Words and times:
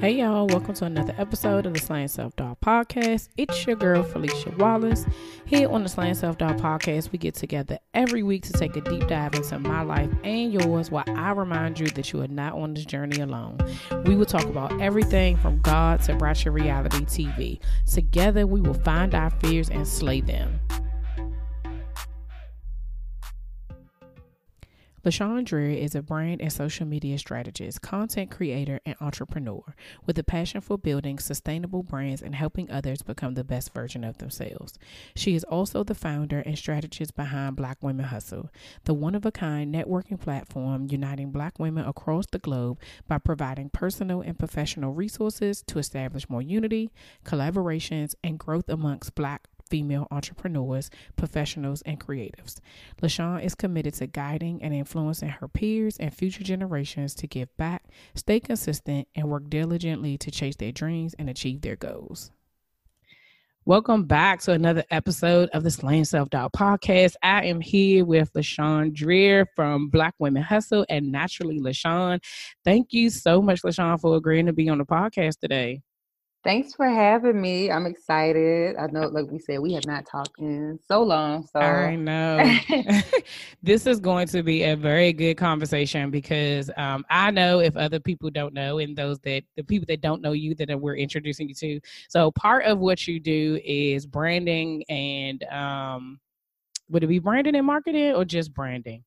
Hey 0.00 0.12
y'all, 0.12 0.46
welcome 0.46 0.72
to 0.76 0.86
another 0.86 1.14
episode 1.18 1.66
of 1.66 1.74
the 1.74 1.78
Slaying 1.78 2.08
Self 2.08 2.34
Doubt 2.34 2.62
Podcast. 2.62 3.28
It's 3.36 3.66
your 3.66 3.76
girl 3.76 4.02
Philicia 4.02 4.50
Wallace. 4.56 5.04
Here 5.44 5.68
on 5.68 5.82
the 5.82 5.90
Slaying 5.90 6.14
Self 6.14 6.38
Doubt 6.38 6.56
Podcast, 6.56 7.12
we 7.12 7.18
get 7.18 7.34
together 7.34 7.78
every 7.92 8.22
week 8.22 8.44
to 8.44 8.54
take 8.54 8.74
a 8.76 8.80
deep 8.80 9.06
dive 9.08 9.34
into 9.34 9.58
my 9.58 9.82
life 9.82 10.08
and 10.24 10.54
yours 10.54 10.90
while 10.90 11.04
I 11.06 11.32
remind 11.32 11.78
you 11.78 11.88
that 11.88 12.14
you 12.14 12.22
are 12.22 12.28
not 12.28 12.54
on 12.54 12.72
this 12.72 12.86
journey 12.86 13.20
alone. 13.20 13.58
We 14.06 14.16
will 14.16 14.24
talk 14.24 14.44
about 14.44 14.80
everything 14.80 15.36
from 15.36 15.60
God 15.60 16.00
to 16.04 16.14
Ratchet 16.14 16.54
Reality 16.54 17.04
TV. 17.04 17.58
Together, 17.86 18.46
we 18.46 18.62
will 18.62 18.72
find 18.72 19.14
our 19.14 19.28
fears 19.28 19.68
and 19.68 19.86
slay 19.86 20.22
them. 20.22 20.60
LaShawn 25.02 25.46
Dreher 25.46 25.74
is 25.74 25.94
a 25.94 26.02
brand 26.02 26.42
and 26.42 26.52
social 26.52 26.86
media 26.86 27.16
strategist, 27.16 27.80
content 27.80 28.30
creator, 28.30 28.80
and 28.84 28.94
entrepreneur 29.00 29.74
with 30.04 30.18
a 30.18 30.22
passion 30.22 30.60
for 30.60 30.76
building 30.76 31.18
sustainable 31.18 31.82
brands 31.82 32.20
and 32.20 32.34
helping 32.34 32.70
others 32.70 33.00
become 33.00 33.32
the 33.32 33.42
best 33.42 33.72
version 33.72 34.04
of 34.04 34.18
themselves. 34.18 34.78
She 35.16 35.34
is 35.34 35.44
also 35.44 35.84
the 35.84 35.94
founder 35.94 36.40
and 36.40 36.58
strategist 36.58 37.16
behind 37.16 37.56
Black 37.56 37.78
Women 37.82 38.06
Hustle, 38.06 38.50
the 38.84 38.92
one 38.92 39.14
of 39.14 39.24
a 39.24 39.32
kind 39.32 39.74
networking 39.74 40.20
platform 40.20 40.86
uniting 40.90 41.30
Black 41.30 41.58
women 41.58 41.86
across 41.86 42.26
the 42.26 42.38
globe 42.38 42.78
by 43.08 43.16
providing 43.16 43.70
personal 43.70 44.20
and 44.20 44.38
professional 44.38 44.92
resources 44.92 45.62
to 45.68 45.78
establish 45.78 46.28
more 46.28 46.42
unity, 46.42 46.90
collaborations, 47.24 48.14
and 48.22 48.38
growth 48.38 48.68
amongst 48.68 49.14
Black 49.14 49.48
female 49.70 50.08
entrepreneurs, 50.10 50.90
professionals, 51.16 51.82
and 51.82 51.98
creatives. 51.98 52.60
LaShawn 53.00 53.42
is 53.42 53.54
committed 53.54 53.94
to 53.94 54.06
guiding 54.06 54.62
and 54.62 54.74
influencing 54.74 55.28
her 55.30 55.48
peers 55.48 55.96
and 55.98 56.12
future 56.12 56.44
generations 56.44 57.14
to 57.14 57.26
give 57.26 57.56
back, 57.56 57.84
stay 58.14 58.40
consistent, 58.40 59.08
and 59.14 59.28
work 59.28 59.48
diligently 59.48 60.18
to 60.18 60.30
chase 60.30 60.56
their 60.56 60.72
dreams 60.72 61.14
and 61.18 61.30
achieve 61.30 61.62
their 61.62 61.76
goals. 61.76 62.30
Welcome 63.66 64.04
back 64.04 64.40
to 64.40 64.52
another 64.52 64.84
episode 64.90 65.50
of 65.52 65.62
the 65.62 65.70
Slaying 65.70 66.06
Self 66.06 66.30
Doubt 66.30 66.54
podcast. 66.54 67.14
I 67.22 67.44
am 67.44 67.60
here 67.60 68.06
with 68.06 68.32
LaShawn 68.32 68.92
Dreher 68.96 69.44
from 69.54 69.90
Black 69.90 70.14
Women 70.18 70.42
Hustle 70.42 70.86
and 70.88 71.12
Naturally 71.12 71.60
LaShawn. 71.60 72.20
Thank 72.64 72.92
you 72.92 73.10
so 73.10 73.42
much, 73.42 73.62
LaShawn, 73.62 74.00
for 74.00 74.16
agreeing 74.16 74.46
to 74.46 74.54
be 74.54 74.68
on 74.70 74.78
the 74.78 74.86
podcast 74.86 75.38
today. 75.40 75.82
Thanks 76.42 76.72
for 76.72 76.88
having 76.88 77.38
me. 77.38 77.70
I'm 77.70 77.84
excited. 77.84 78.74
I 78.76 78.86
know, 78.86 79.08
like 79.08 79.26
we 79.30 79.38
said, 79.38 79.60
we 79.60 79.74
have 79.74 79.84
not 79.84 80.06
talked 80.06 80.38
in 80.38 80.78
so 80.88 81.02
long. 81.02 81.46
So 81.46 81.60
I 81.60 81.96
know 81.96 82.58
this 83.62 83.86
is 83.86 84.00
going 84.00 84.26
to 84.28 84.42
be 84.42 84.62
a 84.62 84.74
very 84.74 85.12
good 85.12 85.34
conversation 85.34 86.10
because 86.10 86.70
um, 86.78 87.04
I 87.10 87.30
know 87.30 87.60
if 87.60 87.76
other 87.76 88.00
people 88.00 88.30
don't 88.30 88.54
know, 88.54 88.78
and 88.78 88.96
those 88.96 89.18
that 89.20 89.42
the 89.56 89.62
people 89.62 89.84
that 89.88 90.00
don't 90.00 90.22
know 90.22 90.32
you 90.32 90.54
that 90.54 90.80
we're 90.80 90.96
introducing 90.96 91.46
you 91.46 91.54
to. 91.56 91.80
So 92.08 92.30
part 92.32 92.64
of 92.64 92.78
what 92.78 93.06
you 93.06 93.20
do 93.20 93.60
is 93.62 94.06
branding 94.06 94.82
and 94.88 95.44
um, 95.44 96.20
would 96.88 97.04
it 97.04 97.08
be 97.08 97.18
branding 97.18 97.54
and 97.54 97.66
marketing 97.66 98.14
or 98.14 98.24
just 98.24 98.54
branding? 98.54 99.04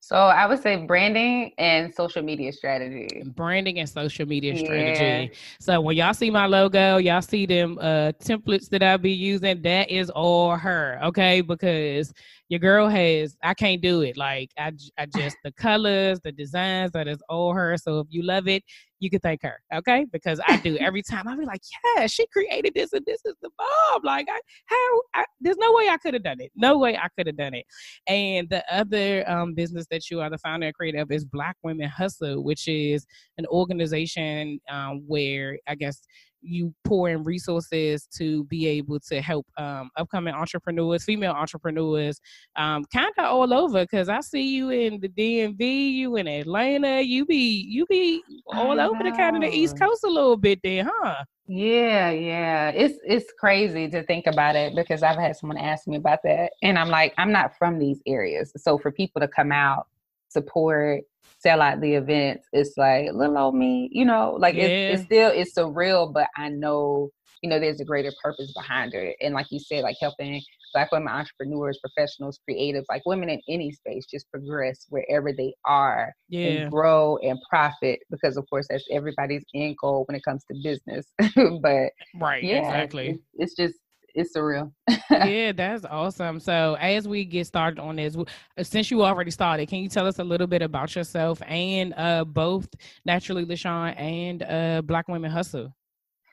So 0.00 0.16
I 0.16 0.46
would 0.46 0.62
say 0.62 0.86
branding 0.86 1.52
and 1.58 1.94
social 1.94 2.22
media 2.22 2.52
strategy. 2.52 3.22
Branding 3.36 3.78
and 3.78 3.88
social 3.88 4.26
media 4.26 4.56
strategy. 4.56 5.30
Yeah. 5.30 5.38
So 5.60 5.80
when 5.80 5.96
y'all 5.96 6.14
see 6.14 6.30
my 6.30 6.46
logo, 6.46 6.96
y'all 6.96 7.22
see 7.22 7.46
them 7.46 7.78
uh 7.80 8.12
templates 8.22 8.68
that 8.70 8.82
I'll 8.82 8.98
be 8.98 9.12
using, 9.12 9.60
that 9.62 9.90
is 9.90 10.10
all 10.10 10.56
her, 10.56 10.98
okay? 11.04 11.42
Because 11.42 12.12
your 12.50 12.58
girl 12.58 12.88
has 12.88 13.36
i 13.42 13.54
can't 13.54 13.80
do 13.80 14.02
it 14.02 14.16
like 14.16 14.50
i, 14.58 14.72
I 14.98 15.06
just 15.06 15.36
the 15.44 15.52
colors 15.52 16.20
the 16.22 16.32
designs 16.32 16.90
that 16.92 17.06
is 17.08 17.22
all 17.28 17.54
her 17.54 17.76
so 17.78 18.00
if 18.00 18.08
you 18.10 18.24
love 18.24 18.48
it 18.48 18.64
you 19.00 19.10
can 19.10 19.20
thank 19.20 19.42
her 19.42 19.60
okay? 19.74 20.06
Because 20.12 20.40
i 20.46 20.56
do 20.58 20.76
every 20.80 21.02
time 21.02 21.26
i'll 21.26 21.36
be 21.36 21.44
like 21.44 21.62
yeah 21.96 22.06
she 22.06 22.26
created 22.28 22.72
this 22.74 22.92
and 22.92 23.04
this 23.06 23.20
is 23.24 23.34
the 23.42 23.50
bomb 23.58 24.02
like 24.04 24.26
I, 24.30 24.40
how 24.66 25.00
I, 25.14 25.24
there's 25.40 25.56
no 25.56 25.72
way 25.72 25.88
i 25.88 25.96
could 25.96 26.14
have 26.14 26.22
done 26.22 26.40
it 26.40 26.52
no 26.54 26.78
way 26.78 26.96
i 26.96 27.08
could 27.16 27.26
have 27.26 27.36
done 27.36 27.54
it. 27.54 27.66
And 28.06 28.48
the 28.48 28.62
other 28.72 29.28
um, 29.28 29.54
business 29.54 29.86
that 29.90 30.10
you 30.10 30.20
are 30.20 30.30
the 30.30 30.38
founder 30.38 30.66
and 30.66 30.74
creator 30.74 30.98
of 30.98 31.10
is 31.10 31.24
black 31.24 31.56
women 31.62 31.88
hustle 31.88 32.44
which 32.44 32.68
is 32.68 33.06
an 33.38 33.46
organization 33.46 34.60
um, 34.70 35.02
where 35.06 35.58
i 35.66 35.74
guess 35.74 36.02
you 36.42 36.74
pour 36.84 37.08
in 37.08 37.22
resources 37.24 38.06
to 38.18 38.44
be 38.44 38.66
able 38.66 38.98
to 39.00 39.20
help 39.20 39.46
um, 39.56 39.90
upcoming 39.96 40.34
entrepreneurs, 40.34 41.04
female 41.04 41.32
entrepreneurs, 41.32 42.20
um, 42.56 42.84
kind 42.92 43.12
of 43.18 43.24
all 43.24 43.52
over. 43.52 43.82
Because 43.82 44.08
I 44.08 44.20
see 44.20 44.56
you 44.56 44.70
in 44.70 45.00
the 45.00 45.08
DMV, 45.08 45.92
you 45.92 46.16
in 46.16 46.26
Atlanta, 46.26 47.00
you 47.00 47.24
be 47.26 47.66
you 47.68 47.86
be 47.86 48.22
all 48.46 48.80
over 48.80 49.02
the 49.02 49.12
kind 49.12 49.36
of 49.36 49.42
the 49.42 49.56
East 49.56 49.78
Coast 49.78 50.04
a 50.04 50.08
little 50.08 50.36
bit 50.36 50.60
there, 50.62 50.88
huh? 50.90 51.24
Yeah, 51.46 52.10
yeah. 52.10 52.70
It's 52.70 52.98
it's 53.04 53.32
crazy 53.38 53.88
to 53.88 54.02
think 54.04 54.26
about 54.26 54.56
it 54.56 54.74
because 54.74 55.02
I've 55.02 55.18
had 55.18 55.36
someone 55.36 55.58
ask 55.58 55.86
me 55.86 55.96
about 55.96 56.20
that, 56.24 56.52
and 56.62 56.78
I'm 56.78 56.88
like, 56.88 57.12
I'm 57.18 57.32
not 57.32 57.56
from 57.56 57.78
these 57.78 58.00
areas, 58.06 58.52
so 58.56 58.78
for 58.78 58.92
people 58.92 59.20
to 59.20 59.28
come 59.28 59.52
out, 59.52 59.86
support 60.28 61.02
sell 61.40 61.62
out 61.62 61.80
the 61.80 61.94
events, 61.94 62.46
it's 62.52 62.76
like 62.76 63.08
little 63.12 63.38
old 63.38 63.54
me, 63.54 63.88
you 63.92 64.04
know, 64.04 64.36
like 64.38 64.54
yeah. 64.54 64.64
it's, 64.64 65.00
it's 65.00 65.06
still 65.06 65.30
it's 65.34 65.54
surreal, 65.54 66.12
but 66.12 66.28
I 66.36 66.48
know 66.48 67.10
you 67.42 67.48
know 67.48 67.58
there's 67.58 67.80
a 67.80 67.84
greater 67.84 68.12
purpose 68.22 68.52
behind 68.54 68.94
it, 68.94 69.16
and 69.20 69.34
like 69.34 69.46
you 69.50 69.58
said, 69.58 69.82
like 69.82 69.96
helping 70.00 70.40
Black 70.72 70.92
women 70.92 71.08
entrepreneurs, 71.08 71.78
professionals, 71.82 72.38
creatives, 72.48 72.84
like 72.88 73.02
women 73.06 73.28
in 73.28 73.40
any 73.48 73.72
space, 73.72 74.06
just 74.06 74.30
progress 74.30 74.86
wherever 74.88 75.32
they 75.32 75.52
are 75.64 76.12
yeah. 76.28 76.46
and 76.46 76.70
grow 76.70 77.16
and 77.18 77.38
profit. 77.48 78.00
Because 78.10 78.36
of 78.36 78.48
course, 78.48 78.66
that's 78.70 78.84
everybody's 78.90 79.44
end 79.54 79.76
goal 79.80 80.04
when 80.06 80.16
it 80.16 80.22
comes 80.24 80.44
to 80.44 80.56
business. 80.62 81.06
but 81.62 81.90
right, 82.20 82.42
yeah, 82.42 82.58
exactly. 82.58 83.08
It's, 83.08 83.22
it's 83.34 83.54
just 83.56 83.80
it's 84.14 84.36
surreal. 84.36 84.72
yeah, 85.10 85.52
that's 85.52 85.84
awesome. 85.84 86.40
So, 86.40 86.76
as 86.80 87.06
we 87.06 87.24
get 87.24 87.46
started 87.46 87.80
on 87.80 87.96
this, 87.96 88.16
since 88.62 88.90
you 88.90 89.02
already 89.02 89.30
started, 89.30 89.68
can 89.68 89.78
you 89.78 89.88
tell 89.88 90.06
us 90.06 90.18
a 90.18 90.24
little 90.24 90.46
bit 90.46 90.62
about 90.62 90.94
yourself 90.94 91.40
and 91.46 91.94
uh, 91.96 92.24
both 92.24 92.68
Naturally 93.04 93.44
LaShawn 93.44 93.98
and 93.98 94.42
uh, 94.42 94.82
Black 94.82 95.08
Women 95.08 95.30
Hustle? 95.30 95.74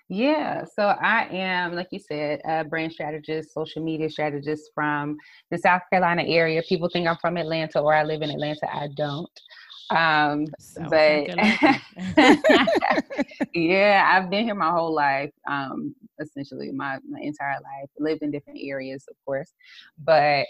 Yeah, 0.10 0.64
so 0.64 0.84
I 0.84 1.28
am, 1.32 1.74
like 1.74 1.90
you 1.92 2.00
said, 2.00 2.40
a 2.46 2.64
brand 2.64 2.94
strategist, 2.94 3.54
social 3.54 3.84
media 3.84 4.10
strategist 4.10 4.72
from 4.74 5.18
the 5.52 5.58
South 5.58 5.82
Carolina 5.90 6.24
area. 6.24 6.64
People 6.64 6.90
think 6.90 7.08
I'm 7.08 7.18
from 7.18 7.36
Atlanta 7.36 7.82
or 7.82 7.94
I 7.94 8.04
live 8.04 8.22
in 8.22 8.30
Atlanta. 8.30 8.74
I 8.74 8.88
don't. 8.96 9.30
Um, 9.90 10.48
but 10.90 11.30
yeah, 13.54 14.10
I've 14.12 14.30
been 14.30 14.46
here 14.46 14.56
my 14.56 14.72
whole 14.72 14.94
life, 14.94 15.32
um, 15.50 15.96
essentially 16.20 16.72
my, 16.72 16.98
my 17.10 17.20
entire 17.22 17.56
life, 17.56 17.90
lived 18.00 18.22
in 18.22 18.32
different 18.32 18.60
areas, 18.62 19.06
of 19.10 19.16
course. 19.26 19.54
But 20.04 20.46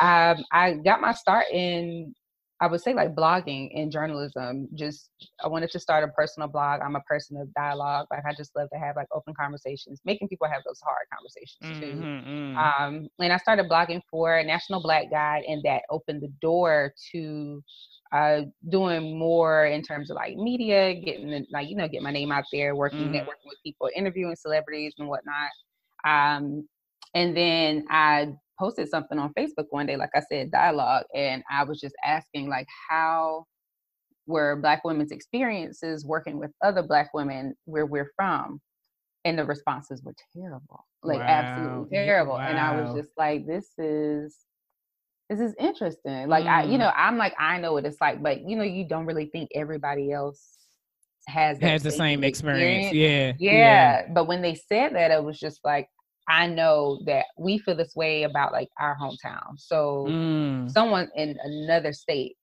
um, 0.00 0.44
I 0.52 0.74
got 0.84 1.00
my 1.00 1.12
start 1.12 1.46
in, 1.52 2.14
I 2.62 2.66
would 2.66 2.82
say 2.82 2.92
like 2.92 3.14
blogging 3.14 3.70
and 3.74 3.90
journalism. 3.90 4.68
Just, 4.74 5.08
I 5.42 5.48
wanted 5.48 5.70
to 5.70 5.80
start 5.80 6.04
a 6.04 6.08
personal 6.08 6.48
blog. 6.48 6.80
I'm 6.82 6.96
a 6.96 7.00
person 7.00 7.38
of 7.38 7.52
dialogue. 7.54 8.06
Like 8.10 8.24
I 8.26 8.34
just 8.34 8.54
love 8.54 8.68
to 8.70 8.78
have 8.78 8.96
like 8.96 9.08
open 9.12 9.32
conversations, 9.34 10.00
making 10.04 10.28
people 10.28 10.46
have 10.48 10.62
those 10.66 10.80
hard 10.80 11.06
conversations 11.10 11.80
too. 11.80 12.02
Mm-hmm, 12.02 12.56
mm. 12.56 12.56
Um, 12.56 13.08
and 13.18 13.32
I 13.32 13.38
started 13.38 13.70
blogging 13.70 14.02
for 14.10 14.42
National 14.42 14.82
Black 14.82 15.10
Guide 15.10 15.44
and 15.48 15.62
that 15.62 15.82
opened 15.88 16.20
the 16.20 16.32
door 16.42 16.92
to 17.12 17.62
uh, 18.12 18.42
doing 18.68 19.18
more 19.18 19.66
in 19.66 19.82
terms 19.82 20.10
of 20.10 20.16
like 20.16 20.36
media, 20.36 20.94
getting 20.94 21.46
like 21.52 21.68
you 21.68 21.76
know 21.76 21.88
get 21.88 22.02
my 22.02 22.10
name 22.10 22.32
out 22.32 22.44
there, 22.52 22.74
working 22.74 23.00
mm-hmm. 23.00 23.14
networking 23.14 23.46
with 23.46 23.58
people, 23.64 23.88
interviewing 23.94 24.36
celebrities 24.36 24.94
and 24.98 25.08
whatnot. 25.08 25.50
Um, 26.04 26.68
and 27.14 27.36
then 27.36 27.84
I 27.90 28.32
posted 28.58 28.88
something 28.88 29.18
on 29.18 29.32
Facebook 29.34 29.66
one 29.70 29.86
day, 29.86 29.96
like 29.96 30.10
I 30.14 30.22
said, 30.30 30.50
dialogue, 30.50 31.04
and 31.14 31.42
I 31.50 31.64
was 31.64 31.80
just 31.80 31.94
asking 32.04 32.48
like 32.48 32.66
how 32.88 33.46
were 34.26 34.56
Black 34.56 34.84
women's 34.84 35.12
experiences 35.12 36.04
working 36.04 36.38
with 36.38 36.50
other 36.62 36.82
Black 36.82 37.12
women 37.14 37.54
where 37.64 37.86
we're 37.86 38.10
from, 38.16 38.60
and 39.24 39.38
the 39.38 39.44
responses 39.44 40.02
were 40.02 40.14
terrible, 40.36 40.84
like 41.04 41.20
wow. 41.20 41.26
absolutely 41.26 41.96
terrible. 41.96 42.34
Wow. 42.34 42.48
And 42.48 42.58
I 42.58 42.80
was 42.80 42.94
just 42.94 43.12
like, 43.16 43.46
this 43.46 43.68
is 43.78 44.36
this 45.30 45.38
is 45.38 45.54
interesting. 45.60 46.28
Like 46.28 46.44
mm. 46.44 46.48
I, 46.48 46.64
you 46.64 46.74
mm. 46.74 46.80
know, 46.80 46.92
I'm 46.94 47.16
like, 47.16 47.34
I 47.38 47.58
know 47.58 47.72
what 47.74 47.86
it's 47.86 48.00
like, 48.00 48.20
but 48.20 48.48
you 48.48 48.56
know, 48.56 48.64
you 48.64 48.84
don't 48.84 49.06
really 49.06 49.26
think 49.26 49.48
everybody 49.54 50.10
else 50.10 50.58
has 51.28 51.58
has 51.60 51.84
the 51.84 51.92
same 51.92 52.24
experience. 52.24 52.86
experience. 52.86 53.38
Yeah, 53.40 53.52
yeah. 53.52 53.58
Yeah. 53.58 54.06
But 54.12 54.26
when 54.26 54.42
they 54.42 54.56
said 54.56 54.94
that, 54.96 55.12
it 55.12 55.22
was 55.22 55.38
just 55.38 55.60
like, 55.64 55.88
I 56.28 56.48
know 56.48 57.00
that 57.06 57.26
we 57.38 57.58
feel 57.58 57.76
this 57.76 57.94
way 57.94 58.24
about 58.24 58.52
like 58.52 58.68
our 58.80 58.96
hometown. 59.00 59.56
So 59.56 60.06
mm. 60.08 60.68
someone 60.68 61.08
in 61.14 61.38
another 61.44 61.92
state 61.92 62.36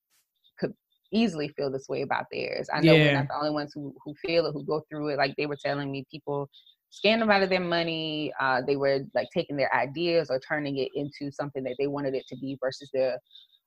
could 0.58 0.72
easily 1.12 1.48
feel 1.48 1.70
this 1.70 1.88
way 1.90 2.00
about 2.00 2.24
theirs. 2.32 2.68
I 2.72 2.80
know 2.80 2.94
yeah. 2.94 3.04
we're 3.04 3.14
not 3.18 3.28
the 3.28 3.36
only 3.36 3.50
ones 3.50 3.72
who 3.74 3.94
who 4.02 4.14
feel 4.14 4.46
it, 4.46 4.52
who 4.52 4.64
go 4.64 4.82
through 4.88 5.08
it. 5.08 5.18
Like 5.18 5.34
they 5.36 5.46
were 5.46 5.58
telling 5.62 5.92
me, 5.92 6.06
people 6.10 6.48
scam 6.92 7.18
them 7.18 7.30
out 7.30 7.42
of 7.42 7.50
their 7.50 7.60
money. 7.60 8.32
Uh, 8.40 8.62
they 8.66 8.76
were 8.76 9.00
like 9.14 9.28
taking 9.32 9.56
their 9.56 9.74
ideas 9.74 10.28
or 10.30 10.40
turning 10.40 10.78
it 10.78 10.88
into 10.94 11.32
something 11.32 11.62
that 11.64 11.76
they 11.78 11.86
wanted 11.86 12.14
it 12.14 12.24
to 12.28 12.36
be 12.36 12.56
versus 12.62 12.90
the 12.92 13.18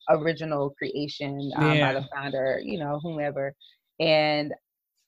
original 0.10 0.72
creation 0.78 1.52
um, 1.58 1.78
yeah. 1.78 1.94
by 1.94 2.00
the 2.00 2.08
founder, 2.14 2.60
you 2.64 2.80
know, 2.80 3.00
whomever. 3.04 3.54
And 4.00 4.52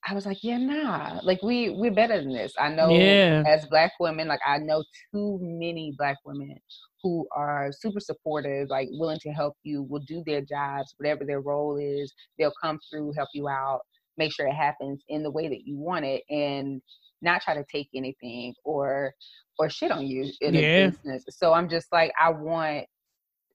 I 0.06 0.14
was 0.14 0.26
like, 0.26 0.44
yeah, 0.44 0.58
nah, 0.58 1.20
like 1.24 1.42
we 1.42 1.70
we're 1.70 1.94
better 1.94 2.22
than 2.22 2.34
this. 2.34 2.54
I 2.60 2.70
know 2.70 2.90
Yeah. 2.90 3.44
as 3.48 3.66
black 3.68 3.94
women, 4.00 4.28
like 4.28 4.42
I 4.46 4.58
know 4.58 4.84
too 5.14 5.40
many 5.42 5.94
black 5.98 6.18
women 6.26 6.58
who 7.02 7.26
are 7.36 7.72
super 7.72 8.00
supportive, 8.00 8.70
like 8.70 8.90
willing 8.92 9.20
to 9.20 9.32
help 9.32 9.56
you, 9.64 9.84
will 9.84 10.04
do 10.08 10.24
their 10.26 10.42
jobs, 10.42 10.94
whatever 10.98 11.26
their 11.26 11.42
role 11.42 11.78
is, 11.78 12.14
they'll 12.38 12.54
come 12.62 12.80
through, 12.90 13.14
help 13.14 13.30
you 13.34 13.48
out, 13.48 13.82
make 14.18 14.34
sure 14.34 14.48
it 14.48 14.54
happens 14.54 15.04
in 15.10 15.24
the 15.24 15.32
way 15.32 15.48
that 15.48 15.66
you 15.66 15.78
want 15.78 16.06
it 16.06 16.24
and 16.30 16.82
not 17.22 17.42
try 17.42 17.54
to 17.54 17.64
take 17.72 17.90
anything 17.96 18.54
or 18.64 19.14
or 19.60 19.70
shit 19.70 19.92
on 19.92 20.06
you 20.08 20.32
in 20.42 20.56
Yeah. 20.56 20.62
a 20.62 20.90
business. 20.90 21.24
So 21.30 21.54
I'm 21.54 21.70
just 21.70 21.88
like 21.92 22.12
I 22.20 22.30
want 22.30 22.86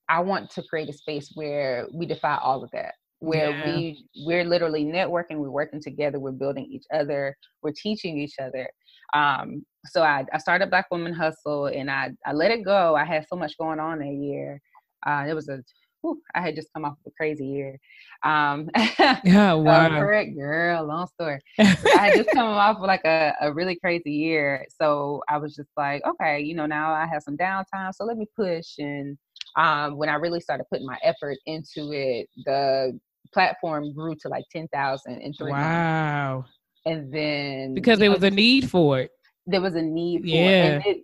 I 0.09 0.21
want 0.21 0.51
to 0.53 0.63
create 0.63 0.89
a 0.89 0.93
space 0.93 1.31
where 1.35 1.87
we 1.93 2.07
defy 2.07 2.39
all 2.43 2.65
of 2.65 2.71
that. 2.73 2.95
Where 3.21 3.51
Yeah. 3.51 3.65
we 3.65 4.07
we're 4.25 4.45
literally 4.45 4.85
networking, 4.85 5.39
we're 5.39 5.51
working 5.51 5.83
together, 5.83 6.19
we're 6.21 6.33
building 6.33 6.67
each 6.71 6.85
other, 6.95 7.37
we're 7.63 7.73
teaching 7.73 8.19
each 8.19 8.35
other. 8.41 8.69
Um, 9.15 9.65
so 9.87 10.03
I, 10.03 10.25
I 10.33 10.39
started 10.39 10.71
Black 10.71 10.87
Woman 10.91 11.13
Hustle 11.13 11.67
and 11.67 11.91
I, 11.91 12.11
I 12.27 12.33
let 12.33 12.51
it 12.51 12.65
go. 12.65 12.95
I 12.95 13.05
had 13.05 13.27
so 13.29 13.37
much 13.37 13.57
going 13.59 13.81
on 13.81 13.99
that 13.99 14.13
year. 14.13 14.61
Uh, 15.07 15.25
it 15.29 15.35
was 15.35 15.49
a 15.49 15.63
whew, 16.01 16.21
I 16.35 16.41
had 16.41 16.55
just 16.55 16.69
come 16.75 16.85
off 16.85 16.93
of 16.93 17.07
a 17.07 17.11
crazy 17.17 17.47
year. 17.47 17.79
Um, 18.25 18.69
Yeah, 19.25 19.53
wow. 19.55 19.89
correct, 20.01 20.37
girl. 20.37 20.85
Long 20.87 21.07
story. 21.09 21.41
I 21.59 21.65
had 21.89 22.15
just 22.15 22.31
come 22.31 22.47
off 22.47 22.77
of 22.77 22.83
like 22.83 23.05
a, 23.05 23.33
a 23.41 23.53
really 23.53 23.77
crazy 23.77 24.13
year. 24.13 24.67
So 24.81 25.23
I 25.29 25.39
was 25.39 25.55
just 25.55 25.71
like, 25.77 26.03
okay, 26.07 26.41
you 26.41 26.55
know, 26.55 26.67
now 26.67 26.93
I 26.93 27.07
have 27.07 27.23
some 27.23 27.37
downtime. 27.37 27.93
So 27.95 28.05
let 28.05 28.17
me 28.17 28.27
push. 28.37 28.79
And 28.79 29.17
um, 29.57 29.97
when 29.97 30.09
I 30.09 30.15
really 30.15 30.41
started 30.41 30.65
putting 30.71 30.87
my 30.87 30.99
effort 31.03 31.37
into 31.47 31.93
it, 31.93 32.29
the 32.45 32.99
platform 33.35 33.93
grew 33.93 34.15
to 34.23 34.29
like 34.29 34.45
10,000 34.53 35.21
in 35.21 35.33
three 35.35 35.51
months. 35.51 35.65
wow. 35.65 36.45
And 36.87 37.13
then 37.13 37.75
Because 37.75 37.99
there 37.99 38.09
know, 38.09 38.15
was 38.15 38.23
a 38.25 38.31
need 38.31 38.71
for 38.71 39.01
it. 39.01 39.11
there 39.47 39.61
was 39.61 39.75
a 39.75 39.83
need 39.83 40.23
for 40.23 40.27
it. 40.27 40.31
Yeah. 40.31 40.65
And 40.65 40.87
it, 40.87 40.99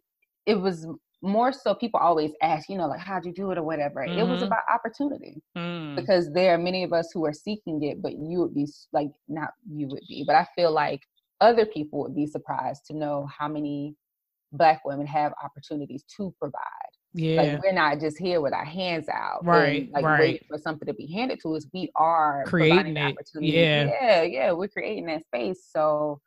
it 0.46 0.54
was 0.60 0.86
more 1.24 1.52
so 1.52 1.74
people 1.74 1.98
always 2.00 2.32
ask, 2.42 2.68
you 2.68 2.76
know, 2.76 2.86
like, 2.86 3.00
how'd 3.00 3.24
you 3.24 3.32
do 3.32 3.50
it 3.50 3.58
or 3.58 3.62
whatever. 3.62 4.02
It 4.04 4.28
was 4.28 4.40
Mhm. 4.40 4.46
about 4.46 4.62
opportunity 4.72 5.42
Mm. 5.56 5.96
because 5.96 6.30
there 6.32 6.54
are 6.54 6.58
many 6.58 6.84
of 6.84 6.92
us 6.92 7.10
who 7.12 7.24
are 7.24 7.32
seeking 7.32 7.82
it, 7.82 8.02
but 8.02 8.12
you 8.16 8.40
would 8.40 8.54
be 8.54 8.66
like, 8.92 9.10
not 9.28 9.50
you 9.68 9.88
would 9.88 10.06
be, 10.08 10.22
but 10.26 10.36
I 10.36 10.44
feel 10.54 10.70
like 10.70 11.00
other 11.40 11.66
people 11.66 12.00
would 12.00 12.14
be 12.14 12.26
surprised 12.26 12.84
to 12.86 12.94
know 12.94 13.26
how 13.26 13.48
many 13.48 13.96
Black 14.52 14.84
women 14.84 15.06
have 15.06 15.32
opportunities 15.42 16.04
to 16.16 16.32
provide. 16.38 16.92
Yeah. 17.14 17.42
Like 17.42 17.62
we're 17.62 17.72
not 17.72 18.00
just 18.00 18.18
here 18.18 18.40
with 18.40 18.52
our 18.52 18.64
hands 18.64 19.08
out, 19.08 19.44
Right, 19.44 19.90
like 19.92 20.04
right. 20.04 20.20
waiting 20.20 20.46
for 20.48 20.58
something 20.58 20.86
to 20.86 20.94
be 20.94 21.06
handed 21.06 21.40
to 21.40 21.56
us. 21.56 21.66
We 21.72 21.90
are 21.96 22.44
Creating 22.46 22.94
providing 22.94 22.96
it, 22.96 23.16
yeah. 23.40 23.86
yeah, 24.00 24.22
yeah. 24.22 24.52
We're 24.52 24.68
creating 24.68 25.06
that 25.06 25.24
space. 25.24 25.64
So 25.70 26.20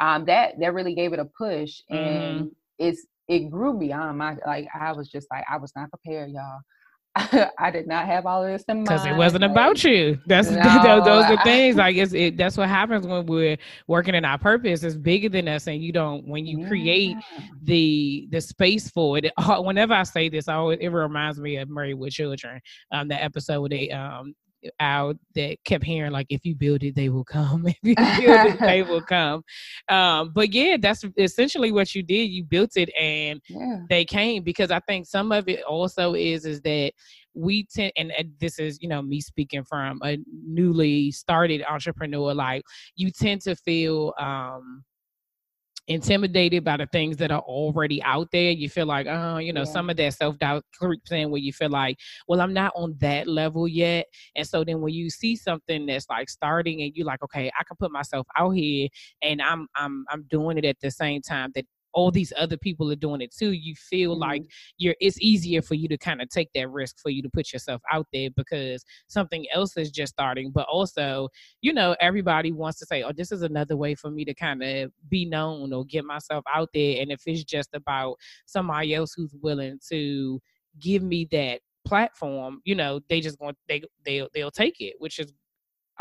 um, 0.00 0.24
that 0.26 0.58
that 0.60 0.74
really 0.74 0.94
gave 0.94 1.12
it 1.12 1.18
a 1.18 1.24
push, 1.24 1.80
and 1.90 2.46
Mm-hmm. 2.46 2.48
it's 2.78 3.06
it 3.28 3.50
grew 3.50 3.78
beyond 3.78 4.18
my 4.18 4.36
like. 4.46 4.68
I 4.78 4.92
was 4.92 5.08
just 5.08 5.26
like 5.30 5.44
I 5.50 5.56
was 5.56 5.72
not 5.76 5.90
prepared, 5.90 6.30
y'all. 6.30 6.60
I 7.58 7.70
did 7.70 7.86
not 7.86 8.06
have 8.06 8.24
all 8.24 8.42
of 8.42 8.50
this 8.50 8.64
in 8.68 8.76
mind 8.76 8.86
because 8.86 9.04
it 9.04 9.14
wasn't 9.14 9.44
about 9.44 9.84
you. 9.84 10.18
That's 10.26 10.50
No, 10.50 10.82
those, 10.82 11.04
those 11.04 11.24
are 11.26 11.38
I- 11.38 11.44
things 11.44 11.76
like 11.84 11.96
it's 11.96 12.14
it, 12.14 12.38
that's 12.38 12.56
what 12.56 12.68
happens 12.68 13.06
when 13.06 13.26
we're 13.26 13.58
working 13.86 14.14
in 14.14 14.24
our 14.24 14.38
purpose. 14.38 14.82
It's 14.82 14.96
bigger 14.96 15.28
than 15.28 15.46
us, 15.46 15.66
and 15.66 15.82
you 15.82 15.92
don't 15.92 16.26
when 16.26 16.46
you 16.46 16.66
create 16.66 17.16
the 17.62 18.28
the 18.30 18.40
space 18.40 18.88
for 18.88 19.18
it. 19.18 19.30
Whenever 19.58 19.92
I 19.92 20.04
say 20.04 20.30
this, 20.30 20.48
I 20.48 20.54
always, 20.54 20.78
it 20.80 20.88
reminds 20.88 21.38
me 21.38 21.56
of 21.58 21.68
Married 21.68 21.94
with 21.94 22.12
Children, 22.14 22.60
um, 22.92 23.08
the 23.08 23.22
episode 23.22 23.60
where 23.60 23.68
they 23.68 23.90
um 23.90 24.34
out 24.80 25.16
that 25.34 25.56
kept 25.64 25.84
hearing 25.84 26.12
like 26.12 26.26
if 26.28 26.44
you 26.44 26.54
build 26.54 26.82
it 26.82 26.94
they 26.94 27.08
will 27.08 27.24
come. 27.24 27.66
If 27.68 27.76
you 27.82 27.94
build 27.94 28.46
it 28.46 28.60
they 28.60 28.82
will 28.90 29.02
come. 29.02 29.42
Um 29.88 30.32
but 30.34 30.52
yeah 30.52 30.76
that's 30.80 31.04
essentially 31.16 31.72
what 31.72 31.94
you 31.94 32.02
did. 32.02 32.30
You 32.30 32.44
built 32.44 32.76
it 32.76 32.90
and 32.98 33.40
yeah. 33.48 33.78
they 33.88 34.04
came 34.04 34.42
because 34.42 34.70
I 34.70 34.80
think 34.80 35.06
some 35.06 35.32
of 35.32 35.48
it 35.48 35.62
also 35.64 36.14
is 36.14 36.44
is 36.44 36.60
that 36.62 36.92
we 37.34 37.64
tend 37.64 37.92
and, 37.96 38.12
and 38.12 38.32
this 38.40 38.58
is 38.58 38.80
you 38.82 38.88
know 38.88 39.02
me 39.02 39.20
speaking 39.20 39.64
from 39.64 39.98
a 40.04 40.18
newly 40.46 41.10
started 41.10 41.62
entrepreneur 41.68 42.34
like 42.34 42.62
you 42.94 43.10
tend 43.10 43.40
to 43.42 43.56
feel 43.56 44.12
um 44.18 44.84
intimidated 45.88 46.64
by 46.64 46.76
the 46.76 46.86
things 46.86 47.16
that 47.16 47.32
are 47.32 47.40
already 47.40 48.02
out 48.04 48.28
there 48.30 48.52
you 48.52 48.68
feel 48.68 48.86
like 48.86 49.06
oh 49.08 49.38
you 49.38 49.52
know 49.52 49.62
Yeah. 49.62 49.72
some 49.72 49.90
of 49.90 49.96
that 49.96 50.14
self-doubt 50.14 50.64
creeps 50.78 51.10
in 51.10 51.30
where 51.30 51.40
you 51.40 51.52
feel 51.52 51.70
like 51.70 51.98
well 52.28 52.40
i'm 52.40 52.52
not 52.52 52.72
on 52.76 52.94
that 53.00 53.26
level 53.26 53.66
yet 53.66 54.06
and 54.36 54.46
so 54.46 54.62
then 54.62 54.80
when 54.80 54.94
you 54.94 55.10
see 55.10 55.34
something 55.34 55.86
that's 55.86 56.06
like 56.08 56.30
starting 56.30 56.82
and 56.82 56.92
you're 56.94 57.06
like 57.06 57.22
okay 57.22 57.50
i 57.58 57.64
can 57.64 57.76
put 57.78 57.90
myself 57.90 58.26
out 58.36 58.50
here 58.50 58.88
and 59.22 59.42
i'm 59.42 59.66
i'm 59.74 60.04
i'm 60.10 60.24
doing 60.30 60.56
it 60.56 60.64
at 60.64 60.76
the 60.80 60.90
same 60.90 61.20
time 61.20 61.50
that 61.54 61.64
all 61.92 62.10
these 62.10 62.32
other 62.38 62.56
people 62.56 62.90
are 62.90 62.96
doing 62.96 63.20
it 63.20 63.34
too 63.34 63.52
you 63.52 63.74
feel 63.74 64.12
mm-hmm. 64.12 64.22
like 64.22 64.42
you're 64.78 64.94
it's 65.00 65.20
easier 65.20 65.62
for 65.62 65.74
you 65.74 65.88
to 65.88 65.98
kind 65.98 66.20
of 66.20 66.28
take 66.28 66.48
that 66.54 66.68
risk 66.70 66.96
for 67.00 67.10
you 67.10 67.22
to 67.22 67.30
put 67.30 67.52
yourself 67.52 67.80
out 67.92 68.06
there 68.12 68.28
because 68.36 68.84
something 69.08 69.46
else 69.54 69.76
is 69.76 69.90
just 69.90 70.12
starting 70.12 70.50
but 70.50 70.66
also 70.68 71.28
you 71.60 71.72
know 71.72 71.94
everybody 72.00 72.52
wants 72.52 72.78
to 72.78 72.86
say 72.86 73.02
oh 73.02 73.12
this 73.12 73.32
is 73.32 73.42
another 73.42 73.76
way 73.76 73.94
for 73.94 74.10
me 74.10 74.24
to 74.24 74.34
kind 74.34 74.62
of 74.62 74.90
be 75.08 75.24
known 75.24 75.72
or 75.72 75.84
get 75.84 76.04
myself 76.04 76.44
out 76.52 76.68
there 76.74 77.00
and 77.00 77.10
if 77.10 77.22
it's 77.26 77.44
just 77.44 77.70
about 77.74 78.16
somebody 78.46 78.94
else 78.94 79.14
who's 79.14 79.34
willing 79.42 79.78
to 79.88 80.40
give 80.80 81.02
me 81.02 81.26
that 81.30 81.60
platform 81.84 82.60
you 82.64 82.74
know 82.74 83.00
they 83.08 83.20
just 83.20 83.40
want 83.40 83.56
they 83.68 83.82
they'll, 84.04 84.28
they'll 84.34 84.50
take 84.50 84.80
it 84.80 84.94
which 84.98 85.18
is 85.18 85.32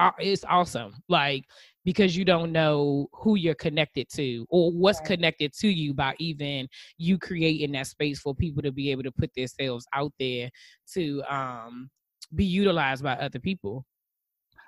it's 0.10 0.32
awesome 0.36 0.94
like 1.08 1.46
because 1.84 2.16
you 2.16 2.24
don't 2.24 2.52
know 2.52 3.08
who 3.14 3.36
you're 3.36 3.54
connected 3.56 4.08
to 4.10 4.46
or 4.50 4.72
what's 4.72 5.00
Right. 5.00 5.06
connected 5.06 5.52
to 5.54 5.68
you 5.68 5.94
by 5.94 6.14
even 6.20 6.68
you 6.98 7.18
creating 7.18 7.72
that 7.72 7.88
space 7.88 8.20
for 8.20 8.34
people 8.36 8.62
to 8.62 8.72
be 8.72 8.92
able 8.92 9.04
to 9.04 9.12
put 9.12 9.34
themselves 9.36 9.86
out 9.94 10.12
there 10.20 10.50
to 10.94 11.22
um 11.30 11.90
be 12.36 12.46
utilized 12.46 13.04
by 13.04 13.14
other 13.14 13.40
people 13.40 13.86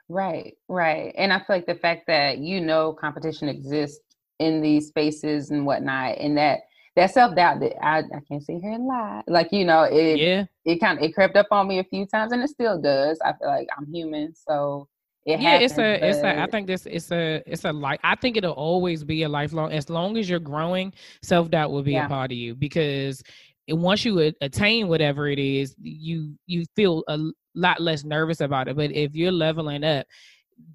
Right, 0.10 0.56
right. 0.68 1.14
And 1.18 1.32
I 1.34 1.38
feel 1.40 1.46
like 1.50 1.66
the 1.66 1.76
fact 1.76 2.04
that 2.08 2.38
you 2.40 2.62
know 2.62 2.94
competition 2.94 3.48
exists 3.50 4.02
in 4.40 4.62
these 4.62 4.88
spaces 4.88 5.50
and 5.52 5.66
whatnot, 5.66 6.18
and 6.20 6.38
that 6.38 6.62
that 6.96 7.12
self 7.12 7.36
doubt 7.36 7.60
that 7.62 7.84
I, 7.84 8.00
I 8.00 8.20
can't 8.28 8.44
sit 8.44 8.58
here 8.62 8.72
and 8.74 8.86
lie. 8.86 9.24
Like, 9.28 9.52
you 9.52 9.66
know, 9.66 9.84
it 9.84 10.22
yeah 10.22 10.46
it 10.66 10.80
kind 10.80 10.98
of 11.00 11.04
it 11.04 11.14
crept 11.14 11.36
up 11.36 11.48
on 11.52 11.68
me 11.68 11.80
a 11.80 11.84
few 11.84 12.06
times 12.06 12.32
and 12.32 12.44
it 12.44 12.50
still 12.50 12.80
does. 12.82 13.20
I 13.24 13.34
feel 13.34 13.48
like 13.48 13.68
I'm 13.78 13.92
human, 13.92 14.34
so 14.36 14.88
it 15.26 15.40
yeah 15.40 15.52
happens. 15.52 15.72
it's 15.72 15.80
a 15.80 16.10
it's 16.10 16.18
a 16.20 16.40
i 16.42 16.46
think 16.48 16.68
this 16.68 16.86
it's 16.86 17.12
a 17.12 17.42
it's 17.46 17.64
a 17.66 17.72
like 17.72 18.00
i 18.04 18.16
think 18.16 18.36
it'll 18.38 18.52
always 18.54 19.04
be 19.04 19.24
a 19.24 19.30
lifelong 19.30 19.72
as 19.72 19.90
long 19.90 20.18
as 20.18 20.30
you're 20.30 20.40
growing 20.40 20.94
self-doubt 21.22 21.72
will 21.72 21.84
be 21.84 21.94
Yeah. 21.94 22.06
a 22.06 22.10
part 22.10 22.32
of 22.32 22.38
you 22.38 22.56
because 22.56 23.24
once 23.70 24.04
you 24.04 24.34
attain 24.42 24.88
whatever 24.90 25.28
it 25.30 25.40
is 25.40 25.76
you 25.82 26.36
you 26.46 26.66
feel 26.76 27.04
a 27.08 27.18
lot 27.56 27.80
less 27.82 28.04
nervous 28.04 28.42
about 28.42 28.68
it 28.68 28.76
but 28.76 28.92
if 28.92 29.16
you're 29.16 29.32
leveling 29.32 29.84
up 29.84 30.06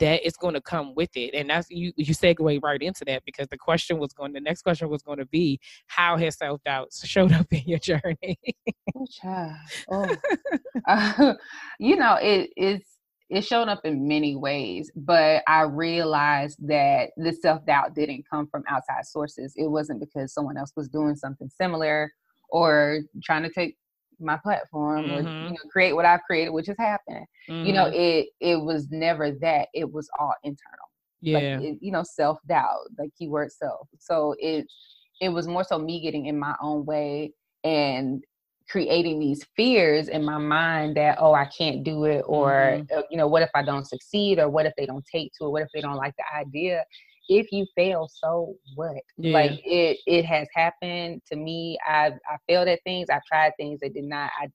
that 0.00 0.26
is 0.26 0.36
going 0.36 0.54
to 0.54 0.60
come 0.60 0.92
with 0.94 1.10
it 1.16 1.34
and 1.34 1.50
that's 1.50 1.70
you 1.70 1.92
you 1.96 2.12
segue 2.14 2.62
right 2.62 2.82
into 2.82 3.04
that 3.04 3.22
because 3.24 3.46
the 3.48 3.56
question 3.56 3.98
was 3.98 4.12
going 4.12 4.32
the 4.32 4.40
next 4.40 4.62
question 4.62 4.88
was 4.88 5.02
going 5.02 5.18
to 5.18 5.26
be 5.26 5.58
how 5.86 6.16
has 6.16 6.36
self-doubt 6.36 6.88
showed 7.04 7.32
up 7.32 7.46
in 7.52 7.62
your 7.66 7.78
journey 7.78 8.38
Oh, 8.96 9.06
child. 9.20 9.52
Oh. 9.90 10.16
Uh, 10.88 11.34
you 11.78 11.94
know, 11.96 12.16
it 12.20 12.50
it's 12.56 12.97
it 13.30 13.44
showed 13.44 13.68
up 13.68 13.80
in 13.84 14.08
many 14.08 14.34
ways, 14.36 14.90
but 14.96 15.42
I 15.46 15.62
realized 15.62 16.56
that 16.68 17.10
the 17.16 17.32
self 17.32 17.64
doubt 17.66 17.94
didn't 17.94 18.24
come 18.30 18.46
from 18.48 18.64
outside 18.68 19.04
sources. 19.06 19.52
It 19.56 19.68
wasn't 19.70 20.00
because 20.00 20.32
someone 20.32 20.56
else 20.56 20.72
was 20.76 20.88
doing 20.88 21.14
something 21.16 21.50
similar 21.50 22.12
or 22.50 23.00
trying 23.22 23.42
to 23.42 23.50
take 23.50 23.76
my 24.20 24.36
platform 24.42 25.10
or 25.10 25.20
Mhm. 25.20 25.32
you 25.40 25.50
know 25.52 25.70
create 25.70 25.92
what 25.94 26.06
I've 26.06 26.22
created, 26.22 26.50
which 26.50 26.66
has 26.68 26.76
happened. 26.78 27.26
You 27.62 27.72
know, 27.74 27.86
Mhm. 27.86 27.92
it 27.92 28.28
it 28.40 28.56
was 28.62 28.88
never 28.90 29.32
that. 29.40 29.68
It 29.74 29.92
was 29.92 30.08
all 30.18 30.34
internal 30.44 30.88
yeah 31.20 31.60
like 31.60 31.64
it, 31.64 31.78
you 31.80 31.92
know 31.92 32.02
self 32.04 32.38
doubt 32.48 32.78
like 32.98 33.10
keyword 33.18 33.50
self 33.52 33.88
so 33.98 34.34
it 34.38 34.66
it 35.20 35.30
was 35.30 35.48
more 35.48 35.64
so 35.64 35.78
me 35.78 36.00
getting 36.00 36.26
in 36.26 36.38
my 36.38 36.54
own 36.62 36.84
way 36.86 37.32
and 37.64 38.22
creating 38.68 39.18
these 39.18 39.44
fears 39.56 40.08
in 40.08 40.24
my 40.24 40.38
mind 40.38 40.96
that 40.96 41.16
oh 41.20 41.32
i 41.34 41.46
can't 41.46 41.82
do 41.84 42.04
it 42.04 42.22
or 42.26 42.78
Mhm. 42.78 42.98
uh, 42.98 43.02
you 43.10 43.16
know 43.16 43.26
what 43.26 43.42
if 43.42 43.50
i 43.54 43.62
don't 43.62 43.86
succeed 43.86 44.38
or 44.38 44.48
what 44.48 44.66
if 44.66 44.72
they 44.76 44.86
don't 44.86 45.04
take 45.10 45.32
to 45.38 45.46
it 45.46 45.50
what 45.50 45.62
if 45.62 45.68
they 45.72 45.80
don't 45.80 45.96
like 45.96 46.14
the 46.16 46.24
idea 46.36 46.84
if 47.28 47.50
you 47.52 47.66
fail 47.74 48.08
so 48.10 48.54
what 48.74 48.96
yeah 49.16 49.32
like 49.32 49.60
it 49.64 49.98
it 50.06 50.24
has 50.24 50.48
happened 50.54 51.22
to 51.26 51.36
me 51.36 51.78
i've 51.88 52.14
i 52.30 52.36
failed 52.46 52.68
at 52.68 52.80
things 52.84 53.08
i've 53.10 53.24
tried 53.24 53.52
things 53.56 53.80
that 53.80 53.94
did 53.94 54.04
not 54.04 54.30
i 54.40 54.46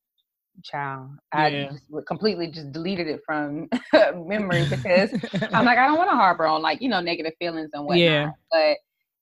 child 0.63 1.09
i 1.31 1.49
Yeah. 1.49 1.71
just 1.71 1.83
completely 2.07 2.47
just 2.47 2.71
deleted 2.71 3.07
it 3.07 3.21
from 3.25 3.67
memory 4.27 4.67
because 4.69 5.11
I'm 5.53 5.65
like, 5.65 5.77
I 5.79 5.87
don't 5.87 5.97
want 5.97 6.11
to 6.11 6.15
harbor 6.15 6.45
on 6.45 6.61
like, 6.61 6.81
you 6.81 6.89
know, 6.89 7.01
negative 7.01 7.33
feelings 7.39 7.71
and 7.73 7.85
whatnot. 7.85 7.99
Yeah. 7.99 8.31
But 8.51 8.77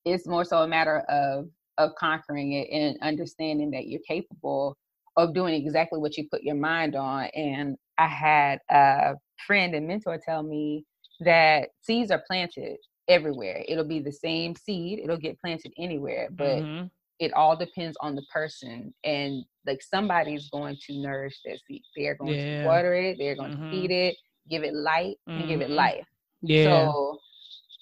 it's 0.06 0.28
more 0.28 0.44
so 0.44 0.60
a 0.64 0.68
matter 0.68 1.00
of 1.10 1.50
of 1.78 1.92
conquering 1.98 2.52
it 2.54 2.68
and 2.70 2.98
understanding 3.02 3.72
that 3.72 3.88
you're 3.88 4.02
capable 4.06 4.78
of 5.18 5.34
doing 5.34 5.54
exactly 5.54 6.00
what 6.00 6.18
you 6.18 6.28
put 6.30 6.44
your 6.44 6.56
mind 6.56 6.96
on. 6.96 7.26
And 7.36 7.78
I 7.98 8.08
had 8.08 8.60
a 8.70 9.16
friend 9.46 9.76
and 9.76 9.88
mentor 9.88 10.20
tell 10.24 10.44
me 10.44 10.86
that 11.22 11.70
seeds 11.82 12.12
are 12.12 12.24
planted 12.26 12.78
everywhere. 13.08 13.64
It'll 13.68 13.88
be 13.88 14.00
the 14.00 14.12
same 14.12 14.56
seed. 14.56 15.00
It'll 15.00 15.18
get 15.18 15.40
planted 15.40 15.74
anywhere, 15.78 16.30
but 16.32 16.64
mm-hmm. 16.64 16.88
it 17.20 17.34
all 17.34 17.56
depends 17.58 17.98
on 18.02 18.16
the 18.16 18.24
person. 18.34 18.94
And 19.04 19.44
like 19.66 19.82
somebody's 19.82 20.50
going 20.50 20.78
to 20.88 21.02
nourish 21.02 21.40
that 21.46 21.60
seed. 21.68 21.84
They're 21.96 22.16
going 22.16 22.34
yeah. 22.34 22.62
to 22.62 22.68
water 22.68 22.94
it. 22.94 23.18
They're 23.20 23.36
going 23.36 23.54
mm-hmm. 23.54 23.70
to 23.70 23.72
feed 23.72 23.92
it, 23.92 24.16
give 24.50 24.64
it 24.64 24.74
light, 24.74 25.18
and 25.28 25.48
give 25.48 25.62
it 25.62 25.66
mm-hmm. 25.66 25.74
life. 25.74 26.06
Yeah. 26.42 26.64
So 26.64 27.20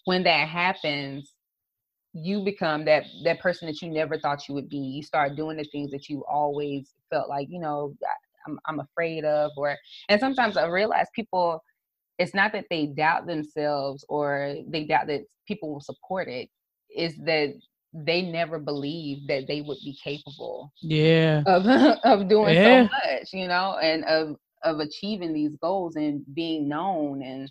when 0.05 0.23
that 0.23 0.47
happens, 0.47 1.31
you 2.13 2.43
become 2.43 2.85
that 2.85 3.05
that 3.23 3.39
person 3.39 3.67
that 3.67 3.81
you 3.81 3.89
never 3.89 4.17
thought 4.17 4.47
you 4.47 4.55
would 4.55 4.69
be. 4.69 4.77
You 4.77 5.03
start 5.03 5.35
doing 5.35 5.57
the 5.57 5.63
things 5.65 5.91
that 5.91 6.09
you 6.09 6.23
always 6.29 6.93
felt 7.09 7.29
like, 7.29 7.47
you 7.49 7.59
know, 7.59 7.95
I'm 8.47 8.59
I'm 8.65 8.79
afraid 8.79 9.25
of 9.25 9.51
or 9.57 9.75
and 10.09 10.19
sometimes 10.19 10.57
I 10.57 10.65
realize 10.67 11.07
people 11.13 11.63
it's 12.17 12.33
not 12.33 12.51
that 12.51 12.65
they 12.69 12.87
doubt 12.87 13.27
themselves 13.27 14.05
or 14.09 14.55
they 14.67 14.85
doubt 14.85 15.07
that 15.07 15.21
people 15.47 15.71
will 15.71 15.81
support 15.81 16.27
it 16.27 16.49
is 16.95 17.15
that 17.25 17.53
they 17.93 18.21
never 18.21 18.59
believed 18.59 19.27
that 19.27 19.47
they 19.47 19.61
would 19.61 19.77
be 19.83 19.97
capable 20.03 20.71
yeah 20.81 21.41
of 21.47 21.65
of 22.03 22.27
doing 22.27 22.55
yeah. 22.55 22.87
so 22.87 22.89
much 22.91 23.33
you 23.33 23.47
know 23.47 23.77
and 23.81 24.03
of 24.05 24.35
of 24.63 24.79
achieving 24.79 25.33
these 25.33 25.55
goals 25.57 25.95
and 25.95 26.23
being 26.33 26.67
known 26.67 27.23
and 27.23 27.49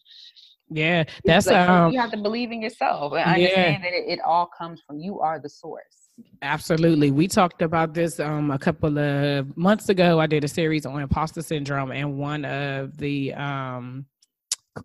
yeah 0.71 1.05
that's 1.25 1.47
like, 1.47 1.69
um, 1.69 1.93
you 1.93 1.99
have 1.99 2.11
to 2.11 2.17
believe 2.17 2.53
in 2.53 2.61
yourself 2.61 3.13
and 3.13 3.23
understand 3.23 3.83
yeah. 3.83 3.91
that 3.91 3.93
it, 3.93 4.05
it 4.09 4.21
all 4.21 4.51
comes 4.59 4.83
from 4.87 4.99
you 4.99 5.21
are 5.21 5.39
the 5.39 5.49
source 5.49 6.09
Absolutely. 6.43 7.11
We 7.11 7.29
talked 7.29 7.63
about 7.63 7.95
this 7.95 8.21
um, 8.21 8.51
a 8.51 8.59
couple 8.59 8.99
of 8.99 9.57
months 9.57 9.89
ago. 9.89 10.21
I 10.21 10.27
did 10.27 10.45
a 10.45 10.49
series 10.49 10.87
on 10.87 11.01
imposter 11.01 11.43
syndrome, 11.43 11.93
and 11.93 12.19
one 12.19 12.45
of 12.45 12.97
the 12.97 13.35
um, 13.35 14.07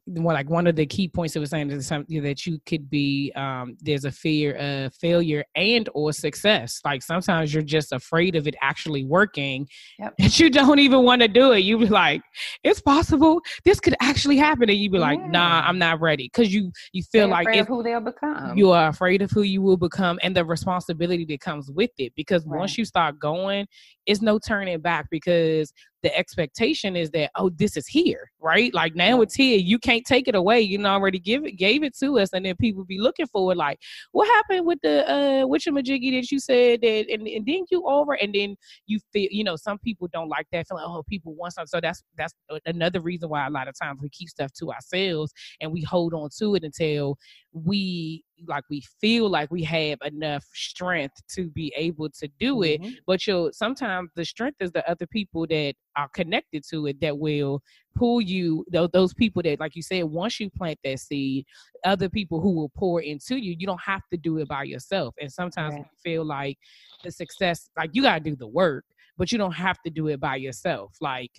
well, 0.05 0.35
like 0.35 0.50
one 0.50 0.67
of 0.67 0.75
the 0.75 0.85
key 0.85 1.07
points 1.07 1.35
it 1.35 1.39
was 1.39 1.50
saying 1.50 1.71
is 1.71 1.88
something 1.88 2.21
that 2.23 2.45
you 2.45 2.59
could 2.65 2.89
be 2.89 3.31
um, 3.35 3.77
there's 3.81 4.05
a 4.05 4.12
fear 4.12 4.55
of 4.55 4.93
failure 4.95 5.43
and 5.55 5.89
or 5.93 6.13
success. 6.13 6.79
Like 6.85 7.01
sometimes 7.01 7.53
you're 7.53 7.63
just 7.63 7.91
afraid 7.91 8.35
of 8.35 8.47
it 8.47 8.55
actually 8.62 9.03
working 9.05 9.67
yep. 10.00 10.13
and 10.19 10.39
you 10.39 10.50
don't 10.50 10.79
even 10.79 11.03
want 11.03 11.21
to 11.21 11.27
do 11.27 11.51
it. 11.51 11.59
You 11.59 11.77
be 11.77 11.88
like 11.88 12.21
it's 12.63 12.81
possible. 12.81 13.41
This 13.65 13.79
could 13.79 13.95
actually 14.01 14.38
happen. 14.38 14.69
And 14.69 14.77
you 14.77 14.89
be 14.89 15.00
like 15.00 15.19
yeah. 15.19 15.27
nah 15.27 15.62
i'm 15.65 15.79
not 15.79 16.01
ready. 16.01 16.29
Because 16.33 16.53
you 16.53 16.71
you 16.91 17.03
feel 17.03 17.27
They're 17.27 17.43
like 17.43 17.55
if, 17.55 17.67
who 17.67 17.83
they'll 17.83 18.00
become. 18.00 18.57
you 18.57 18.71
are 18.71 18.89
afraid 18.89 19.21
of 19.21 19.31
who 19.31 19.41
you 19.41 19.62
will 19.62 19.77
become 19.77 20.19
and 20.23 20.35
the 20.35 20.45
responsibility 20.45 21.25
that 21.25 21.39
comes 21.39 21.71
with 21.71 21.91
it. 21.97 22.13
Because 22.15 22.45
right. 22.45 22.59
once 22.59 22.77
you 22.77 22.85
start 22.85 23.19
going 23.19 23.67
it's 24.05 24.21
no 24.21 24.39
turning 24.39 24.79
back 24.81 25.07
because 25.09 25.73
the 26.03 26.15
expectation 26.17 26.95
is 26.95 27.10
that 27.12 27.31
oh 27.36 27.50
this 27.50 27.77
is 27.77 27.88
here 27.88 28.29
right? 28.43 28.74
Like 28.74 28.93
now 28.93 29.22
it's 29.22 29.33
here 29.33 29.57
you 29.57 29.79
can't 29.79 30.05
take 30.05 30.27
it 30.27 30.36
away 30.36 30.60
you 30.62 30.77
know 30.77 30.89
already 30.89 31.19
give 31.19 31.45
it 31.45 31.53
gave 31.53 31.83
it 31.83 31.98
to 32.00 32.19
us 32.19 32.29
and 32.33 32.45
then 32.45 32.55
people 32.57 32.83
be 32.83 33.00
looking 33.00 33.25
for 33.27 33.51
it 33.53 33.55
like 33.55 33.79
what 34.12 34.27
happened 34.27 34.65
with 34.65 34.79
the 34.83 35.10
uh 35.10 35.48
with 35.48 35.65
your 35.65 35.74
majiggy 35.74 36.12
that 36.19 36.29
you 36.29 36.39
said 36.39 36.81
that 36.81 37.05
and, 37.10 37.25
and 37.27 37.45
then 37.45 37.63
you 37.72 37.88
over 37.88 38.13
and 38.13 38.36
then 38.36 38.55
you 38.86 39.00
feel 39.12 39.27
you 39.31 39.43
know 39.43 39.55
some 39.55 39.79
people 39.79 40.07
don't 40.12 40.29
like 40.29 40.45
that 40.51 40.67
feeling 40.67 40.83
oh 40.86 41.03
people 41.07 41.33
want 41.36 41.53
something 41.53 41.67
so 41.67 41.79
that's 41.79 42.03
that's 42.17 42.33
another 42.65 43.00
reason 43.00 43.29
why 43.29 43.48
a 43.48 43.50
lot 43.50 43.67
of 43.67 43.75
times 43.79 44.00
we 44.01 44.10
keep 44.10 44.29
stuff 44.29 44.51
to 44.51 44.72
ourselves 44.72 45.31
and 45.62 45.72
we 45.72 45.81
hold 45.81 46.13
on 46.13 46.29
to 46.38 46.55
it 46.55 46.63
until 46.63 47.17
we 47.53 48.24
like 48.48 48.63
we 48.69 48.81
feel 49.00 49.29
like 49.29 49.50
we 49.51 49.63
have 49.63 49.98
enough 50.03 50.43
strength 50.53 51.22
to 51.29 51.50
be 51.50 51.72
able 51.77 52.10
to 52.10 52.27
do 52.39 52.63
it 52.63 52.81
mm-hmm. 52.81 52.91
but 53.05 53.25
you 53.25 53.50
sometimes 53.53 54.10
the 54.15 54.25
strength 54.25 54.57
is 54.60 54.72
the 54.72 54.88
other 54.89 55.05
people 55.05 55.45
that 55.48 55.74
are 55.95 56.10
connected 56.10 56.63
to 56.67 56.88
it 56.88 57.00
that 57.00 57.17
will 57.17 57.62
pull 57.95 58.19
you 58.19 58.65
those, 58.72 58.89
those 58.91 59.13
people 59.13 59.41
that 59.41 59.60
like 59.60 59.75
you 59.75 59.83
said 59.83 60.03
once 60.03 60.39
you 60.39 60.50
plant 60.50 60.77
that 60.83 61.00
seed 61.00 61.45
other 61.86 62.10
people 62.10 62.41
who 62.41 62.51
will 62.51 62.72
pour 62.75 63.01
into 63.01 63.36
you 63.36 63.55
you 63.57 63.67
don't 63.67 63.81
have 63.81 64.01
to 64.12 64.17
do 64.17 64.39
it 64.39 64.48
by 64.48 64.63
yourself 64.63 65.13
and 65.22 65.31
sometimes 65.31 65.75
right. 65.75 65.86
we 66.03 66.12
feel 66.12 66.25
like 66.25 66.57
the 67.03 67.12
success 67.12 67.69
like 67.77 67.91
you 67.93 68.01
got 68.01 68.15
to 68.15 68.29
do 68.31 68.36
the 68.36 68.48
work 68.48 68.83
but 69.15 69.31
you 69.31 69.38
don't 69.38 69.51
have 69.51 69.79
to 69.83 69.91
do 69.91 70.07
it 70.07 70.19
by 70.19 70.36
yourself 70.36 70.95
like 71.00 71.31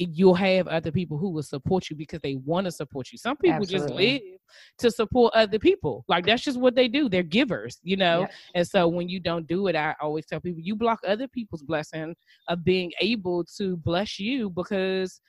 you'll 0.00 0.34
have 0.34 0.66
other 0.66 0.90
people 0.90 1.18
who 1.18 1.30
will 1.30 1.42
support 1.42 1.90
you 1.90 1.96
because 1.96 2.20
they 2.22 2.36
want 2.36 2.64
to 2.64 2.70
support 2.70 3.12
you. 3.12 3.18
Some 3.18 3.36
people 3.36 3.60
Absolutely. 3.62 3.88
just 3.88 3.94
live 3.94 4.38
to 4.78 4.90
support 4.90 5.34
other 5.34 5.58
people. 5.58 6.04
Like 6.08 6.24
that's 6.24 6.42
just 6.42 6.58
what 6.58 6.74
they 6.74 6.88
do. 6.88 7.08
They're 7.08 7.22
givers, 7.22 7.78
you 7.82 7.96
know? 7.96 8.26
And 8.54 8.66
so 8.66 8.88
when 8.88 9.08
you 9.08 9.20
don't 9.20 9.46
do 9.46 9.66
it, 9.66 9.76
I 9.76 9.94
always 10.00 10.26
tell 10.26 10.40
people 10.40 10.62
you 10.62 10.74
block 10.74 11.00
other 11.06 11.28
people's 11.28 11.62
blessing 11.62 12.14
of 12.48 12.64
being 12.64 12.92
able 13.00 13.44
to 13.58 13.76
bless 13.76 14.18
you 14.18 14.50
because 14.50 15.20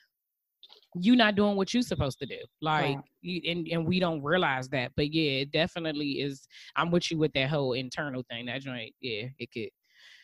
you're 0.94 1.16
not 1.16 1.34
doing 1.34 1.56
what 1.56 1.72
you're 1.72 1.82
supposed 1.82 2.18
to 2.18 2.26
do. 2.26 2.38
Like 2.60 2.98
you, 3.20 3.40
and, 3.50 3.68
and 3.68 3.86
we 3.86 4.00
don't 4.00 4.22
realize 4.22 4.68
that. 4.70 4.92
But 4.96 5.12
yeah, 5.12 5.40
it 5.40 5.52
definitely 5.52 6.20
is 6.20 6.46
I'm 6.76 6.90
with 6.90 7.10
you 7.10 7.18
with 7.18 7.32
that 7.34 7.50
whole 7.50 7.74
internal 7.74 8.24
thing. 8.30 8.46
That 8.46 8.62
joint, 8.62 8.92
yeah, 9.00 9.26
it 9.38 9.50
could 9.52 9.68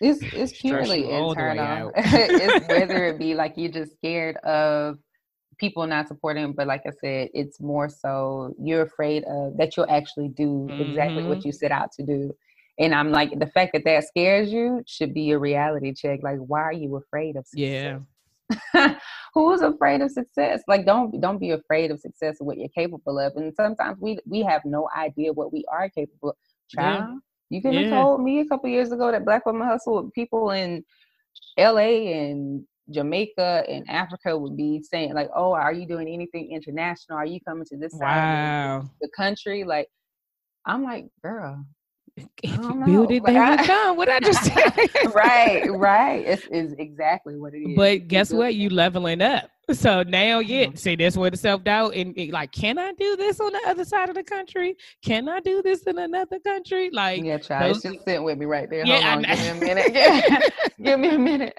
it's 0.00 0.20
it's 0.34 0.60
purely 0.60 1.10
internal. 1.10 1.92
it's 1.96 2.68
whether 2.68 3.06
it 3.06 3.18
be 3.18 3.34
like 3.34 3.54
you're 3.56 3.72
just 3.72 3.92
scared 3.96 4.36
of 4.38 4.98
people 5.58 5.86
not 5.86 6.06
supporting, 6.06 6.52
but 6.52 6.66
like 6.66 6.82
I 6.86 6.90
said, 7.00 7.30
it's 7.34 7.60
more 7.60 7.88
so 7.88 8.54
you're 8.60 8.82
afraid 8.82 9.24
of 9.24 9.56
that 9.56 9.76
you'll 9.76 9.90
actually 9.90 10.28
do 10.28 10.68
mm-hmm. 10.70 10.80
exactly 10.82 11.24
what 11.24 11.38
mm-hmm. 11.38 11.48
you 11.48 11.52
set 11.52 11.72
out 11.72 11.90
to 11.92 12.04
do. 12.04 12.34
And 12.78 12.94
I'm 12.94 13.10
like, 13.10 13.36
the 13.36 13.46
fact 13.48 13.72
that 13.72 13.84
that 13.84 14.04
scares 14.04 14.52
you 14.52 14.84
should 14.86 15.12
be 15.12 15.32
a 15.32 15.38
reality 15.38 15.92
check. 15.92 16.20
Like, 16.22 16.38
why 16.38 16.60
are 16.60 16.72
you 16.72 16.94
afraid 16.94 17.34
of 17.34 17.44
success? 17.44 18.00
Yeah. 18.72 18.94
Who's 19.34 19.60
afraid 19.62 20.00
of 20.00 20.12
success? 20.12 20.62
Like, 20.68 20.86
don't 20.86 21.20
don't 21.20 21.38
be 21.38 21.50
afraid 21.50 21.90
of 21.90 21.98
success 21.98 22.36
and 22.38 22.46
what 22.46 22.56
you're 22.56 22.68
capable 22.68 23.18
of. 23.18 23.36
And 23.36 23.52
sometimes 23.54 23.98
we 24.00 24.18
we 24.26 24.42
have 24.42 24.64
no 24.64 24.88
idea 24.96 25.32
what 25.32 25.52
we 25.52 25.64
are 25.70 25.88
capable 25.88 26.30
of. 26.30 26.36
Child, 26.70 27.04
yeah. 27.08 27.18
You 27.50 27.62
could 27.62 27.74
have 27.74 27.84
yeah. 27.84 28.02
told 28.02 28.22
me 28.22 28.40
a 28.40 28.46
couple 28.46 28.68
years 28.68 28.92
ago 28.92 29.10
that 29.10 29.24
Black 29.24 29.46
Women 29.46 29.66
Hustle 29.66 30.02
with 30.04 30.12
people 30.12 30.50
in 30.50 30.84
LA 31.58 32.12
and 32.12 32.64
Jamaica 32.90 33.64
and 33.68 33.88
Africa 33.88 34.36
would 34.36 34.56
be 34.56 34.82
saying 34.82 35.14
like, 35.14 35.30
"Oh, 35.34 35.52
are 35.52 35.72
you 35.72 35.86
doing 35.86 36.08
anything 36.08 36.52
international? 36.52 37.18
Are 37.18 37.26
you 37.26 37.40
coming 37.46 37.64
to 37.66 37.76
this 37.76 37.96
side 37.98 38.78
of 38.78 38.90
the 39.00 39.08
country?" 39.16 39.64
Like, 39.64 39.88
I'm 40.66 40.84
like, 40.84 41.06
girl, 41.22 41.64
if 42.42 42.58
you 42.58 42.84
build 42.84 43.10
it, 43.10 43.24
they 43.24 43.34
will 43.34 43.56
come. 43.64 43.96
What 43.96 44.08
I 44.08 44.20
just 44.20 44.44
said. 44.44 45.14
right, 45.14 45.70
right. 45.70 46.24
It's, 46.26 46.46
it's 46.50 46.74
exactly 46.78 47.36
what 47.36 47.54
it 47.54 47.58
is. 47.58 47.76
But 47.76 48.08
guess 48.08 48.32
what? 48.32 48.54
You 48.54 48.70
leveling 48.70 49.22
up. 49.22 49.50
So 49.72 50.02
now, 50.02 50.38
yeah, 50.38 50.66
mm-hmm. 50.66 50.76
see, 50.76 50.96
that's 50.96 51.16
where 51.16 51.30
the 51.30 51.36
self 51.36 51.62
doubt 51.62 51.94
and 51.94 52.16
like, 52.32 52.52
can 52.52 52.78
I 52.78 52.92
do 52.92 53.16
this 53.16 53.38
on 53.38 53.52
the 53.52 53.60
other 53.66 53.84
side 53.84 54.08
of 54.08 54.14
the 54.14 54.22
country? 54.22 54.76
Can 55.04 55.28
I 55.28 55.40
do 55.40 55.60
this 55.60 55.82
in 55.82 55.98
another 55.98 56.38
country? 56.38 56.88
Like, 56.90 57.22
yeah, 57.22 57.36
child, 57.36 57.74
those, 57.74 57.82
just 57.82 58.04
sitting 58.04 58.24
with 58.24 58.38
me 58.38 58.46
right 58.46 58.70
there. 58.70 58.86
Yeah, 58.86 59.12
Hold 59.12 59.26
on, 59.26 59.36
give 59.36 59.60
me 59.60 59.70
a 59.70 59.74
minute. 59.74 60.52
give 60.82 61.00
me 61.00 61.08
a 61.10 61.18
minute. 61.18 61.54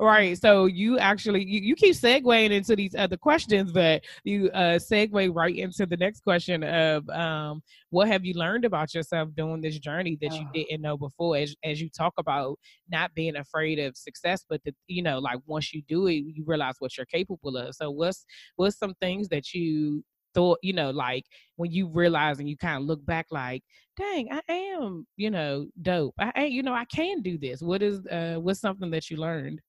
right. 0.00 0.36
So 0.36 0.66
you 0.66 0.98
actually 0.98 1.44
you, 1.44 1.60
you 1.60 1.76
keep 1.76 1.94
segueing 1.94 2.50
into 2.50 2.74
these 2.74 2.96
other 2.96 3.16
questions, 3.16 3.70
but 3.70 4.02
you 4.24 4.50
uh 4.50 4.78
segue 4.78 5.34
right 5.34 5.56
into 5.56 5.86
the 5.86 5.96
next 5.96 6.24
question 6.24 6.64
of 6.64 7.08
um 7.10 7.62
what 7.92 8.08
have 8.08 8.24
you 8.24 8.32
learned 8.34 8.64
about 8.64 8.94
yourself 8.94 9.28
doing 9.36 9.60
this 9.60 9.78
journey 9.78 10.18
that 10.22 10.40
you 10.40 10.46
didn't 10.52 10.80
know 10.82 10.96
before? 10.96 11.36
As 11.36 11.54
as 11.62 11.80
you 11.80 11.90
talk 11.90 12.14
about 12.18 12.58
not 12.90 13.14
being 13.14 13.36
afraid 13.36 13.78
of 13.78 13.96
success, 13.96 14.44
but 14.48 14.62
the 14.64 14.74
you 14.88 15.02
know, 15.02 15.18
like 15.18 15.38
once 15.46 15.72
you 15.74 15.82
do 15.88 16.06
it, 16.06 16.14
you 16.14 16.42
realize 16.46 16.76
what 16.78 16.96
you're 16.96 17.06
capable 17.06 17.56
of. 17.56 17.74
So 17.74 17.90
what's 17.90 18.24
what's 18.56 18.78
some 18.78 18.94
things 19.00 19.28
that 19.28 19.52
you 19.54 20.04
thought, 20.34 20.58
you 20.62 20.72
know, 20.72 20.90
like 20.90 21.24
when 21.56 21.70
you 21.70 21.86
realize 21.88 22.38
and 22.38 22.48
you 22.48 22.56
kind 22.56 22.78
of 22.82 22.84
look 22.88 23.04
back 23.04 23.26
like, 23.30 23.62
dang, 23.98 24.28
I 24.32 24.40
am, 24.52 25.06
you 25.18 25.30
know, 25.30 25.66
dope. 25.82 26.14
I 26.18 26.44
you 26.46 26.62
know, 26.62 26.74
I 26.74 26.86
can 26.86 27.20
do 27.22 27.38
this. 27.38 27.60
What 27.62 27.82
is 27.82 28.06
uh 28.06 28.36
what's 28.40 28.60
something 28.60 28.90
that 28.92 29.10
you 29.10 29.18
learned? 29.18 29.60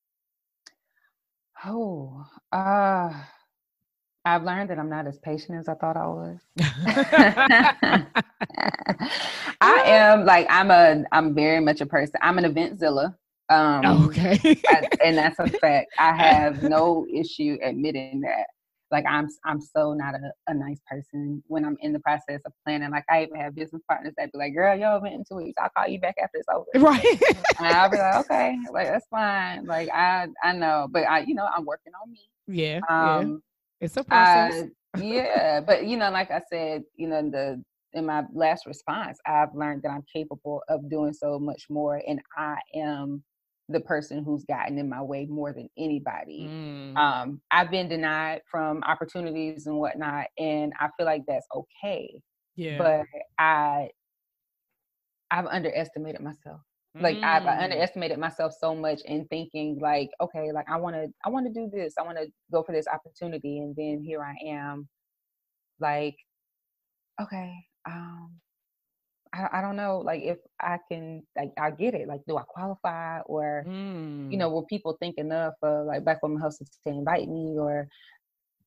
Oh, 1.66 2.26
uh 2.52 3.26
I've 4.26 4.44
learned 4.44 4.70
that 4.70 4.80
I'm 4.80 4.90
not 4.90 5.06
as 5.06 5.20
patient 5.20 5.60
as 5.60 5.68
I 5.68 5.74
thought 5.74 5.98
I 5.98 6.08
was. 6.08 6.40
I 9.62 9.84
am 9.86 10.26
like 10.26 10.48
I'm 10.50 10.72
a 10.72 11.04
I'm 11.12 11.36
very 11.36 11.60
much 11.60 11.82
a 11.82 11.86
person. 11.86 12.16
I'm 12.22 12.38
an 12.38 12.46
event 12.46 12.80
zilla. 12.80 13.18
Um, 13.50 14.08
okay. 14.08 14.40
I, 14.68 14.88
and 15.04 15.18
that's 15.18 15.38
a 15.40 15.48
fact. 15.48 15.92
I 16.00 16.14
have 16.18 16.64
no 16.64 17.06
issue 17.14 17.58
admitting 17.62 18.22
that. 18.22 18.46
Like 18.92 19.06
I'm, 19.10 19.28
I'm 19.44 19.60
so 19.60 19.94
not 19.94 20.14
a, 20.14 20.32
a 20.48 20.54
nice 20.54 20.80
person 20.88 21.44
when 21.48 21.66
I'm 21.66 21.76
in 21.82 21.92
the 21.94 22.00
process 22.00 22.42
of 22.46 22.54
planning. 22.64 22.92
Like 22.92 23.06
I 23.10 23.24
even 23.24 23.40
have 23.40 23.56
business 23.56 23.82
partners 23.90 24.14
that 24.18 24.32
be 24.32 24.38
like, 24.38 24.54
"Girl, 24.54 24.78
yo, 24.78 24.98
event 24.98 25.16
in 25.16 25.24
two 25.28 25.38
weeks. 25.44 25.56
I'll 25.60 25.70
call 25.76 25.88
you 25.88 26.00
back 26.00 26.16
after 26.22 26.38
it's 26.38 26.48
over." 26.48 26.66
Right. 26.76 27.04
and 27.58 27.68
I'll 27.68 27.90
be 27.90 27.98
like, 27.98 28.20
"Okay, 28.26 28.56
like 28.72 28.88
that's 28.88 29.08
fine." 29.08 29.66
Like 29.66 29.90
I, 29.90 30.28
I 30.44 30.54
know, 30.54 30.88
but 30.92 31.10
I, 31.10 31.22
you 31.22 31.34
know, 31.34 31.50
I'm 31.56 31.66
working 31.66 31.94
on 32.02 32.12
me. 32.12 32.20
Yeah. 32.48 32.82
Um, 32.88 33.32
yeah. 33.32 33.38
It's 33.84 33.98
a 33.98 34.04
process. 34.04 34.70
Yeah, 34.96 35.60
but 35.60 35.88
you 35.88 35.98
know, 35.98 36.12
like 36.12 36.30
I 36.30 36.40
said, 36.52 36.84
you 36.96 37.08
know, 37.08 37.28
the 37.28 37.64
in 37.94 38.06
my 38.06 38.26
last 38.32 38.68
response, 38.68 39.18
I've 39.26 39.56
learned 39.56 39.82
that 39.82 39.90
I'm 39.90 40.04
capable 40.14 40.62
of 40.70 40.88
doing 40.88 41.14
so 41.14 41.40
much 41.40 41.64
more, 41.68 42.00
and 42.08 42.22
I 42.38 42.58
am 42.76 43.24
the 43.70 43.80
person 43.80 44.24
who's 44.24 44.44
gotten 44.46 44.78
in 44.78 44.88
my 44.88 45.02
way 45.02 45.26
more 45.26 45.52
than 45.52 45.68
anybody. 45.80 46.48
Mm. 46.48 46.96
Um, 46.96 47.42
I've 47.50 47.72
been 47.72 47.90
denied 47.90 48.42
from 48.52 48.84
opportunities 48.84 49.66
and 49.66 49.80
whatnot, 49.80 50.28
and 50.38 50.74
I 50.80 50.90
feel 50.96 51.08
like 51.08 51.24
that's 51.28 51.48
okay. 51.56 52.22
Yeah. 52.56 52.78
But 52.78 53.06
I 53.40 53.90
I've 55.32 55.48
underestimated 55.48 56.22
myself. 56.22 56.62
Like 57.00 57.18
mm. 57.18 57.24
I've 57.24 57.46
I 57.46 57.56
mm. 57.56 57.64
underestimated 57.64 58.20
myself 58.20 58.54
so 58.60 58.76
much 58.76 59.02
in 59.06 59.26
thinking 59.26 59.80
like, 59.82 60.10
okay, 60.22 60.52
like 60.52 60.70
I 60.70 60.78
wanna 60.78 61.08
I 61.26 61.30
wanna 61.30 61.50
do 61.50 61.70
this. 61.72 61.96
I 62.00 62.04
wanna 62.04 62.26
go 62.52 62.62
for 62.62 62.72
this 62.72 62.88
opportunity. 62.88 63.60
And 63.60 63.76
then 63.76 64.04
here 64.04 64.24
I 64.24 64.36
am, 64.48 64.88
like, 65.80 66.16
okay, 67.20 67.54
um, 67.88 68.32
I, 69.34 69.48
I 69.54 69.62
don't 69.62 69.76
know 69.76 70.00
like 70.06 70.22
if 70.22 70.38
I 70.60 70.78
can 70.90 71.24
like 71.36 71.52
I 71.60 71.72
get 71.72 71.96
it 71.96 72.08
like 72.08 72.22
do 72.28 72.38
I 72.38 72.44
qualify 72.44 73.22
or 73.22 73.66
mm. 73.68 74.32
you 74.32 74.38
know 74.38 74.50
will 74.50 74.66
people 74.66 74.96
think 75.00 75.18
enough 75.18 75.56
of 75.64 75.88
like 75.88 76.04
Black 76.04 76.22
Women 76.22 76.40
Hustle 76.40 76.68
to 76.84 76.90
invite 76.90 77.28
me 77.28 77.56
or 77.58 77.88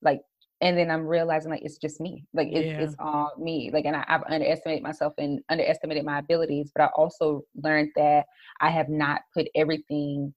like 0.02 0.22
and 0.60 0.76
then 0.76 0.90
I'm 0.90 1.06
realizing 1.06 1.50
like 1.50 1.62
it's 1.62 1.78
just 1.78 2.00
me 2.00 2.24
like 2.32 2.48
it's, 2.50 2.66
yeah. 2.66 2.80
it's 2.80 2.96
all 2.98 3.32
me 3.38 3.70
like 3.72 3.84
and 3.84 3.96
I, 3.96 4.04
I've 4.08 4.22
underestimated 4.28 4.82
myself 4.82 5.12
and 5.18 5.40
underestimated 5.48 6.04
my 6.04 6.18
abilities 6.18 6.70
but 6.74 6.84
I 6.84 6.86
also 6.96 7.42
learned 7.62 7.90
that 7.96 8.26
I 8.60 8.70
have 8.70 8.88
not 8.88 9.22
put 9.34 9.48
everything 9.54 10.32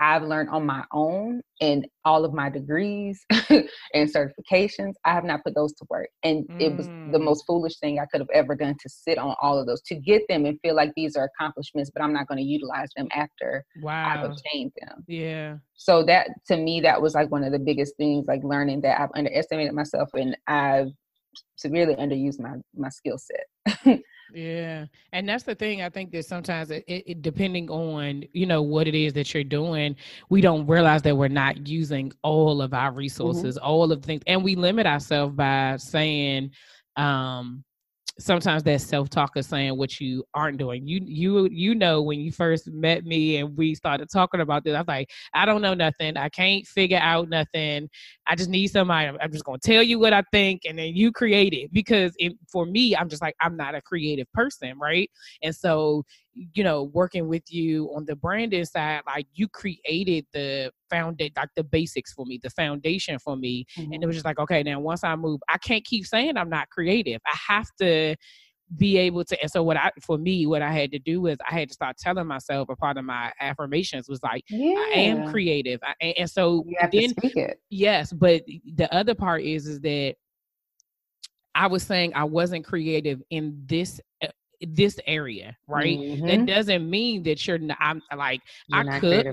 I've 0.00 0.22
learned 0.22 0.50
on 0.50 0.64
my 0.64 0.84
own 0.92 1.42
and 1.60 1.86
all 2.04 2.24
of 2.24 2.32
my 2.32 2.48
degrees 2.48 3.24
and 3.50 3.68
certifications, 3.94 4.94
I 5.04 5.12
have 5.12 5.24
not 5.24 5.42
put 5.44 5.54
those 5.54 5.72
to 5.74 5.86
work. 5.90 6.08
And 6.22 6.48
mm. 6.48 6.60
it 6.60 6.76
was 6.76 6.86
the 6.86 7.18
mm. 7.18 7.24
most 7.24 7.44
foolish 7.46 7.78
thing 7.78 7.98
I 7.98 8.06
could 8.06 8.20
have 8.20 8.30
ever 8.32 8.54
done 8.54 8.76
to 8.80 8.88
sit 8.88 9.18
on 9.18 9.34
all 9.42 9.58
of 9.58 9.66
those, 9.66 9.82
to 9.82 9.96
get 9.96 10.22
them 10.28 10.46
and 10.46 10.58
feel 10.60 10.74
like 10.74 10.92
these 10.94 11.16
are 11.16 11.28
accomplishments, 11.36 11.90
but 11.92 12.02
I'm 12.02 12.12
not 12.12 12.28
going 12.28 12.38
to 12.38 12.44
utilize 12.44 12.88
them 12.96 13.08
after 13.12 13.64
wow. 13.80 14.06
I've 14.06 14.30
obtained 14.30 14.72
them. 14.80 15.04
Yeah. 15.06 15.56
So 15.74 16.04
that 16.04 16.28
to 16.46 16.56
me, 16.56 16.80
that 16.82 17.02
was 17.02 17.14
like 17.14 17.30
one 17.30 17.44
of 17.44 17.52
the 17.52 17.58
biggest 17.58 17.96
things, 17.96 18.26
like 18.28 18.42
learning 18.44 18.82
that 18.82 19.00
I've 19.00 19.10
underestimated 19.14 19.74
myself 19.74 20.10
and 20.14 20.36
I've 20.46 20.88
severely 21.56 21.94
underused 21.96 22.40
my 22.40 22.54
my 22.74 22.88
skill 22.88 23.18
set. 23.18 24.00
Yeah, 24.32 24.86
and 25.12 25.28
that's 25.28 25.44
the 25.44 25.54
thing. 25.54 25.82
I 25.82 25.88
think 25.88 26.12
that 26.12 26.26
sometimes 26.26 26.70
it, 26.70 26.84
it, 26.86 27.22
depending 27.22 27.70
on 27.70 28.24
you 28.32 28.46
know 28.46 28.62
what 28.62 28.86
it 28.86 28.94
is 28.94 29.12
that 29.14 29.32
you're 29.32 29.44
doing, 29.44 29.96
we 30.28 30.40
don't 30.40 30.66
realize 30.66 31.02
that 31.02 31.16
we're 31.16 31.28
not 31.28 31.66
using 31.66 32.12
all 32.22 32.60
of 32.60 32.74
our 32.74 32.90
mm-hmm. 32.90 32.98
resources, 32.98 33.56
mm-hmm. 33.56 33.66
all 33.66 33.90
of 33.90 34.02
the 34.02 34.06
things, 34.06 34.22
and 34.26 34.44
we 34.44 34.54
limit 34.54 34.86
ourselves 34.86 35.34
by 35.34 35.76
saying, 35.78 36.50
um, 36.96 37.64
sometimes 38.18 38.62
that 38.64 38.80
self-talk 38.80 39.36
is 39.36 39.46
saying 39.46 39.76
what 39.76 40.00
you 40.00 40.24
aren't 40.34 40.58
doing. 40.58 40.86
You 40.86 41.00
you 41.04 41.48
you 41.50 41.74
know 41.74 42.02
when 42.02 42.20
you 42.20 42.32
first 42.32 42.68
met 42.70 43.04
me 43.04 43.36
and 43.36 43.56
we 43.56 43.74
started 43.74 44.08
talking 44.10 44.40
about 44.40 44.64
this, 44.64 44.74
I 44.74 44.80
was 44.80 44.88
like, 44.88 45.10
I 45.34 45.46
don't 45.46 45.62
know 45.62 45.74
nothing. 45.74 46.16
I 46.16 46.28
can't 46.28 46.66
figure 46.66 46.98
out 47.00 47.28
nothing. 47.28 47.88
I 48.26 48.34
just 48.34 48.50
need 48.50 48.68
somebody. 48.68 49.16
I'm 49.20 49.32
just 49.32 49.44
gonna 49.44 49.58
tell 49.58 49.82
you 49.82 49.98
what 49.98 50.12
I 50.12 50.22
think, 50.32 50.62
and 50.66 50.78
then 50.78 50.94
you 50.94 51.12
create 51.12 51.52
it. 51.52 51.72
Because 51.72 52.12
it, 52.18 52.32
for 52.50 52.66
me, 52.66 52.96
I'm 52.96 53.08
just 53.08 53.22
like 53.22 53.36
I'm 53.40 53.56
not 53.56 53.74
a 53.74 53.82
creative 53.82 54.30
person, 54.32 54.78
right? 54.78 55.10
And 55.42 55.54
so 55.54 56.04
you 56.54 56.64
know, 56.64 56.84
working 56.84 57.28
with 57.28 57.52
you 57.52 57.90
on 57.94 58.04
the 58.04 58.16
branding 58.16 58.64
side, 58.64 59.02
like 59.06 59.26
you 59.34 59.48
created 59.48 60.26
the 60.32 60.70
foundation, 60.90 61.32
like 61.36 61.50
the 61.56 61.64
basics 61.64 62.12
for 62.12 62.26
me, 62.26 62.38
the 62.42 62.50
foundation 62.50 63.18
for 63.18 63.36
me. 63.36 63.66
Mm-hmm. 63.76 63.92
And 63.92 64.02
it 64.02 64.06
was 64.06 64.16
just 64.16 64.24
like, 64.24 64.38
okay, 64.38 64.62
now 64.62 64.80
once 64.80 65.04
I 65.04 65.14
move, 65.16 65.40
I 65.48 65.58
can't 65.58 65.84
keep 65.84 66.06
saying 66.06 66.36
I'm 66.36 66.50
not 66.50 66.70
creative. 66.70 67.20
I 67.26 67.36
have 67.48 67.68
to 67.80 68.16
be 68.76 68.98
able 68.98 69.24
to 69.24 69.40
and 69.40 69.50
so 69.50 69.62
what 69.62 69.78
i 69.78 69.90
for 70.02 70.18
me 70.18 70.44
what 70.44 70.60
i 70.60 70.70
had 70.70 70.92
to 70.92 70.98
do 70.98 71.22
was 71.22 71.38
i 71.50 71.54
had 71.54 71.68
to 71.68 71.72
start 71.72 71.96
telling 71.96 72.26
myself 72.26 72.68
a 72.68 72.76
part 72.76 72.98
of 72.98 73.04
my 73.06 73.32
affirmations 73.40 74.10
was 74.10 74.22
like 74.22 74.44
yeah. 74.50 74.74
i 74.94 74.98
am 74.98 75.30
creative 75.30 75.80
I, 75.82 76.08
and 76.18 76.30
so 76.30 76.66
then 76.92 77.14
yes 77.70 78.12
but 78.12 78.42
the 78.74 78.94
other 78.94 79.14
part 79.14 79.40
is 79.40 79.66
is 79.66 79.80
that 79.80 80.16
I 81.58 81.66
was 81.66 81.82
saying 81.82 82.12
I 82.14 82.22
wasn't 82.22 82.64
creative 82.64 83.20
in 83.30 83.60
this 83.66 84.00
uh, 84.22 84.28
this 84.60 84.98
area, 85.06 85.56
right? 85.66 85.98
Mm-hmm. 85.98 86.26
That 86.26 86.46
doesn't 86.46 86.88
mean 86.88 87.22
that 87.24 87.46
you're 87.46 87.58
not. 87.58 87.78
I'm 87.80 88.02
like 88.16 88.40
you're 88.68 88.90
I 88.90 89.00
cook, 89.00 89.24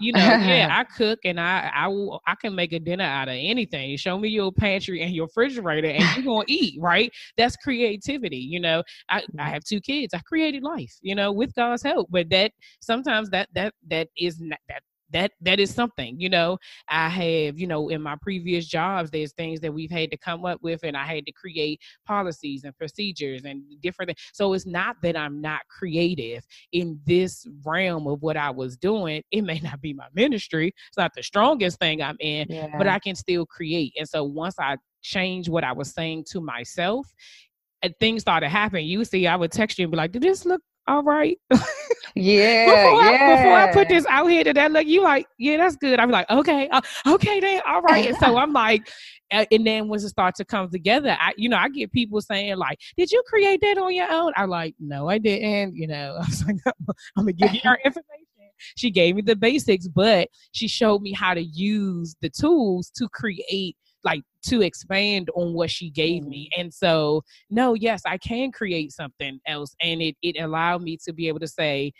you 0.00 0.12
know, 0.12 0.20
yeah, 0.20 0.68
I 0.72 0.84
cook 0.84 1.18
and 1.24 1.40
I 1.40 1.70
I 1.74 1.88
will 1.88 2.20
I 2.26 2.34
can 2.34 2.54
make 2.54 2.72
a 2.72 2.80
dinner 2.80 3.04
out 3.04 3.28
of 3.28 3.34
anything. 3.38 3.96
Show 3.96 4.18
me 4.18 4.28
your 4.28 4.52
pantry 4.52 5.02
and 5.02 5.14
your 5.14 5.26
refrigerator, 5.26 5.88
and 5.88 6.04
you're 6.16 6.24
gonna 6.24 6.44
eat, 6.48 6.80
right? 6.80 7.10
That's 7.36 7.56
creativity, 7.56 8.38
you 8.38 8.60
know. 8.60 8.82
I 9.08 9.18
I 9.18 9.20
mm-hmm. 9.20 9.38
have 9.40 9.64
two 9.64 9.80
kids. 9.80 10.14
I 10.14 10.20
created 10.20 10.62
life, 10.62 10.94
you 11.02 11.14
know, 11.14 11.32
with 11.32 11.54
God's 11.54 11.82
help, 11.82 12.08
but 12.10 12.30
that 12.30 12.52
sometimes 12.80 13.30
that 13.30 13.48
that 13.54 13.74
that 13.90 14.08
is 14.16 14.40
not 14.40 14.58
that 14.68 14.82
that 15.10 15.32
that 15.40 15.60
is 15.60 15.72
something 15.72 16.18
you 16.18 16.28
know 16.28 16.58
i 16.88 17.08
have 17.08 17.58
you 17.58 17.66
know 17.66 17.88
in 17.88 18.00
my 18.00 18.16
previous 18.16 18.66
jobs 18.66 19.10
there's 19.10 19.32
things 19.32 19.60
that 19.60 19.72
we've 19.72 19.90
had 19.90 20.10
to 20.10 20.16
come 20.16 20.44
up 20.44 20.62
with 20.62 20.80
and 20.82 20.96
i 20.96 21.04
had 21.04 21.26
to 21.26 21.32
create 21.32 21.80
policies 22.06 22.64
and 22.64 22.76
procedures 22.76 23.44
and 23.44 23.62
different 23.80 24.08
things 24.08 24.18
so 24.32 24.52
it's 24.52 24.66
not 24.66 24.96
that 25.02 25.16
i'm 25.16 25.40
not 25.40 25.60
creative 25.68 26.44
in 26.72 26.98
this 27.06 27.46
realm 27.64 28.06
of 28.06 28.22
what 28.22 28.36
i 28.36 28.50
was 28.50 28.76
doing 28.76 29.22
it 29.30 29.42
may 29.42 29.58
not 29.60 29.80
be 29.80 29.92
my 29.92 30.06
ministry 30.14 30.72
it's 30.88 30.98
not 30.98 31.12
the 31.14 31.22
strongest 31.22 31.78
thing 31.78 32.02
i'm 32.02 32.16
in 32.20 32.46
yeah. 32.48 32.76
but 32.78 32.86
i 32.86 32.98
can 32.98 33.14
still 33.14 33.46
create 33.46 33.92
and 33.98 34.08
so 34.08 34.24
once 34.24 34.56
i 34.58 34.76
change 35.02 35.48
what 35.48 35.64
i 35.64 35.72
was 35.72 35.90
saying 35.90 36.24
to 36.24 36.40
myself 36.40 37.06
and 37.82 37.94
things 38.00 38.22
started 38.22 38.48
happening 38.48 38.86
you 38.86 39.04
see 39.04 39.26
i 39.26 39.36
would 39.36 39.52
text 39.52 39.78
you 39.78 39.84
and 39.84 39.92
be 39.92 39.96
like 39.96 40.12
did 40.12 40.22
this 40.22 40.46
look 40.46 40.62
all 40.86 41.02
right. 41.02 41.38
Yeah, 42.16 42.66
before, 42.66 43.02
yeah. 43.02 43.08
I, 43.10 43.36
before 43.36 43.52
I 43.54 43.72
put 43.72 43.88
this 43.88 44.06
out 44.06 44.26
here, 44.28 44.44
did 44.44 44.56
that 44.56 44.70
look 44.70 44.86
you 44.86 45.02
like, 45.02 45.26
yeah, 45.36 45.56
that's 45.56 45.74
good. 45.74 45.98
I'm 45.98 46.10
like, 46.10 46.30
okay, 46.30 46.68
uh, 46.68 46.80
okay, 47.08 47.40
then, 47.40 47.60
all 47.66 47.82
right. 47.82 48.06
and 48.06 48.16
so 48.18 48.36
I'm 48.36 48.52
like, 48.52 48.88
uh, 49.32 49.44
and 49.50 49.66
then 49.66 49.88
once 49.88 50.04
it 50.04 50.10
starts 50.10 50.38
to 50.38 50.44
come 50.44 50.70
together, 50.70 51.16
I, 51.18 51.32
you 51.36 51.48
know, 51.48 51.56
I 51.56 51.68
get 51.68 51.90
people 51.90 52.20
saying 52.20 52.56
like, 52.56 52.78
did 52.96 53.10
you 53.10 53.20
create 53.26 53.60
that 53.62 53.78
on 53.78 53.92
your 53.92 54.08
own? 54.12 54.32
I'm 54.36 54.48
like, 54.48 54.76
no, 54.78 55.08
I 55.08 55.18
didn't. 55.18 55.74
You 55.74 55.88
know, 55.88 56.16
I 56.22 56.24
was 56.24 56.44
like, 56.46 56.56
I'm 57.16 57.24
gonna 57.24 57.32
give 57.32 57.52
you 57.52 57.60
our 57.64 57.78
information. 57.84 58.04
She 58.76 58.92
gave 58.92 59.16
me 59.16 59.22
the 59.22 59.34
basics, 59.34 59.88
but 59.88 60.28
she 60.52 60.68
showed 60.68 61.02
me 61.02 61.12
how 61.12 61.34
to 61.34 61.42
use 61.42 62.14
the 62.22 62.30
tools 62.30 62.90
to 62.96 63.08
create 63.08 63.76
like 64.04 64.22
to 64.46 64.62
expand 64.62 65.30
on 65.34 65.54
what 65.54 65.70
she 65.70 65.90
gave 65.90 66.24
me. 66.24 66.50
Mm-hmm. 66.52 66.60
And 66.60 66.74
so, 66.74 67.24
no, 67.50 67.74
yes, 67.74 68.02
I 68.06 68.18
can 68.18 68.52
create 68.52 68.92
something 68.92 69.40
else. 69.46 69.74
And 69.80 70.02
it, 70.02 70.16
it 70.22 70.40
allowed 70.40 70.82
me 70.82 70.98
to 71.04 71.12
be 71.12 71.28
able 71.28 71.40
to 71.40 71.48
say 71.48 71.92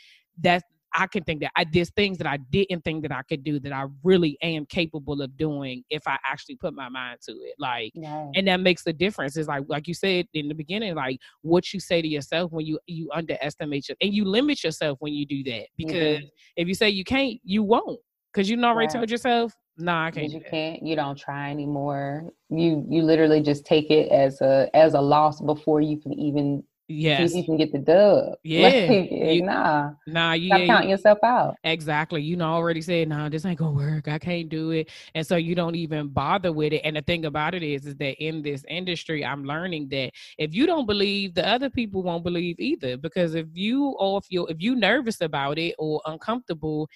that 0.43 0.63
I 0.97 1.09
can 1.09 1.25
think 1.25 1.41
that 1.41 1.51
I 1.57 1.65
there's 1.65 1.91
things 1.91 2.19
that 2.19 2.27
I 2.27 2.37
didn't 2.37 2.83
think 2.85 3.03
that 3.03 3.11
I 3.11 3.23
could 3.23 3.43
do 3.43 3.59
that 3.61 3.73
I 3.73 3.87
really 4.05 4.39
am 4.43 4.65
capable 4.65 5.21
of 5.21 5.37
doing 5.37 5.83
if 5.91 6.07
I 6.07 6.19
actually 6.25 6.55
put 6.55 6.73
my 6.73 6.89
mind 6.89 7.19
to 7.27 7.33
it. 7.33 7.55
Like 7.59 7.93
yeah. 7.95 8.29
and 8.35 8.47
that 8.47 8.61
makes 8.61 8.87
a 8.87 8.93
difference. 8.93 9.37
It's 9.37 9.49
like 9.49 9.65
like 9.67 9.89
you 9.89 9.95
said 9.95 10.27
in 10.35 10.47
the 10.47 10.55
beginning, 10.55 10.95
like 10.95 11.19
what 11.43 11.73
you 11.75 11.81
say 11.81 12.01
to 12.01 12.07
yourself 12.07 12.53
when 12.53 12.65
you 12.65 12.79
you 12.87 13.11
underestimate 13.13 13.89
your 13.89 13.97
and 14.01 14.15
you 14.15 14.25
limit 14.25 14.63
yourself 14.63 14.99
when 15.01 15.13
you 15.13 15.27
do 15.27 15.43
that. 15.51 15.67
Because 15.77 16.19
mm-hmm. 16.19 16.27
if 16.57 16.69
you 16.69 16.75
say 16.75 16.91
you 16.91 17.05
can't, 17.05 17.41
you 17.43 17.65
won't. 17.65 17.99
Because 18.33 18.49
you 18.49 18.57
already 18.63 18.87
right. 18.87 18.91
told 18.91 19.11
yourself, 19.11 19.53
no, 19.77 19.93
I 19.97 20.11
can't. 20.11 20.31
You 20.31 20.41
can't. 20.41 20.83
You 20.83 20.95
don't 20.95 21.17
try 21.17 21.51
anymore. 21.51 22.31
You 22.49 22.87
you 22.89 23.03
literally 23.03 23.41
just 23.41 23.67
take 23.67 23.91
it 23.91 24.11
as 24.11 24.41
a 24.41 24.69
as 24.75 24.95
a 24.95 25.01
loss 25.01 25.41
before 25.41 25.81
you 25.81 25.99
can 26.01 26.13
even 26.13 26.63
yes 26.87 27.35
you 27.35 27.43
can 27.43 27.57
get 27.57 27.73
the 27.73 27.79
dub. 27.79 28.35
Yeah, 28.45 28.69
like, 28.69 29.11
you, 29.11 29.43
nah, 29.43 29.91
nah. 30.07 30.33
You 30.35 30.49
stop 30.49 30.67
counting 30.67 30.91
yourself 30.91 31.19
out. 31.25 31.57
Exactly. 31.65 32.23
You 32.23 32.37
know 32.37 32.53
already 32.53 32.83
said, 32.83 33.09
nah, 33.09 33.29
this 33.29 33.45
ain't 33.45 33.59
gonna 33.59 33.73
work. 33.73 34.07
I 34.07 34.19
can't 34.19 34.49
do 34.49 34.71
it, 34.71 34.91
and 35.17 35.27
so 35.27 35.35
you 35.35 35.57
don't 35.57 35.75
even 35.75 36.09
bother 36.09 36.53
with 36.53 36.73
it. 36.73 36.83
And 36.85 36.95
the 36.97 37.03
thing 37.03 37.25
about 37.25 37.55
it 37.55 37.65
is, 37.65 37.85
is 37.87 37.97
that 37.97 38.23
in 38.23 38.43
this 38.43 38.65
industry, 38.69 39.25
I'm 39.25 39.45
learning 39.45 39.89
that 39.89 40.13
if 40.39 40.55
you 40.55 40.67
don't 40.67 40.87
believe, 40.87 41.35
the 41.35 41.49
other 41.49 41.69
people 41.69 42.05
won't 42.05 42.23
believe 42.23 42.61
either. 42.61 42.97
Because 42.97 43.35
if 43.35 43.47
you 43.53 43.97
or 43.99 44.19
if 44.19 44.27
you 44.29 44.47
if 44.47 44.61
you 44.61 44.77
nervous 44.77 45.21
about 45.21 45.59
it 45.59 45.75
or 45.79 46.01
uncomfortable, 46.07 46.89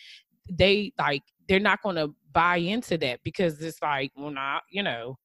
they 0.49 0.93
like 0.97 1.23
they're 1.49 1.59
not 1.59 1.83
going 1.83 1.97
to 1.97 2.15
buy 2.33 2.57
into 2.57 2.99
that 2.99 3.21
because 3.25 3.61
it's 3.63 3.81
like, 3.83 4.13
well, 4.17 4.31
not, 4.31 4.63
you 4.71 4.83
know, 4.83 5.17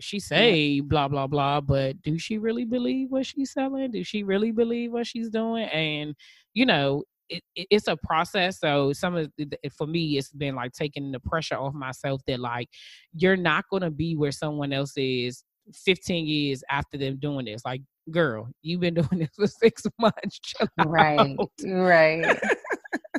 she 0.00 0.18
say 0.18 0.80
blah 0.80 1.08
blah 1.08 1.26
blah, 1.26 1.60
but 1.60 2.00
do 2.02 2.18
she 2.18 2.38
really 2.38 2.64
believe 2.64 3.10
what 3.10 3.26
she's 3.26 3.52
selling? 3.52 3.90
Do 3.90 4.02
she 4.04 4.22
really 4.22 4.50
believe 4.50 4.92
what 4.92 5.06
she's 5.06 5.30
doing? 5.30 5.64
And 5.64 6.14
you 6.52 6.66
know, 6.66 7.04
it, 7.28 7.42
it, 7.54 7.66
it's 7.70 7.88
a 7.88 7.96
process. 7.96 8.58
So 8.60 8.92
some 8.92 9.16
of 9.16 9.30
the, 9.38 9.56
for 9.76 9.86
me, 9.86 10.18
it's 10.18 10.30
been 10.30 10.54
like 10.54 10.72
taking 10.72 11.12
the 11.12 11.20
pressure 11.20 11.56
off 11.56 11.74
myself 11.74 12.20
that 12.26 12.40
like 12.40 12.68
you're 13.14 13.36
not 13.36 13.64
going 13.70 13.82
to 13.82 13.90
be 13.90 14.16
where 14.16 14.32
someone 14.32 14.72
else 14.72 14.92
is 14.96 15.44
15 15.72 16.26
years 16.26 16.62
after 16.70 16.98
them 16.98 17.18
doing 17.18 17.46
this. 17.46 17.62
Like, 17.64 17.82
girl, 18.10 18.48
you've 18.62 18.80
been 18.80 18.94
doing 18.94 19.20
this 19.20 19.30
for 19.36 19.46
six 19.46 19.84
months. 19.98 20.40
right, 20.84 21.36
right 21.64 22.38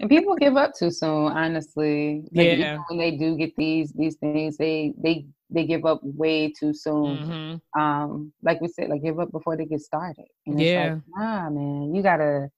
and 0.02 0.10
people 0.10 0.36
give 0.36 0.58
up 0.58 0.72
too 0.78 0.92
soon 0.92 1.32
honestly 1.32 2.24
like, 2.34 2.58
yeah 2.58 2.78
when 2.88 3.00
they 3.00 3.12
do 3.12 3.36
get 3.36 3.56
these 3.58 3.92
these 3.94 4.16
things 4.18 4.58
they 4.58 4.94
they 5.02 5.26
they 5.50 5.66
give 5.66 5.86
up 5.86 6.00
way 6.04 6.52
too 6.52 6.74
soon 6.74 7.18
mm-hmm. 7.18 7.82
um 7.82 8.32
like 8.44 8.60
we 8.62 8.68
said 8.68 8.90
like 8.90 9.04
give 9.04 9.20
up 9.20 9.32
before 9.32 9.56
they 9.56 9.66
get 9.66 9.82
started 9.82 10.26
and 10.46 10.60
yeah 10.60 10.94
like, 10.94 11.02
nah 11.18 11.50
man 11.50 11.94
you 11.94 12.02
gotta 12.02 12.50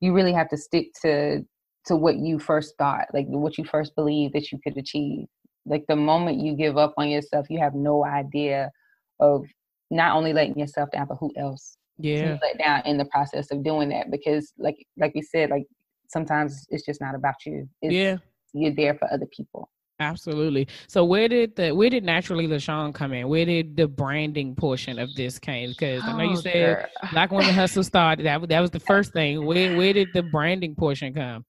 you 0.00 0.12
really 0.12 0.32
have 0.32 0.48
to 0.48 0.56
stick 0.56 0.88
to 1.00 1.42
to 1.84 1.96
what 1.96 2.16
you 2.16 2.38
first 2.38 2.74
thought 2.78 3.06
like 3.12 3.26
what 3.26 3.58
you 3.58 3.64
first 3.64 3.94
believed 3.94 4.34
that 4.34 4.50
you 4.52 4.58
could 4.62 4.76
achieve 4.76 5.26
like 5.64 5.84
the 5.88 5.96
moment 5.96 6.40
you 6.40 6.54
give 6.54 6.76
up 6.76 6.92
on 6.96 7.08
yourself 7.08 7.46
you 7.48 7.58
have 7.58 7.74
no 7.74 8.04
idea 8.04 8.70
of 9.20 9.44
not 9.92 10.16
only 10.16 10.32
letting 10.32 10.58
yourself 10.58 10.90
down, 10.90 11.06
but 11.06 11.18
who 11.20 11.30
else? 11.36 11.76
Yeah. 11.98 12.38
let 12.42 12.58
down 12.58 12.82
in 12.86 12.96
the 12.96 13.04
process 13.04 13.52
of 13.52 13.62
doing 13.62 13.90
that 13.90 14.10
because 14.10 14.52
like 14.58 14.76
like 14.96 15.14
we 15.14 15.22
said, 15.22 15.50
like 15.50 15.66
sometimes 16.12 16.66
it's 16.70 16.84
just 16.84 17.00
not 17.00 17.14
about 17.14 17.34
you. 17.46 17.68
It's, 17.80 17.92
yeah. 17.94 18.16
You're 18.52 18.74
there 18.74 18.94
for 18.94 19.12
other 19.12 19.26
people. 19.34 19.70
Absolutely. 19.98 20.66
So 20.88 21.04
where 21.04 21.28
did 21.28 21.54
the 21.56 21.70
where 21.72 21.88
did 21.88 22.04
naturally 22.04 22.46
LaShawn 22.48 22.92
come 22.92 23.12
in? 23.12 23.28
Where 23.28 23.44
did 23.46 23.76
the 23.76 23.86
branding 23.86 24.54
portion 24.56 24.98
of 24.98 25.14
this 25.14 25.38
came? 25.38 25.70
Because 25.70 26.02
I 26.04 26.12
know 26.16 26.24
you 26.24 26.30
Oh, 26.32 26.34
said 26.40 26.76
girl. 26.76 26.86
Black 27.12 27.30
Women 27.30 27.54
Hustle 27.54 27.84
started. 27.84 28.26
That 28.26 28.48
that 28.48 28.60
was 28.60 28.70
the 28.70 28.80
first 28.92 29.12
thing. 29.12 29.44
Where 29.46 29.76
where 29.76 29.92
did 29.92 30.08
the 30.12 30.22
branding 30.24 30.74
portion 30.74 31.14
come? 31.14 31.44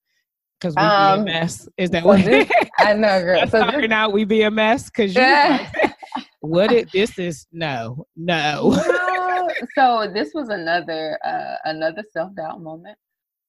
Because 0.60 0.76
we 0.76 0.82
be 0.82 0.86
a 0.86 1.14
Um, 1.20 1.24
mess. 1.26 1.68
Is 1.78 1.90
that 1.90 2.04
so 2.04 2.08
what? 2.10 2.24
this- 2.24 2.50
I 2.80 2.94
know, 2.94 3.22
girl. 3.24 3.48
So 3.48 3.66
this- 3.72 3.92
out. 3.92 4.14
We 4.14 4.24
be 4.24 4.44
a 4.44 4.52
mess 4.52 4.86
because 4.90 5.16
you. 5.16 5.22
like, 5.22 5.96
what 6.42 6.72
it? 6.72 6.92
This 6.92 7.18
is 7.18 7.48
no, 7.52 8.06
no. 8.16 8.72
No, 8.72 9.50
so 9.76 10.12
this 10.14 10.32
was 10.34 10.50
another 10.50 11.18
uh, 11.26 11.56
another 11.66 12.04
self 12.12 12.36
doubt 12.36 12.62
moment. 12.62 12.98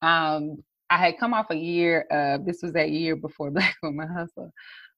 Um, 0.02 0.62
I 0.90 0.98
had 0.98 1.18
come 1.18 1.34
off 1.34 1.46
a 1.50 1.56
year. 1.56 2.06
Uh, 2.10 2.38
this 2.44 2.62
was 2.62 2.72
that 2.74 2.90
year 2.90 3.16
before 3.16 3.50
Black 3.52 3.76
Woman 3.82 4.08
Hustle. 4.08 4.50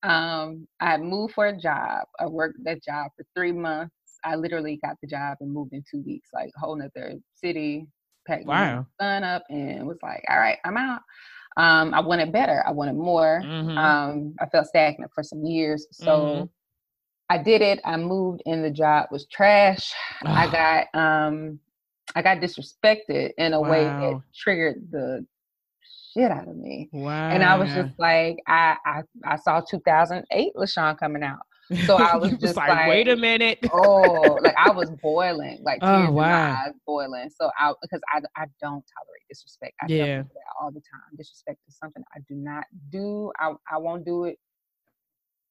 Um, 0.02 0.66
I 0.80 0.90
had 0.92 1.00
moved 1.02 1.34
for 1.34 1.46
a 1.46 1.56
job. 1.58 2.06
I 2.20 2.26
worked 2.26 2.58
that 2.64 2.82
job 2.82 3.10
for 3.16 3.24
three 3.34 3.52
months. 3.52 3.94
I 4.24 4.34
literally 4.36 4.78
got 4.84 4.96
the 5.00 5.06
job 5.08 5.36
and 5.40 5.52
moved 5.52 5.72
in 5.72 5.84
two 5.90 6.02
weeks, 6.02 6.30
like 6.32 6.50
a 6.56 6.60
whole 6.60 6.76
nother 6.76 7.14
city. 7.34 7.86
Packed 8.26 8.46
my 8.46 8.82
son 9.00 9.22
up 9.22 9.44
and 9.50 9.86
was 9.86 9.98
like, 10.02 10.24
"All 10.28 10.38
right, 10.38 10.58
I'm 10.64 10.76
out." 10.76 11.00
Um, 11.56 11.94
I 11.94 12.00
wanted 12.00 12.32
better. 12.32 12.62
I 12.66 12.72
wanted 12.72 12.96
more. 12.96 13.40
Mhm. 13.44 13.78
Um, 13.78 14.34
I 14.40 14.46
felt 14.46 14.66
stagnant 14.66 15.12
for 15.14 15.22
some 15.22 15.44
years, 15.44 15.86
so 15.92 16.10
Mhm. 16.10 16.50
I 17.30 17.38
did 17.38 17.62
it. 17.62 17.80
I 17.84 17.96
moved, 17.96 18.42
and 18.46 18.64
the 18.64 18.70
job 18.70 19.08
was 19.12 19.26
trash. 19.26 19.92
I 20.24 20.48
got 20.50 20.86
um, 21.00 21.60
I 22.16 22.22
got 22.22 22.38
disrespected 22.38 23.32
in 23.38 23.52
a 23.52 23.60
way 23.60 23.84
that 23.84 24.20
triggered 24.34 24.90
the 24.90 25.24
shit 26.16 26.30
out 26.30 26.48
of 26.48 26.56
me, 26.56 26.88
wow. 26.92 27.30
and 27.30 27.44
I 27.44 27.56
was 27.56 27.72
just 27.74 27.92
like, 27.98 28.38
I 28.46 28.76
I, 28.84 29.02
I 29.24 29.36
saw 29.36 29.60
2008 29.60 30.52
LaShawn 30.56 30.98
coming 30.98 31.22
out. 31.22 31.40
so 31.86 31.96
I 31.96 32.16
was 32.18 32.32
You 32.32 32.38
like, 32.56 32.88
wait 32.88 33.08
a 33.08 33.16
minute. 33.16 33.58
Oh, 33.72 34.38
like 34.42 34.54
I 34.56 34.70
was 34.70 34.90
boiling, 35.02 35.58
like 35.62 35.80
Oh, 35.82 35.96
tears 35.96 36.08
in 36.10 36.14
my 36.16 36.22
eyes, 36.66 36.72
boiling. 36.86 37.28
So 37.30 37.50
I 37.58 37.72
because 37.82 38.00
I 38.12 38.18
I 38.36 38.46
don't 38.60 38.84
tolerate 38.84 39.26
disrespect. 39.28 39.74
I 39.82 39.86
Yeah. 39.88 40.22
that 40.22 40.28
all 40.60 40.70
the 40.70 40.80
time. 40.80 41.16
Disrespect 41.16 41.58
is 41.68 41.76
something 41.76 42.02
I 42.14 42.20
do 42.28 42.34
not 42.34 42.64
do. 42.90 43.32
I 43.38 43.52
I 43.70 43.78
won't 43.78 44.04
do 44.04 44.24
it. 44.24 44.38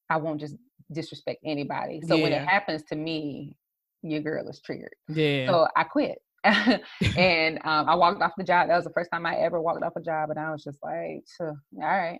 I 0.09 0.17
won't 0.17 0.39
just 0.39 0.55
disrespect 0.91 1.39
anybody. 1.45 2.01
So 2.01 2.17
when 2.17 2.31
it 2.31 2.41
happens 2.47 2.83
to 2.89 2.95
me, 2.95 3.55
your 4.03 4.21
girl 4.21 4.47
is 4.47 4.61
triggered. 4.61 4.93
Yeah. 5.09 5.47
So 5.47 5.67
I 5.75 5.83
quit. 5.83 6.19
and 7.17 7.57
um, 7.63 7.89
I 7.89 7.95
walked 7.95 8.21
off 8.21 8.33
the 8.37 8.43
job. 8.43 8.67
That 8.67 8.75
was 8.75 8.85
the 8.85 8.93
first 8.93 9.09
time 9.11 9.25
I 9.25 9.35
ever 9.37 9.59
walked 9.59 9.83
off 9.83 9.95
a 9.95 10.01
job, 10.01 10.29
and 10.29 10.39
I 10.39 10.51
was 10.51 10.63
just 10.63 10.77
like, 10.83 11.23
"All 11.39 11.57
right." 11.79 12.19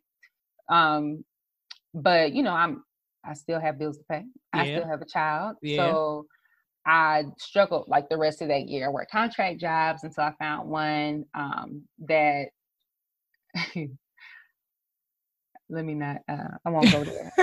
Um, 0.70 1.24
but 1.94 2.34
you 2.34 2.42
know, 2.42 2.54
I'm 2.54 2.84
I 3.24 3.34
still 3.36 3.60
have 3.60 3.78
bills 3.78 3.98
to 3.98 4.04
pay. 4.10 4.24
I 4.54 4.66
still 4.66 4.88
have 4.88 5.02
a 5.02 5.06
child, 5.06 5.58
Yeah. 5.62 5.78
so 5.78 6.26
I 6.86 7.26
struggled 7.38 7.88
like 7.88 8.10
the 8.10 8.18
rest 8.18 8.42
of 8.42 8.48
that 8.48 8.68
year. 8.68 8.88
I 8.88 8.90
worked 8.90 9.12
contract 9.12 9.60
jobs 9.60 10.04
until 10.04 10.24
I 10.24 10.34
found 10.40 10.70
one 10.70 11.26
um, 11.34 11.84
that. 12.08 12.48
Let 15.68 15.84
me 15.84 15.96
not. 15.96 16.18
Uh, 16.30 16.50
I 16.64 16.70
won't 16.70 16.92
go 16.92 17.04
there. 17.04 17.32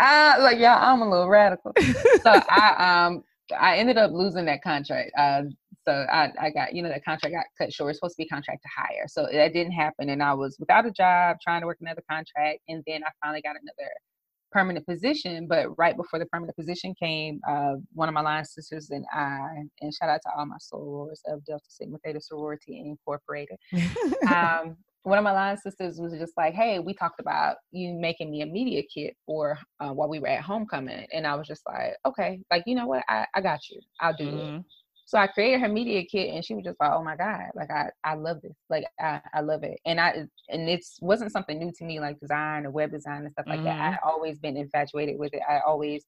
uh, 0.00 0.36
like 0.40 0.58
yeah, 0.58 0.78
I'm 0.80 1.02
a 1.02 1.10
little 1.10 1.28
radical 1.28 1.72
so 1.76 2.40
I 2.50 3.04
um 3.06 3.22
I 3.56 3.76
ended 3.76 3.98
up 3.98 4.12
losing 4.12 4.44
that 4.46 4.62
contract. 4.62 5.10
Uh, 5.16 5.42
so 5.86 6.06
I 6.10 6.32
I 6.40 6.50
got 6.50 6.74
you 6.74 6.82
know 6.82 6.88
that 6.88 7.04
contract 7.04 7.34
got 7.34 7.46
cut 7.56 7.72
short. 7.72 7.90
It's 7.90 7.98
supposed 7.98 8.16
to 8.16 8.22
be 8.22 8.28
contract 8.28 8.62
to 8.62 8.68
hire, 8.76 9.06
so 9.06 9.26
that 9.30 9.52
didn't 9.52 9.72
happen, 9.72 10.10
and 10.10 10.22
I 10.22 10.34
was 10.34 10.56
without 10.58 10.86
a 10.86 10.90
job, 10.90 11.38
trying 11.42 11.62
to 11.62 11.66
work 11.66 11.78
another 11.80 12.02
contract, 12.10 12.60
and 12.68 12.82
then 12.86 13.02
I 13.04 13.10
finally 13.22 13.42
got 13.42 13.56
another 13.56 13.90
permanent 14.50 14.86
position. 14.86 15.46
But 15.46 15.76
right 15.78 15.96
before 15.96 16.18
the 16.18 16.26
permanent 16.26 16.56
position 16.56 16.94
came, 17.00 17.40
uh, 17.48 17.74
one 17.92 18.08
of 18.08 18.14
my 18.14 18.20
line 18.20 18.44
sisters 18.44 18.90
and 18.90 19.04
I, 19.12 19.62
and 19.80 19.94
shout 19.94 20.10
out 20.10 20.20
to 20.24 20.30
all 20.36 20.46
my 20.46 20.56
sorors 20.56 21.20
of 21.26 21.44
Delta 21.44 21.64
Sigma 21.68 21.98
Theta 22.04 22.20
Sorority 22.20 22.80
Incorporated 22.80 23.56
um, 24.30 24.76
one 25.08 25.18
of 25.18 25.24
my 25.24 25.32
line 25.32 25.56
sisters 25.56 26.00
was 26.00 26.12
just 26.14 26.34
like, 26.36 26.54
"Hey, 26.54 26.78
we 26.80 26.94
talked 26.94 27.20
about 27.20 27.56
you 27.72 27.94
making 27.94 28.30
me 28.30 28.42
a 28.42 28.46
media 28.46 28.82
kit 28.92 29.16
for 29.26 29.58
uh, 29.80 29.90
while 29.92 30.08
we 30.08 30.20
were 30.20 30.28
at 30.28 30.42
homecoming," 30.42 31.06
and 31.12 31.26
I 31.26 31.34
was 31.36 31.46
just 31.48 31.62
like, 31.66 31.96
"Okay, 32.06 32.40
like 32.50 32.64
you 32.66 32.74
know 32.74 32.86
what, 32.86 33.04
I, 33.08 33.26
I 33.34 33.40
got 33.40 33.68
you, 33.70 33.80
I'll 34.00 34.14
do 34.16 34.36
it." 34.36 34.48
Mhm. 34.48 34.64
So 35.06 35.18
I 35.18 35.26
created 35.26 35.60
her 35.62 35.68
media 35.68 36.04
kit, 36.04 36.34
and 36.34 36.44
she 36.44 36.54
was 36.54 36.64
just 36.64 36.78
like, 36.80 36.92
"Oh 36.92 37.02
my 37.02 37.16
god, 37.16 37.50
like 37.54 37.70
I 37.70 37.90
I 38.04 38.14
love 38.14 38.42
this, 38.42 38.56
like 38.70 38.84
I 39.00 39.20
I 39.34 39.40
love 39.40 39.64
it," 39.64 39.80
and 39.86 40.00
I 40.00 40.26
and 40.50 40.68
it's 40.68 40.98
wasn't 41.00 41.32
something 41.32 41.58
new 41.58 41.72
to 41.78 41.84
me 41.84 42.00
like 42.00 42.20
design 42.20 42.66
or 42.66 42.70
web 42.70 42.90
design 42.92 43.22
and 43.22 43.32
stuff 43.32 43.46
like 43.50 43.62
that. 43.64 43.76
I 43.80 43.98
always 44.04 44.38
been 44.38 44.56
infatuated 44.56 45.18
with 45.18 45.32
it. 45.34 45.42
I 45.48 45.60
always 45.66 46.04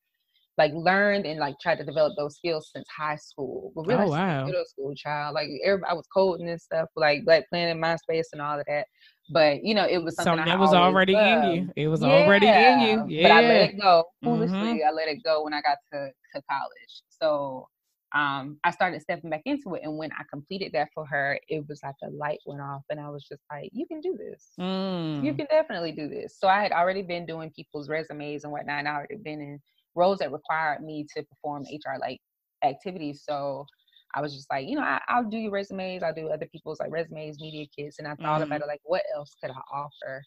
like 0.60 0.72
learned 0.74 1.24
and 1.24 1.40
like 1.40 1.54
tried 1.58 1.78
to 1.78 1.84
develop 1.84 2.12
those 2.18 2.36
skills 2.36 2.70
since 2.74 2.86
high 2.94 3.16
school. 3.16 3.72
But 3.74 3.86
really, 3.86 4.04
Oh, 4.04 4.10
wow. 4.10 4.44
middle 4.44 4.64
school, 4.66 4.94
child. 4.94 5.34
Like 5.34 5.48
everybody, 5.64 5.90
I 5.90 5.94
was 5.94 6.06
coding 6.14 6.50
and 6.50 6.60
stuff, 6.60 6.88
like 6.96 7.24
Black 7.24 7.48
Planet, 7.48 7.78
MySpace, 7.78 8.26
and 8.32 8.42
all 8.42 8.58
of 8.60 8.66
that. 8.68 8.86
But 9.30 9.64
you 9.64 9.74
know, 9.74 9.86
it 9.86 10.02
was 10.02 10.16
something, 10.16 10.44
that 10.44 10.58
was 10.58 10.74
already 10.74 11.14
in 11.14 11.42
you. 11.44 11.72
It 11.76 11.88
was 11.88 12.02
already 12.04 12.46
in 12.46 12.80
you. 12.80 13.06
Yeah. 13.08 13.22
But 13.22 13.32
I 13.32 13.40
let 13.48 13.70
it 13.70 13.80
go. 13.80 14.04
Mhm. 14.22 14.24
Foolishly, 14.24 14.84
I 14.84 14.90
let 14.90 15.08
it 15.08 15.22
go 15.24 15.44
when 15.44 15.54
I 15.54 15.62
got 15.62 15.78
to, 15.92 16.10
to 16.34 16.42
college. 16.50 17.02
So 17.08 17.68
um, 18.14 18.58
I 18.64 18.70
started 18.70 19.00
stepping 19.00 19.30
back 19.30 19.42
into 19.46 19.76
it. 19.76 19.82
And 19.84 19.96
when 19.96 20.10
I 20.12 20.24
completed 20.30 20.72
that 20.74 20.88
for 20.94 21.06
her, 21.06 21.38
it 21.48 21.64
was 21.68 21.80
like 21.82 21.94
a 22.02 22.10
light 22.10 22.40
went 22.44 22.60
off. 22.60 22.82
And 22.90 23.00
I 23.00 23.08
was 23.08 23.24
just 23.26 23.42
like, 23.50 23.70
you 23.72 23.86
can 23.86 24.00
do 24.00 24.14
this. 24.18 24.52
You 24.58 24.64
Mm. 24.64 25.36
can 25.38 25.46
definitely 25.50 25.92
do 25.92 26.08
this. 26.08 26.36
So 26.38 26.48
I 26.48 26.60
had 26.62 26.72
already 26.72 27.02
been 27.02 27.24
doing 27.24 27.50
people's 27.54 27.88
resumes 27.88 28.42
and 28.44 28.52
whatnot. 28.52 28.80
And 28.80 28.88
I 28.88 28.94
already 28.94 29.16
been 29.16 29.40
in 29.40 29.60
roles 29.94 30.18
that 30.18 30.32
required 30.32 30.82
me 30.82 31.06
to 31.16 31.22
perform 31.24 31.64
HR 31.70 31.98
like 32.00 32.20
activities. 32.62 33.22
So 33.24 33.68
I 34.14 34.20
was 34.20 34.34
just 34.34 34.50
like, 34.50 34.66
you 34.68 34.76
know, 34.76 34.82
I, 34.82 35.00
I'll 35.08 35.24
do 35.28 35.36
your 35.38 35.52
resumes. 35.52 36.02
I'll 36.02 36.14
do 36.14 36.28
other 36.28 36.46
people's 36.50 36.80
like 36.80 36.90
resumes, 36.90 37.40
media 37.40 37.66
kits. 37.76 37.98
And 37.98 38.08
I 38.08 38.16
thought 38.24 38.42
Mhm. 38.42 38.46
about 38.46 38.60
it 38.60 38.66
like, 38.66 38.80
what 38.84 39.02
else 39.14 39.36
could 39.42 39.50
I 39.52 39.60
offer 39.72 40.24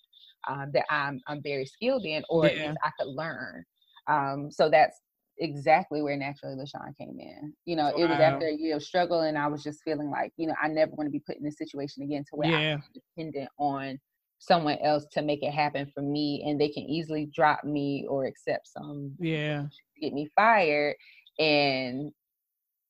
um, 0.47 0.71
that 0.73 0.85
I'm 0.89 1.21
I'm 1.27 1.41
very 1.41 1.65
skilled 1.65 2.05
in, 2.05 2.23
or 2.29 2.47
Yeah. 2.47 2.73
I 2.83 2.91
could 2.99 3.07
learn. 3.09 3.63
Um, 4.07 4.51
so 4.51 4.69
that's 4.69 4.99
exactly 5.39 6.01
where 6.01 6.15
naturally 6.17 6.55
LaShawn 6.55 6.95
came 6.97 7.17
in. 7.19 7.53
You 7.65 7.75
know, 7.75 7.93
it 7.97 8.05
was 8.05 8.19
after 8.19 8.47
a 8.47 8.53
year 8.53 8.75
of 8.75 8.83
struggle, 8.83 9.21
and 9.21 9.37
I 9.37 9.47
was 9.47 9.63
just 9.63 9.81
feeling 9.83 10.09
like, 10.09 10.31
you 10.37 10.47
know, 10.47 10.55
I 10.61 10.67
never 10.67 10.91
want 10.91 11.07
to 11.07 11.11
be 11.11 11.19
put 11.25 11.37
in 11.37 11.43
this 11.43 11.57
situation 11.57 12.03
again 12.03 12.23
to 12.29 12.35
where 12.35 12.49
Yeah. 12.49 12.75
I'm 12.75 12.83
dependent 12.93 13.49
on 13.57 13.99
someone 14.45 14.77
else 14.79 15.05
to 15.13 15.21
make 15.21 15.41
it 15.43 15.53
happen 15.53 15.85
for 15.93 16.01
me, 16.01 16.43
and 16.45 16.59
they 16.59 16.69
can 16.69 16.83
easily 16.83 17.25
drop 17.33 17.63
me 17.63 18.05
or 18.09 18.25
accept 18.25 18.67
some 18.67 19.15
Yeah. 19.19 19.65
get 20.01 20.13
me 20.13 20.29
fired, 20.35 20.95
and 21.39 22.11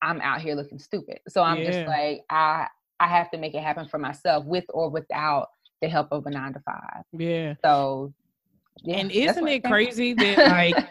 I'm 0.02 0.20
out 0.22 0.42
here 0.42 0.56
looking 0.56 0.80
stupid. 0.80 1.20
So 1.28 1.42
I'm 1.44 1.60
Yeah. 1.60 1.72
just 1.72 1.88
like, 1.88 2.22
I 2.30 2.68
I 3.00 3.08
have 3.08 3.30
to 3.32 3.38
make 3.38 3.54
it 3.54 3.64
happen 3.64 3.88
for 3.88 3.98
myself 3.98 4.46
with 4.46 4.66
or 4.70 4.90
without 4.90 5.48
the 5.82 5.90
help 5.90 6.08
of 6.12 6.26
a 6.26 6.30
nine 6.30 6.54
to 6.54 6.60
five. 6.62 7.04
Yeah. 7.12 7.56
So 7.64 8.14
yeah, 8.84 8.98
and 8.98 9.12
isn't 9.12 9.48
it 9.48 9.64
crazy 9.64 10.14
that 10.14 10.46
like 10.48 10.88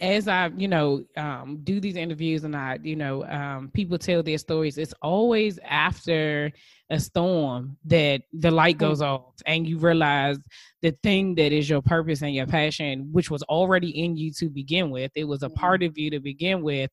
as 0.00 0.26
I, 0.26 0.50
you 0.56 0.66
know, 0.68 1.04
um, 1.16 1.60
do 1.62 1.80
these 1.80 1.94
interviews 1.96 2.42
and 2.44 2.56
I, 2.56 2.78
you 2.82 2.96
know, 2.96 3.24
um, 3.26 3.70
people 3.72 3.98
tell 3.98 4.22
their 4.22 4.38
stories, 4.38 4.78
it's 4.78 4.94
always 5.00 5.58
after 5.64 6.50
a 6.90 6.98
storm 6.98 7.76
that 7.84 8.22
the 8.32 8.50
light 8.50 8.76
Mm. 8.76 8.80
goes 8.80 9.00
off 9.00 9.34
and 9.46 9.66
you 9.68 9.78
realize 9.78 10.38
the 10.82 10.90
thing 11.04 11.36
that 11.36 11.52
is 11.52 11.70
your 11.70 11.82
purpose 11.82 12.22
and 12.22 12.34
your 12.34 12.46
passion, 12.46 13.08
which 13.12 13.30
was 13.30 13.42
already 13.44 13.90
in 14.02 14.16
you 14.16 14.32
to 14.38 14.48
begin 14.50 14.90
with, 14.90 15.12
it 15.14 15.24
was 15.24 15.42
a 15.44 15.48
Mhm. 15.48 15.54
part 15.54 15.82
of 15.84 15.96
you 15.96 16.10
to 16.10 16.18
begin 16.20 16.62
with. 16.62 16.90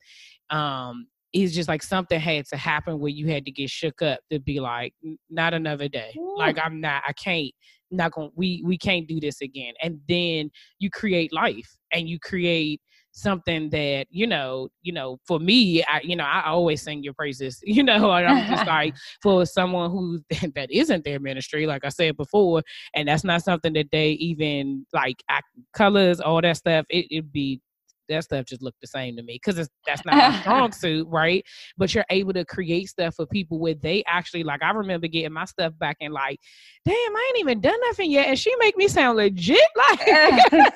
Um, 0.52 1.08
it's 1.34 1.54
just 1.54 1.68
like 1.68 1.84
something 1.84 2.20
had 2.20 2.46
to 2.48 2.58
happen 2.58 3.00
where 3.00 3.10
you 3.12 3.28
had 3.28 3.46
to 3.46 3.52
get 3.52 3.70
shook 3.70 4.02
up 4.02 4.20
to 4.32 4.40
be 4.40 4.60
like, 4.60 4.94
not 5.30 5.54
another 5.54 5.88
day. 5.88 6.16
Like 6.38 6.58
I'm 6.64 6.80
not, 6.80 7.04
I 7.08 7.14
can't, 7.14 7.52
not 7.92 8.12
going. 8.12 8.32
We 8.36 8.62
we 8.66 8.78
can't 8.78 9.08
do 9.08 9.20
this 9.20 9.42
again. 9.42 9.74
And 9.82 10.00
then 10.08 10.52
you 10.80 10.90
create 10.90 11.34
life 11.34 11.78
and 11.92 12.08
you 12.10 12.20
create 12.20 12.82
something 13.18 13.68
that 13.72 14.06
you 14.12 14.28
know 14.28 14.70
you 14.84 14.94
know 14.94 15.18
for 15.26 15.40
me 15.40 15.84
i 15.86 16.00
you 16.04 16.16
know 16.16 16.24
i 16.24 16.44
always 16.46 16.84
sing 16.84 17.02
your 17.02 17.14
praises 17.16 17.60
you 17.64 17.82
know 17.82 18.12
and 18.12 18.28
i'm 18.28 18.48
just 18.48 18.68
like 18.68 18.94
for 19.24 19.44
someone 19.44 19.90
who 19.90 20.20
that 20.54 20.70
isn't 20.70 21.04
their 21.04 21.20
ministry 21.20 21.66
like 21.66 21.84
i 21.84 21.90
said 21.90 22.16
before 22.16 22.62
and 22.94 23.08
that's 23.08 23.24
not 23.24 23.44
something 23.44 23.74
that 23.74 23.88
they 23.92 24.12
even 24.12 24.86
like 24.94 25.24
act, 25.30 25.48
colors 25.74 26.20
all 26.20 26.40
that 26.42 26.58
stuff 26.58 26.86
it, 26.90 27.08
it'd 27.10 27.32
be 27.32 27.60
that 28.08 28.24
stuff 28.24 28.46
just 28.46 28.62
look 28.62 28.76
the 28.82 28.88
same 28.88 29.16
to 29.16 29.24
me 29.24 29.40
because 29.44 29.70
that's 29.86 30.06
not 30.06 30.16
my 30.16 30.40
strong 30.42 30.72
suit 30.72 31.08
right 31.10 31.44
but 31.78 31.94
you're 31.94 32.06
able 32.10 32.34
to 32.34 32.46
create 32.46 32.88
stuff 32.88 33.16
for 33.16 33.26
people 33.26 33.60
where 33.60 33.76
they 33.76 34.04
actually 34.08 34.44
like 34.44 34.62
i 34.64 34.72
remember 34.72 35.08
getting 35.08 35.34
my 35.34 35.46
stuff 35.46 35.74
back 35.80 35.98
and 36.02 36.14
like 36.14 36.40
damn 36.86 36.96
i 36.96 37.32
ain't 37.32 37.40
even 37.40 37.62
done 37.62 37.80
nothing 37.88 38.12
yet 38.12 38.28
and 38.28 38.40
she 38.40 38.54
make 38.58 38.78
me 38.78 38.88
sound 38.88 39.18
legit 39.18 39.60
like 39.76 40.54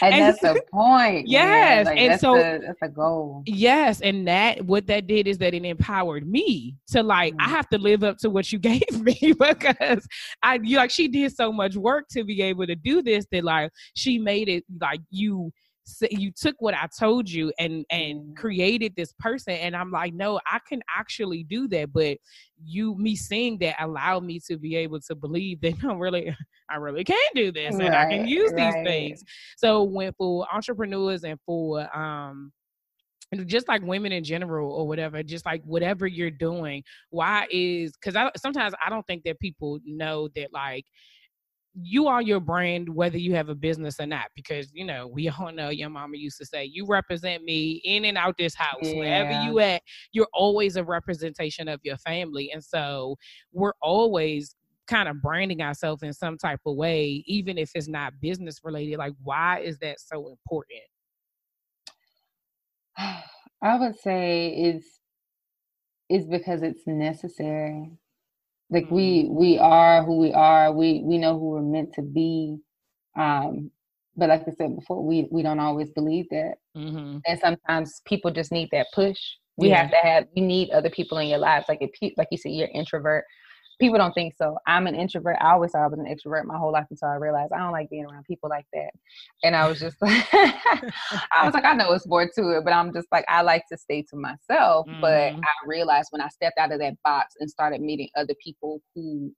and, 0.00 0.14
and 0.14 0.22
that's 0.22 0.40
the 0.40 0.62
point. 0.70 1.28
Yes, 1.28 1.86
like, 1.86 1.98
and 1.98 2.12
that's 2.12 2.20
so 2.20 2.34
that's 2.34 2.78
the 2.80 2.88
goal. 2.88 3.42
Yes, 3.46 4.00
and 4.00 4.26
that 4.28 4.64
what 4.64 4.86
that 4.86 5.06
did 5.06 5.26
is 5.26 5.38
that 5.38 5.54
it 5.54 5.64
empowered 5.64 6.26
me 6.26 6.76
to 6.88 7.02
like 7.02 7.34
mm-hmm. 7.34 7.46
I 7.46 7.48
have 7.48 7.68
to 7.70 7.78
live 7.78 8.04
up 8.04 8.18
to 8.18 8.30
what 8.30 8.52
you 8.52 8.58
gave 8.58 8.82
me 9.00 9.34
because 9.38 10.06
I 10.42 10.58
you 10.62 10.76
like 10.76 10.90
she 10.90 11.08
did 11.08 11.34
so 11.34 11.52
much 11.52 11.76
work 11.76 12.06
to 12.12 12.24
be 12.24 12.42
able 12.42 12.66
to 12.66 12.74
do 12.74 13.02
this 13.02 13.26
that 13.32 13.44
like 13.44 13.70
she 13.94 14.18
made 14.18 14.48
it 14.48 14.64
like 14.80 15.00
you 15.10 15.52
you 16.10 16.30
took 16.30 16.54
what 16.60 16.74
I 16.74 16.88
told 16.98 17.28
you 17.28 17.52
and 17.58 17.84
and 17.90 18.20
mm-hmm. 18.20 18.34
created 18.34 18.94
this 18.96 19.12
person 19.18 19.54
and 19.54 19.74
I'm 19.74 19.90
like 19.90 20.14
no 20.14 20.40
I 20.46 20.60
can 20.68 20.80
actually 20.96 21.44
do 21.44 21.66
that 21.68 21.92
but 21.92 22.18
you 22.64 22.96
me 22.96 23.16
seeing 23.16 23.58
that 23.58 23.82
allowed 23.82 24.24
me 24.24 24.40
to 24.48 24.56
be 24.56 24.76
able 24.76 25.00
to 25.00 25.14
believe 25.14 25.60
that 25.62 25.74
I'm 25.84 25.98
really 25.98 26.34
I 26.70 26.76
really 26.76 27.04
can 27.04 27.16
do 27.34 27.50
this 27.50 27.74
and 27.74 27.94
I 27.94 28.08
can 28.08 28.28
use 28.28 28.52
right. 28.52 28.72
these 28.72 28.84
things 28.84 29.24
so 29.56 29.82
when 29.82 30.12
for 30.12 30.46
entrepreneurs 30.52 31.24
and 31.24 31.38
for 31.44 31.88
um 31.96 32.52
just 33.46 33.66
like 33.66 33.82
women 33.82 34.12
in 34.12 34.22
general 34.22 34.70
or 34.72 34.86
whatever 34.86 35.22
just 35.22 35.46
like 35.46 35.62
whatever 35.64 36.06
you're 36.06 36.30
doing 36.30 36.82
why 37.10 37.46
is 37.50 37.92
because 37.92 38.14
i 38.14 38.30
sometimes 38.36 38.74
i 38.84 38.90
don't 38.90 39.06
think 39.06 39.22
that 39.24 39.40
people 39.40 39.78
know 39.86 40.28
that 40.36 40.52
like 40.52 40.84
you 41.74 42.06
are 42.06 42.20
your 42.20 42.40
brand 42.40 42.88
whether 42.88 43.16
you 43.16 43.34
have 43.34 43.48
a 43.48 43.54
business 43.54 43.98
or 43.98 44.06
not 44.06 44.26
because 44.34 44.70
you 44.74 44.84
know 44.84 45.06
we 45.06 45.28
all 45.28 45.50
know 45.50 45.70
your 45.70 45.88
mama 45.88 46.16
used 46.16 46.38
to 46.38 46.44
say 46.44 46.64
you 46.64 46.86
represent 46.86 47.42
me 47.44 47.80
in 47.84 48.04
and 48.04 48.18
out 48.18 48.36
this 48.36 48.54
house 48.54 48.76
yeah. 48.82 48.94
wherever 48.94 49.42
you 49.42 49.58
at 49.58 49.82
you're 50.12 50.28
always 50.34 50.76
a 50.76 50.84
representation 50.84 51.68
of 51.68 51.80
your 51.82 51.96
family 51.96 52.50
and 52.52 52.62
so 52.62 53.16
we're 53.52 53.72
always 53.80 54.54
kind 54.86 55.08
of 55.08 55.22
branding 55.22 55.62
ourselves 55.62 56.02
in 56.02 56.12
some 56.12 56.36
type 56.36 56.60
of 56.66 56.76
way 56.76 57.22
even 57.26 57.56
if 57.56 57.70
it's 57.74 57.88
not 57.88 58.12
business 58.20 58.60
related 58.62 58.98
like 58.98 59.14
why 59.22 59.58
is 59.60 59.78
that 59.78 59.98
so 59.98 60.28
important 60.28 60.82
I 63.62 63.78
would 63.78 63.96
say 63.98 64.48
it's 64.48 64.98
it's 66.08 66.26
because 66.26 66.62
it's 66.62 66.86
necessary. 66.86 67.90
Like 68.72 68.86
mm-hmm. 68.86 68.94
we 68.94 69.28
we 69.30 69.58
are 69.58 70.02
who 70.02 70.16
we 70.16 70.32
are. 70.32 70.72
We 70.72 71.02
we 71.04 71.18
know 71.18 71.38
who 71.38 71.50
we're 71.50 71.62
meant 71.62 71.92
to 71.94 72.02
be. 72.02 72.56
Um, 73.16 73.70
but 74.16 74.30
like 74.30 74.42
I 74.48 74.52
said 74.52 74.74
before, 74.74 75.04
we 75.04 75.28
we 75.30 75.42
don't 75.42 75.60
always 75.60 75.90
believe 75.90 76.26
that, 76.30 76.54
mm-hmm. 76.76 77.18
and 77.26 77.40
sometimes 77.40 78.00
people 78.06 78.30
just 78.30 78.50
need 78.50 78.70
that 78.72 78.86
push. 78.94 79.18
We 79.58 79.68
yeah. 79.68 79.82
have 79.82 79.90
to 79.90 79.96
have. 79.98 80.24
You 80.34 80.44
need 80.44 80.70
other 80.70 80.90
people 80.90 81.18
in 81.18 81.28
your 81.28 81.38
lives. 81.38 81.66
Like 81.68 81.82
if 81.82 81.90
like 82.16 82.28
you 82.30 82.38
said, 82.38 82.52
you're 82.52 82.68
introvert 82.68 83.24
people 83.82 83.98
don't 83.98 84.12
think 84.12 84.34
so. 84.38 84.56
I'm 84.64 84.86
an 84.86 84.94
introvert. 84.94 85.36
I 85.40 85.50
always 85.50 85.72
thought 85.72 85.82
I 85.82 85.88
was 85.88 85.98
an 85.98 86.06
extrovert 86.06 86.44
my 86.44 86.56
whole 86.56 86.70
life 86.70 86.86
until 86.88 87.08
I 87.08 87.16
realized 87.16 87.52
I 87.52 87.58
don't 87.58 87.72
like 87.72 87.90
being 87.90 88.04
around 88.04 88.24
people 88.24 88.48
like 88.48 88.66
that. 88.72 88.90
And 89.42 89.56
I 89.56 89.68
was 89.68 89.80
just 89.80 90.00
like, 90.00 90.24
I 90.32 91.44
was 91.44 91.52
like, 91.52 91.64
I 91.64 91.74
know 91.74 91.92
it's 91.92 92.06
more 92.06 92.24
to 92.24 92.56
it, 92.56 92.64
but 92.64 92.72
I'm 92.72 92.92
just 92.94 93.08
like, 93.10 93.24
I 93.28 93.42
like 93.42 93.64
to 93.72 93.76
stay 93.76 94.02
to 94.02 94.16
myself. 94.16 94.86
Mm-hmm. 94.86 95.00
But 95.00 95.32
I 95.34 95.66
realized 95.66 96.10
when 96.12 96.22
I 96.22 96.28
stepped 96.28 96.58
out 96.58 96.70
of 96.70 96.78
that 96.78 96.94
box 97.02 97.34
and 97.40 97.50
started 97.50 97.80
meeting 97.80 98.08
other 98.16 98.34
people 98.42 98.80
who, 98.94 99.32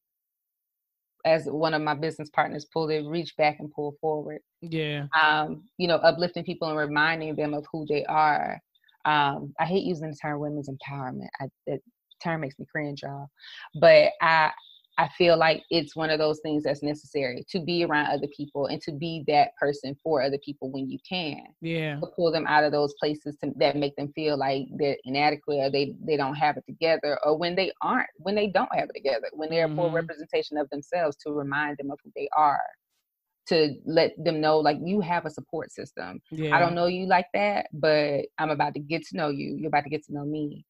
as 1.24 1.46
one 1.46 1.72
of 1.72 1.80
my 1.80 1.94
business 1.94 2.28
partners 2.28 2.66
pulled 2.70 2.90
it, 2.90 3.06
reach 3.06 3.34
back 3.38 3.56
and 3.60 3.72
pull 3.72 3.96
forward. 3.98 4.40
Yeah. 4.60 5.06
Um, 5.20 5.64
you 5.78 5.88
know, 5.88 5.96
uplifting 5.96 6.44
people 6.44 6.68
and 6.68 6.76
reminding 6.76 7.34
them 7.36 7.54
of 7.54 7.64
who 7.72 7.86
they 7.88 8.04
are. 8.04 8.60
Um, 9.06 9.54
I 9.58 9.64
hate 9.64 9.84
using 9.84 10.10
the 10.10 10.16
term 10.16 10.38
women's 10.38 10.68
empowerment. 10.68 11.28
I, 11.40 11.46
it, 11.66 11.82
term 12.22 12.40
makes 12.42 12.58
me 12.58 12.66
cringe, 12.70 13.02
y'all. 13.02 13.28
But 13.74 14.12
I 14.20 14.52
I 14.96 15.08
feel 15.18 15.36
like 15.36 15.62
it's 15.70 15.96
one 15.96 16.10
of 16.10 16.18
those 16.18 16.40
things 16.40 16.62
that's 16.62 16.82
necessary 16.82 17.44
to 17.50 17.60
be 17.60 17.84
around 17.84 18.12
other 18.12 18.28
people 18.36 18.66
and 18.66 18.80
to 18.82 18.92
be 18.92 19.24
that 19.26 19.50
person 19.58 19.96
for 20.02 20.22
other 20.22 20.38
people 20.44 20.70
when 20.70 20.88
you 20.88 20.98
can. 21.08 21.42
Yeah. 21.60 21.98
To 21.98 22.06
pull 22.14 22.30
them 22.30 22.46
out 22.46 22.64
of 22.64 22.70
those 22.70 22.94
places 23.00 23.36
to, 23.42 23.50
that 23.56 23.76
make 23.76 23.96
them 23.96 24.12
feel 24.14 24.36
like 24.36 24.66
they're 24.76 24.96
inadequate 25.04 25.58
or 25.58 25.70
they, 25.70 25.94
they 26.06 26.16
don't 26.16 26.36
have 26.36 26.56
it 26.56 26.64
together 26.66 27.18
or 27.24 27.36
when 27.36 27.56
they 27.56 27.72
aren't, 27.82 28.08
when 28.18 28.34
they 28.34 28.46
don't 28.46 28.72
have 28.72 28.88
it 28.88 28.94
together, 28.94 29.26
when 29.32 29.50
they're 29.50 29.66
mm-hmm. 29.66 29.78
a 29.78 29.82
full 29.82 29.90
representation 29.90 30.56
of 30.56 30.70
themselves 30.70 31.16
to 31.16 31.32
remind 31.32 31.76
them 31.78 31.90
of 31.90 31.98
who 32.04 32.12
they 32.14 32.28
are. 32.36 32.62
To 33.48 33.74
let 33.84 34.12
them 34.16 34.40
know, 34.40 34.58
like, 34.58 34.78
you 34.82 35.02
have 35.02 35.26
a 35.26 35.30
support 35.30 35.70
system. 35.70 36.18
Yeah. 36.30 36.56
I 36.56 36.60
don't 36.60 36.74
know 36.74 36.86
you 36.86 37.04
like 37.04 37.26
that, 37.34 37.66
but 37.74 38.24
I'm 38.38 38.48
about 38.48 38.72
to 38.72 38.80
get 38.80 39.04
to 39.08 39.18
know 39.18 39.28
you. 39.28 39.56
You're 39.58 39.68
about 39.68 39.84
to 39.84 39.90
get 39.90 40.02
to 40.06 40.14
know 40.14 40.24
me. 40.24 40.64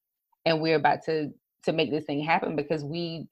And 0.47 0.61
we're 0.61 0.77
about 0.77 1.03
to 1.07 1.31
to 1.65 1.73
make 1.73 1.91
this 1.91 2.05
thing 2.05 2.23
happen 2.23 2.57
because 2.57 2.85
we 2.85 3.27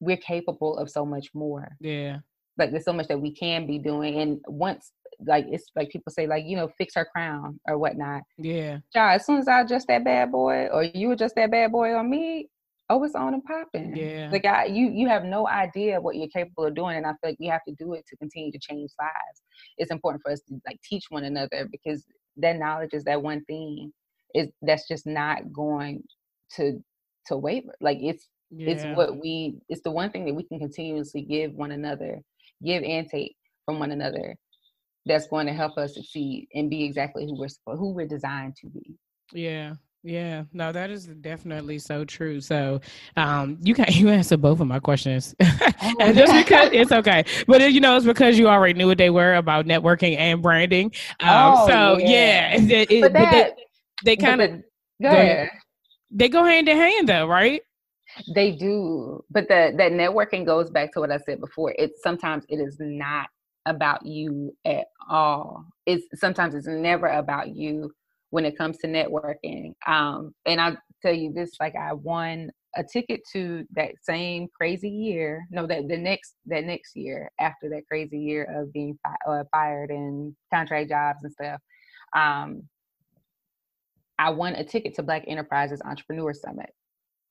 we're 0.00 0.16
capable 0.16 0.76
of 0.78 0.90
so 0.90 1.06
much 1.06 1.28
more. 1.32 1.76
Yeah. 1.80 2.18
Like 2.58 2.70
there's 2.70 2.84
so 2.84 2.92
much 2.92 3.08
that 3.08 3.20
we 3.20 3.32
can 3.32 3.66
be 3.66 3.78
doing. 3.78 4.20
And 4.20 4.40
once 4.46 4.92
like 5.26 5.46
it's 5.48 5.66
like 5.76 5.90
people 5.90 6.12
say, 6.12 6.26
like, 6.26 6.44
you 6.44 6.56
know, 6.56 6.68
fix 6.76 6.94
her 6.96 7.04
crown 7.04 7.58
or 7.68 7.78
whatnot. 7.78 8.22
Yeah. 8.36 8.78
Child, 8.92 9.20
as 9.20 9.26
soon 9.26 9.38
as 9.38 9.48
I 9.48 9.60
adjust 9.60 9.86
that 9.88 10.04
bad 10.04 10.32
boy 10.32 10.66
or 10.66 10.82
you 10.82 11.12
adjust 11.12 11.36
that 11.36 11.50
bad 11.50 11.72
boy 11.72 11.94
on 11.94 12.10
me, 12.10 12.48
oh 12.90 13.02
it's 13.04 13.14
on 13.14 13.34
and 13.34 13.44
popping. 13.44 13.96
Yeah. 13.96 14.28
Like 14.30 14.44
I 14.44 14.66
you 14.66 14.90
you 14.90 15.08
have 15.08 15.24
no 15.24 15.48
idea 15.48 16.00
what 16.00 16.16
you're 16.16 16.28
capable 16.28 16.66
of 16.66 16.74
doing. 16.74 16.96
And 16.96 17.06
I 17.06 17.10
feel 17.10 17.30
like 17.30 17.40
we 17.40 17.46
have 17.46 17.64
to 17.68 17.74
do 17.78 17.94
it 17.94 18.04
to 18.08 18.16
continue 18.16 18.52
to 18.52 18.58
change 18.58 18.90
lives. 18.98 19.42
It's 19.78 19.92
important 19.92 20.22
for 20.22 20.32
us 20.32 20.40
to 20.48 20.60
like 20.66 20.80
teach 20.82 21.04
one 21.10 21.24
another 21.24 21.68
because 21.70 22.04
that 22.38 22.58
knowledge 22.58 22.90
is 22.92 23.04
that 23.04 23.22
one 23.22 23.44
thing 23.44 23.92
is 24.34 24.48
that's 24.62 24.88
just 24.88 25.06
not 25.06 25.52
going 25.52 26.02
to 26.56 26.82
to 27.26 27.36
waver. 27.36 27.74
Like 27.80 27.98
it's 28.00 28.28
yeah. 28.50 28.70
it's 28.70 28.84
what 28.96 29.20
we 29.20 29.58
it's 29.68 29.82
the 29.82 29.90
one 29.90 30.10
thing 30.10 30.24
that 30.26 30.34
we 30.34 30.44
can 30.44 30.58
continuously 30.58 31.22
give 31.22 31.52
one 31.54 31.72
another, 31.72 32.20
give 32.64 32.82
and 32.82 33.08
take 33.08 33.36
from 33.64 33.78
one 33.78 33.92
another 33.92 34.36
that's 35.06 35.26
going 35.26 35.46
to 35.46 35.52
help 35.52 35.76
us 35.78 35.94
succeed 35.94 36.48
and 36.54 36.70
be 36.70 36.84
exactly 36.84 37.26
who 37.26 37.38
we're 37.38 37.76
who 37.76 37.92
we're 37.92 38.06
designed 38.06 38.56
to 38.56 38.68
be. 38.68 38.94
Yeah. 39.32 39.74
Yeah, 40.04 40.42
no, 40.52 40.72
that 40.72 40.90
is 40.90 41.06
definitely 41.06 41.78
so 41.78 42.04
true. 42.04 42.40
So, 42.40 42.80
um, 43.16 43.56
you 43.62 43.72
can 43.72 43.86
you 43.90 44.08
answer 44.08 44.36
both 44.36 44.58
of 44.58 44.66
my 44.66 44.80
questions, 44.80 45.32
oh, 45.40 45.94
and 46.00 46.16
just 46.16 46.32
because 46.32 46.70
it's 46.72 46.90
okay, 46.90 47.24
but 47.46 47.72
you 47.72 47.80
know 47.80 47.96
it's 47.96 48.04
because 48.04 48.36
you 48.36 48.48
already 48.48 48.74
knew 48.74 48.88
what 48.88 48.98
they 48.98 49.10
were 49.10 49.34
about 49.36 49.66
networking 49.66 50.16
and 50.18 50.42
branding. 50.42 50.86
Um, 51.20 51.28
oh, 51.30 51.68
so 51.68 51.98
yeah, 51.98 52.56
yeah 52.56 52.78
it, 52.78 52.90
it, 52.90 53.00
but, 53.00 53.12
that, 53.12 53.30
but 53.30 53.56
they, 54.04 54.16
they 54.16 54.16
kind 54.16 54.42
of 54.42 54.50
go 55.00 55.08
ahead 55.08 55.50
they 56.12 56.28
go 56.28 56.44
hand 56.44 56.68
in 56.68 56.76
hand 56.76 57.08
though, 57.08 57.26
right? 57.26 57.62
They 58.34 58.52
do. 58.52 59.24
But 59.30 59.48
the 59.48 59.72
that 59.76 59.92
networking 59.92 60.44
goes 60.44 60.70
back 60.70 60.92
to 60.92 61.00
what 61.00 61.10
I 61.10 61.18
said 61.18 61.40
before. 61.40 61.74
It's 61.78 62.02
sometimes 62.02 62.44
it 62.48 62.56
is 62.56 62.76
not 62.78 63.28
about 63.66 64.04
you 64.04 64.54
at 64.64 64.86
all. 65.08 65.64
It's 65.86 66.04
sometimes 66.20 66.54
it's 66.54 66.66
never 66.66 67.06
about 67.06 67.54
you 67.54 67.90
when 68.30 68.44
it 68.44 68.58
comes 68.58 68.78
to 68.78 68.86
networking. 68.86 69.72
Um, 69.86 70.34
and 70.46 70.60
I 70.60 70.76
tell 71.00 71.14
you 71.14 71.32
this, 71.32 71.52
like 71.60 71.74
I 71.76 71.92
won 71.92 72.50
a 72.76 72.82
ticket 72.82 73.20
to 73.32 73.66
that 73.74 73.92
same 74.02 74.48
crazy 74.54 74.88
year. 74.88 75.46
No, 75.50 75.66
that 75.66 75.88
the 75.88 75.98
next 75.98 76.34
that 76.46 76.64
next 76.64 76.96
year 76.96 77.30
after 77.40 77.68
that 77.70 77.86
crazy 77.88 78.18
year 78.18 78.46
of 78.54 78.72
being 78.72 78.98
fi- 79.02 79.30
uh, 79.30 79.44
fired 79.52 79.90
and 79.90 80.34
contract 80.52 80.90
jobs 80.90 81.20
and 81.22 81.32
stuff. 81.32 81.60
Um, 82.14 82.68
I 84.22 84.30
won 84.30 84.54
a 84.54 84.62
ticket 84.62 84.94
to 84.94 85.02
Black 85.02 85.24
Enterprises 85.26 85.82
Entrepreneur 85.84 86.32
Summit. 86.32 86.70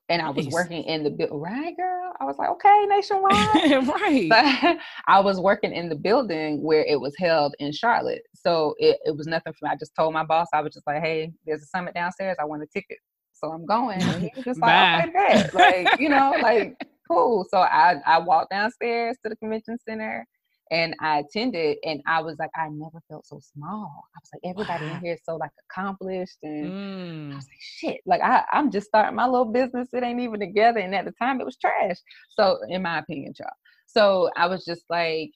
And 0.09 0.21
I 0.21 0.29
was 0.29 0.49
working 0.49 0.83
in 0.83 1.05
the 1.05 1.09
building, 1.09 1.39
right, 1.39 1.73
girl? 1.77 2.11
I 2.19 2.25
was 2.25 2.35
like, 2.37 2.49
okay, 2.49 2.85
nationwide. 2.89 3.87
right. 4.01 4.27
But 4.27 4.77
I 5.07 5.21
was 5.21 5.39
working 5.39 5.71
in 5.71 5.87
the 5.87 5.95
building 5.95 6.61
where 6.61 6.83
it 6.83 6.99
was 6.99 7.15
held 7.17 7.55
in 7.59 7.71
Charlotte. 7.71 8.23
So 8.35 8.75
it, 8.77 8.97
it 9.05 9.15
was 9.15 9.25
nothing 9.25 9.53
for 9.53 9.67
me. 9.67 9.71
I 9.71 9.77
just 9.77 9.95
told 9.95 10.13
my 10.13 10.25
boss, 10.25 10.47
I 10.53 10.59
was 10.59 10.73
just 10.73 10.85
like, 10.85 11.01
hey, 11.01 11.31
there's 11.45 11.61
a 11.61 11.65
summit 11.67 11.93
downstairs. 11.93 12.35
I 12.41 12.43
want 12.43 12.61
a 12.61 12.67
ticket. 12.67 12.97
So 13.31 13.51
I'm 13.51 13.65
going. 13.65 14.01
And 14.01 14.23
he 14.23 14.31
was 14.35 14.43
just 14.43 14.59
like, 14.59 15.07
okay, 15.07 15.13
bet. 15.13 15.53
Like, 15.53 15.97
you 16.01 16.09
know, 16.09 16.35
like, 16.41 16.75
cool. 17.09 17.47
So 17.49 17.59
I, 17.59 18.01
I 18.05 18.19
walked 18.19 18.51
downstairs 18.51 19.15
to 19.23 19.29
the 19.29 19.37
convention 19.37 19.77
center 19.87 20.27
and 20.71 20.95
I 21.01 21.19
attended 21.19 21.77
and 21.83 22.01
I 22.07 22.21
was 22.21 22.39
like, 22.39 22.49
I 22.55 22.69
never 22.69 22.99
felt 23.09 23.27
so 23.27 23.41
small. 23.41 23.91
I 24.15 24.19
was 24.21 24.29
like, 24.33 24.51
everybody 24.51 24.85
wow. 24.85 24.95
in 24.95 25.01
here 25.01 25.13
is 25.13 25.21
so 25.25 25.35
like 25.35 25.51
accomplished 25.69 26.37
and 26.43 26.71
mm. 26.71 27.33
I 27.33 27.35
was 27.35 27.45
like, 27.45 27.59
shit, 27.59 28.01
like 28.05 28.21
I, 28.21 28.45
I'm 28.53 28.71
just 28.71 28.87
starting 28.87 29.15
my 29.15 29.25
little 29.27 29.51
business. 29.51 29.89
It 29.91 30.03
ain't 30.03 30.21
even 30.21 30.39
together. 30.39 30.79
And 30.79 30.95
at 30.95 31.03
the 31.03 31.11
time 31.21 31.41
it 31.41 31.45
was 31.45 31.57
trash. 31.57 31.97
So 32.29 32.57
in 32.69 32.81
my 32.81 32.99
opinion, 32.99 33.33
y'all. 33.37 33.49
So 33.85 34.29
I 34.37 34.47
was 34.47 34.63
just 34.63 34.83
like, 34.89 35.31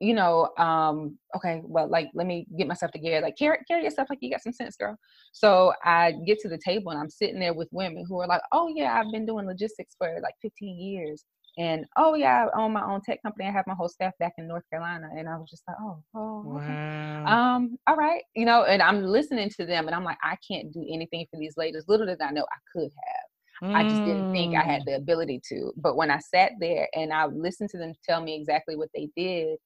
you 0.00 0.14
know, 0.14 0.48
um, 0.58 1.18
okay, 1.36 1.60
well, 1.62 1.88
like 1.88 2.08
let 2.14 2.26
me 2.26 2.46
get 2.58 2.66
myself 2.66 2.90
together. 2.90 3.20
Like 3.20 3.36
carry 3.36 3.58
carry 3.68 3.84
yourself 3.84 4.08
like 4.10 4.18
you 4.22 4.30
got 4.30 4.42
some 4.42 4.52
sense, 4.52 4.74
girl. 4.74 4.96
So 5.32 5.72
I 5.84 6.14
get 6.26 6.40
to 6.40 6.48
the 6.48 6.58
table 6.58 6.90
and 6.90 6.98
I'm 6.98 7.10
sitting 7.10 7.38
there 7.38 7.54
with 7.54 7.68
women 7.70 8.04
who 8.08 8.18
are 8.18 8.26
like, 8.26 8.40
oh 8.50 8.72
yeah, 8.74 8.98
I've 8.98 9.12
been 9.12 9.26
doing 9.26 9.46
logistics 9.46 9.94
for 9.96 10.18
like 10.20 10.34
15 10.42 10.80
years. 10.80 11.24
And 11.60 11.84
oh 11.98 12.14
yeah, 12.14 12.46
I 12.46 12.58
own 12.58 12.72
my 12.72 12.82
own 12.82 13.02
tech 13.02 13.22
company. 13.22 13.46
I 13.46 13.50
have 13.50 13.66
my 13.66 13.74
whole 13.74 13.90
staff 13.90 14.14
back 14.18 14.32
in 14.38 14.48
North 14.48 14.62
Carolina. 14.70 15.10
And 15.14 15.28
I 15.28 15.36
was 15.36 15.50
just 15.50 15.62
like, 15.68 15.76
oh, 15.78 16.02
oh, 16.14 16.56
okay. 16.56 16.66
wow. 16.66 17.26
Um, 17.26 17.76
all 17.86 17.96
right, 17.96 18.22
you 18.34 18.46
know. 18.46 18.64
And 18.64 18.80
I'm 18.80 19.04
listening 19.04 19.50
to 19.58 19.66
them, 19.66 19.86
and 19.86 19.94
I'm 19.94 20.02
like, 20.02 20.16
I 20.24 20.38
can't 20.50 20.72
do 20.72 20.82
anything 20.90 21.26
for 21.30 21.38
these 21.38 21.58
ladies. 21.58 21.84
Little 21.86 22.06
did 22.06 22.22
I 22.22 22.30
know 22.30 22.46
I 22.50 22.58
could 22.72 22.90
have. 22.90 23.70
Mm. 23.70 23.74
I 23.74 23.82
just 23.82 24.02
didn't 24.06 24.32
think 24.32 24.56
I 24.56 24.62
had 24.62 24.82
mm. 24.82 24.84
the 24.86 24.94
ability 24.96 25.42
to. 25.50 25.70
But 25.76 25.96
when 25.96 26.10
I 26.10 26.18
sat 26.18 26.52
there 26.60 26.88
and 26.94 27.12
I 27.12 27.26
listened 27.26 27.68
to 27.70 27.78
them 27.78 27.92
tell 28.08 28.22
me 28.22 28.36
exactly 28.36 28.74
what 28.74 28.88
they 28.94 29.10
did, 29.14 29.58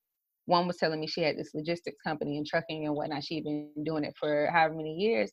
one 0.47 0.67
was 0.67 0.79
telling 0.79 0.99
me 1.01 1.07
she 1.07 1.23
had 1.23 1.39
this 1.39 1.55
logistics 1.55 2.03
company 2.05 2.39
and 2.39 2.47
trucking 2.47 2.87
and 2.87 2.97
whatnot. 2.97 3.23
She'd 3.23 3.45
been 3.45 3.71
doing 3.85 4.03
it 4.03 4.15
for 4.19 4.51
however 4.53 4.75
many 4.75 4.95
years. 4.95 5.31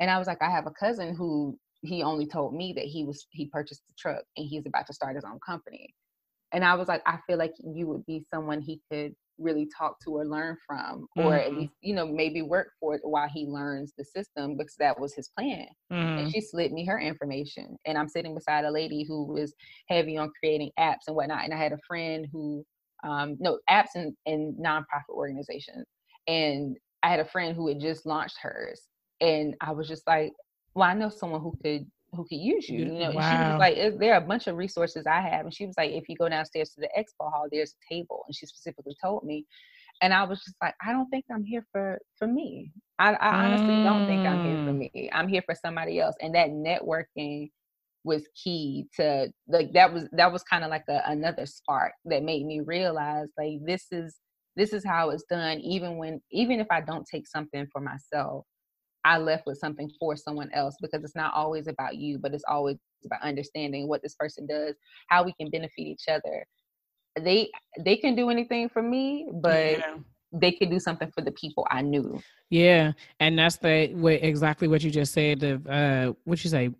And 0.00 0.10
I 0.10 0.18
was 0.18 0.26
like, 0.26 0.42
I 0.42 0.50
have 0.50 0.66
a 0.66 0.72
cousin 0.78 1.14
who 1.16 1.58
he 1.84 2.02
only 2.02 2.26
told 2.26 2.54
me 2.54 2.72
that 2.74 2.84
he 2.84 3.04
was 3.04 3.26
he 3.30 3.46
purchased 3.46 3.82
the 3.88 3.94
truck 3.98 4.24
and 4.36 4.46
he's 4.48 4.66
about 4.66 4.86
to 4.86 4.92
start 4.92 5.16
his 5.16 5.24
own 5.24 5.38
company. 5.44 5.94
And 6.52 6.64
I 6.64 6.74
was 6.74 6.88
like, 6.88 7.02
I 7.06 7.18
feel 7.26 7.38
like 7.38 7.54
you 7.58 7.86
would 7.88 8.06
be 8.06 8.24
someone 8.32 8.60
he 8.60 8.80
could 8.90 9.12
really 9.38 9.68
talk 9.76 9.98
to 10.04 10.10
or 10.10 10.24
learn 10.24 10.56
from, 10.64 11.08
or 11.16 11.32
mm-hmm. 11.32 11.32
at 11.32 11.54
least, 11.54 11.72
you 11.80 11.92
know, 11.92 12.06
maybe 12.06 12.42
work 12.42 12.68
for 12.78 12.94
it 12.94 13.00
while 13.02 13.28
he 13.28 13.46
learns 13.46 13.92
the 13.98 14.04
system 14.04 14.56
because 14.56 14.76
that 14.78 14.98
was 14.98 15.12
his 15.14 15.28
plan. 15.36 15.66
Mm-hmm. 15.92 16.18
And 16.18 16.32
she 16.32 16.40
slid 16.40 16.72
me 16.72 16.86
her 16.86 17.00
information. 17.00 17.76
And 17.86 17.98
I'm 17.98 18.08
sitting 18.08 18.34
beside 18.34 18.64
a 18.64 18.70
lady 18.70 19.04
who 19.04 19.24
was 19.26 19.52
heavy 19.88 20.16
on 20.16 20.30
creating 20.38 20.70
apps 20.78 21.08
and 21.08 21.16
whatnot. 21.16 21.42
And 21.42 21.52
I 21.52 21.56
had 21.56 21.72
a 21.72 21.78
friend 21.88 22.28
who 22.32 22.64
um, 23.02 23.36
no 23.38 23.58
apps 23.68 23.96
and, 23.96 24.14
and 24.26 24.54
nonprofit 24.56 25.10
organizations. 25.10 25.86
And 26.26 26.76
I 27.02 27.08
had 27.08 27.20
a 27.20 27.24
friend 27.24 27.54
who 27.54 27.68
had 27.68 27.80
just 27.80 28.06
launched 28.06 28.38
hers, 28.40 28.80
and 29.20 29.54
I 29.60 29.72
was 29.72 29.86
just 29.86 30.06
like, 30.06 30.32
"Well, 30.74 30.88
I 30.88 30.94
know 30.94 31.08
someone 31.08 31.40
who 31.40 31.56
could 31.62 31.86
who 32.12 32.24
could 32.24 32.38
use 32.38 32.68
you." 32.68 32.80
You 32.80 32.92
know, 32.92 33.12
wow. 33.12 33.30
she 33.30 33.52
was 33.52 33.58
like, 33.58 33.98
"There 33.98 34.14
are 34.14 34.22
a 34.22 34.26
bunch 34.26 34.46
of 34.46 34.56
resources 34.56 35.06
I 35.06 35.20
have," 35.20 35.46
and 35.46 35.54
she 35.54 35.66
was 35.66 35.76
like, 35.76 35.92
"If 35.92 36.08
you 36.08 36.16
go 36.16 36.28
downstairs 36.28 36.70
to 36.70 36.80
the 36.80 36.88
expo 36.98 37.30
hall, 37.32 37.46
there's 37.50 37.74
a 37.74 37.94
table," 37.94 38.24
and 38.26 38.34
she 38.34 38.46
specifically 38.46 38.96
told 39.02 39.24
me. 39.24 39.46
And 40.02 40.12
I 40.12 40.24
was 40.24 40.42
just 40.42 40.56
like, 40.60 40.74
I 40.84 40.90
don't 40.90 41.08
think 41.08 41.24
I'm 41.32 41.44
here 41.44 41.64
for 41.70 42.00
for 42.16 42.26
me. 42.26 42.72
I, 42.98 43.12
I 43.14 43.44
honestly 43.44 43.68
mm. 43.68 43.84
don't 43.84 44.06
think 44.06 44.26
I'm 44.26 44.44
here 44.44 44.64
for 44.64 44.72
mm. 44.72 44.78
me. 44.92 45.10
I'm 45.12 45.28
here 45.28 45.42
for 45.42 45.54
somebody 45.54 46.00
else. 46.00 46.16
And 46.20 46.34
that 46.34 46.50
networking 46.50 47.50
was 48.04 48.28
key 48.34 48.86
to 48.96 49.32
like 49.48 49.72
that 49.72 49.92
was 49.92 50.06
that 50.12 50.30
was 50.30 50.42
kind 50.42 50.62
of 50.62 50.70
like 50.70 50.84
a, 50.88 51.00
another 51.06 51.46
spark 51.46 51.92
that 52.04 52.22
made 52.22 52.44
me 52.44 52.60
realize 52.60 53.28
like 53.38 53.58
this 53.64 53.86
is 53.90 54.16
this 54.56 54.72
is 54.72 54.84
how 54.84 55.10
it's 55.10 55.24
done 55.24 55.58
even 55.60 55.96
when 55.96 56.20
even 56.30 56.60
if 56.60 56.66
i 56.70 56.82
don't 56.82 57.06
take 57.10 57.26
something 57.26 57.66
for 57.72 57.80
myself 57.80 58.44
i 59.04 59.18
left 59.18 59.46
with 59.46 59.58
something 59.58 59.90
for 59.98 60.16
someone 60.16 60.50
else 60.52 60.76
because 60.80 61.02
it's 61.04 61.16
not 61.16 61.32
always 61.34 61.66
about 61.66 61.96
you 61.96 62.18
but 62.18 62.34
it's 62.34 62.44
always 62.48 62.76
about 63.04 63.22
understanding 63.22 63.88
what 63.88 64.02
this 64.02 64.14
person 64.14 64.46
does 64.46 64.74
how 65.08 65.22
we 65.24 65.32
can 65.34 65.50
benefit 65.50 65.82
each 65.82 66.04
other 66.08 66.44
they 67.20 67.50
they 67.80 67.96
can 67.96 68.14
do 68.14 68.30
anything 68.30 68.68
for 68.68 68.82
me 68.82 69.28
but 69.34 69.78
yeah. 69.78 69.96
they 70.32 70.50
could 70.52 70.70
do 70.70 70.80
something 70.80 71.10
for 71.10 71.20
the 71.20 71.32
people 71.32 71.66
i 71.70 71.80
knew 71.80 72.20
yeah 72.50 72.92
and 73.20 73.38
that's 73.38 73.56
the 73.56 73.92
what 73.94 74.14
exactly 74.14 74.68
what 74.68 74.82
you 74.82 74.90
just 74.90 75.12
said 75.12 75.42
of 75.42 75.66
uh 75.66 76.12
what 76.24 76.42
you 76.42 76.50
say 76.50 76.70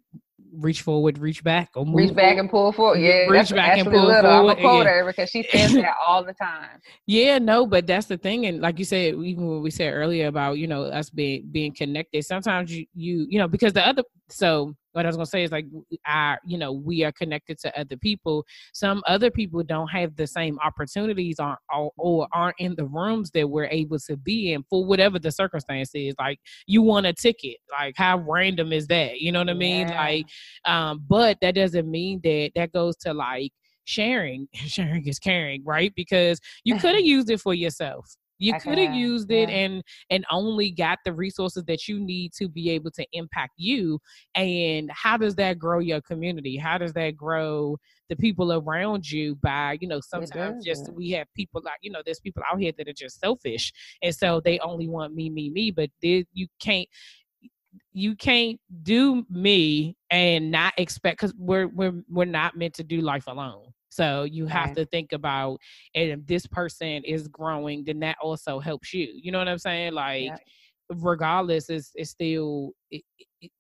reach 0.52 0.82
forward, 0.82 1.18
reach 1.18 1.42
back, 1.42 1.70
or 1.74 1.84
reach 1.86 2.14
back 2.14 2.38
and 2.38 2.50
pull 2.50 2.72
forward. 2.72 2.98
Yeah, 2.98 3.26
reach 3.26 3.50
back 3.50 3.78
and 3.78 3.90
pull 3.90 4.06
little. 4.06 4.22
forward. 4.22 4.52
I'm 4.52 4.58
a 4.58 4.60
quoter 4.60 4.98
yeah. 4.98 5.06
because 5.06 5.30
she 5.30 5.42
says 5.50 5.72
that 5.74 5.94
all 6.06 6.24
the 6.24 6.34
time. 6.34 6.80
Yeah, 7.06 7.38
no, 7.38 7.66
but 7.66 7.86
that's 7.86 8.06
the 8.06 8.16
thing, 8.16 8.46
and 8.46 8.60
like 8.60 8.78
you 8.78 8.84
said, 8.84 9.14
even 9.14 9.46
when 9.46 9.62
we 9.62 9.70
said 9.70 9.92
earlier 9.92 10.26
about 10.26 10.58
you 10.58 10.66
know 10.66 10.84
us 10.84 11.10
being 11.10 11.48
being 11.50 11.72
connected, 11.72 12.24
sometimes 12.24 12.72
you 12.72 12.86
you 12.94 13.26
you 13.28 13.38
know 13.38 13.48
because 13.48 13.72
the 13.72 13.86
other 13.86 14.02
so 14.28 14.74
what 14.94 15.04
I 15.04 15.08
was 15.08 15.16
gonna 15.16 15.26
say 15.26 15.42
is 15.42 15.50
like 15.50 15.66
our, 16.06 16.38
you 16.44 16.56
know, 16.56 16.72
we 16.72 17.04
are 17.04 17.12
connected 17.12 17.58
to 17.60 17.78
other 17.78 17.96
people. 17.96 18.44
Some 18.72 19.02
other 19.06 19.30
people 19.30 19.62
don't 19.62 19.88
have 19.88 20.14
the 20.16 20.26
same 20.26 20.58
opportunities 20.64 21.36
or, 21.40 21.58
or, 21.74 21.90
or 21.96 22.28
aren't 22.32 22.56
in 22.58 22.76
the 22.76 22.86
rooms 22.86 23.30
that 23.32 23.48
we're 23.48 23.66
able 23.66 23.98
to 23.98 24.16
be 24.16 24.52
in 24.52 24.62
for 24.70 24.84
whatever 24.84 25.18
the 25.18 25.32
circumstance 25.32 25.90
is. 25.94 26.14
Like 26.18 26.38
you 26.66 26.82
want 26.82 27.06
a 27.06 27.12
ticket. 27.12 27.56
Like 27.70 27.94
how 27.96 28.18
random 28.18 28.72
is 28.72 28.86
that? 28.86 29.20
You 29.20 29.32
know 29.32 29.40
what 29.40 29.50
I 29.50 29.54
mean? 29.54 29.88
Yeah. 29.88 30.00
Like, 30.00 30.26
um, 30.64 31.04
but 31.08 31.38
that 31.40 31.56
doesn't 31.56 31.90
mean 31.90 32.20
that 32.22 32.52
that 32.54 32.72
goes 32.72 32.96
to 32.98 33.12
like 33.12 33.52
sharing. 33.84 34.46
sharing 34.54 35.06
is 35.08 35.18
caring, 35.18 35.64
right? 35.64 35.92
Because 35.96 36.40
you 36.62 36.78
could 36.78 36.94
have 36.94 37.04
used 37.04 37.30
it 37.30 37.40
for 37.40 37.54
yourself 37.54 38.16
you 38.44 38.54
could 38.60 38.78
have 38.78 38.94
used 38.94 39.30
it 39.30 39.48
yeah. 39.48 39.56
and 39.56 39.82
and 40.10 40.24
only 40.30 40.70
got 40.70 40.98
the 41.04 41.12
resources 41.12 41.64
that 41.64 41.88
you 41.88 41.98
need 41.98 42.32
to 42.34 42.48
be 42.48 42.70
able 42.70 42.90
to 42.92 43.06
impact 43.12 43.52
you 43.56 43.98
and 44.34 44.90
how 44.92 45.16
does 45.16 45.34
that 45.36 45.58
grow 45.58 45.78
your 45.78 46.00
community? 46.00 46.56
How 46.56 46.78
does 46.78 46.92
that 46.94 47.16
grow 47.16 47.76
the 48.08 48.16
people 48.16 48.52
around 48.52 49.10
you 49.10 49.34
by 49.36 49.78
you 49.80 49.88
know 49.88 50.00
sometimes 50.00 50.64
just 50.64 50.92
we 50.92 51.10
have 51.10 51.26
people 51.34 51.62
like 51.64 51.78
you 51.80 51.90
know 51.90 52.02
there's 52.04 52.20
people 52.20 52.42
out 52.50 52.60
here 52.60 52.72
that 52.76 52.86
are 52.86 52.92
just 52.92 53.18
selfish 53.18 53.72
and 54.02 54.14
so 54.14 54.40
they 54.44 54.58
only 54.58 54.88
want 54.88 55.14
me 55.14 55.30
me 55.30 55.48
me 55.48 55.70
but 55.70 55.88
they, 56.02 56.26
you 56.34 56.46
can't 56.60 56.86
you 57.92 58.14
can't 58.14 58.60
do 58.82 59.24
me 59.30 59.96
and 60.10 60.50
not 60.50 60.74
expect 60.76 61.18
because 61.18 61.34
we're 61.38 61.68
we're 61.68 62.02
we're 62.08 62.24
not 62.24 62.56
meant 62.56 62.74
to 62.74 62.84
do 62.84 63.00
life 63.00 63.26
alone 63.26 63.72
so 63.94 64.24
you 64.24 64.46
have 64.46 64.74
to 64.74 64.84
think 64.86 65.12
about, 65.12 65.60
and 65.94 66.10
if 66.10 66.26
this 66.26 66.48
person 66.48 67.04
is 67.04 67.28
growing, 67.28 67.84
then 67.84 68.00
that 68.00 68.16
also 68.20 68.58
helps 68.58 68.92
you. 68.92 69.08
You 69.14 69.30
know 69.30 69.38
what 69.38 69.46
I'm 69.46 69.58
saying? 69.58 69.92
Like, 69.92 70.24
yeah. 70.24 70.36
regardless, 70.88 71.70
it's 71.70 71.92
it's 71.94 72.10
still 72.10 72.72
it, 72.90 73.02
it, 73.40 73.52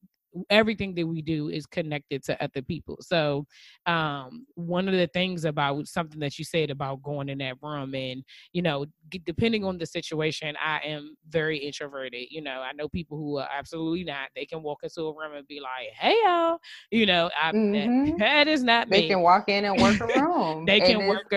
everything 0.50 0.94
that 0.94 1.06
we 1.06 1.22
do 1.22 1.48
is 1.48 1.66
connected 1.66 2.24
to 2.24 2.42
other 2.42 2.62
people. 2.62 2.98
So, 3.00 3.46
um, 3.86 4.46
one 4.54 4.88
of 4.88 4.94
the 4.94 5.06
things 5.08 5.44
about 5.44 5.86
something 5.86 6.20
that 6.20 6.38
you 6.38 6.44
said 6.44 6.70
about 6.70 7.02
going 7.02 7.28
in 7.28 7.38
that 7.38 7.56
room, 7.62 7.94
and 7.94 8.24
you 8.52 8.62
know, 8.62 8.86
depending 9.24 9.64
on 9.64 9.78
the 9.78 9.86
situation, 9.86 10.56
I 10.60 10.80
am 10.84 11.16
very 11.28 11.58
introverted. 11.58 12.26
You 12.30 12.42
know, 12.42 12.60
I 12.60 12.72
know 12.72 12.88
people 12.88 13.18
who 13.18 13.38
are 13.38 13.48
absolutely 13.50 14.04
not. 14.04 14.28
They 14.34 14.46
can 14.46 14.62
walk 14.62 14.80
into 14.82 15.02
a 15.02 15.16
room 15.16 15.34
and 15.36 15.46
be 15.46 15.60
like, 15.60 15.90
"Hey, 15.98 16.16
y'all," 16.24 16.58
you 16.90 17.06
know, 17.06 17.30
I, 17.40 17.52
mm-hmm. 17.52 18.10
that, 18.10 18.18
that 18.46 18.48
is 18.48 18.62
not. 18.62 18.90
They 18.90 19.02
me. 19.02 19.08
can 19.08 19.20
walk 19.20 19.48
in 19.48 19.64
and 19.64 19.80
work 19.80 20.00
a 20.00 20.20
room. 20.20 20.64
they 20.66 20.80
can 20.80 21.06
work 21.06 21.32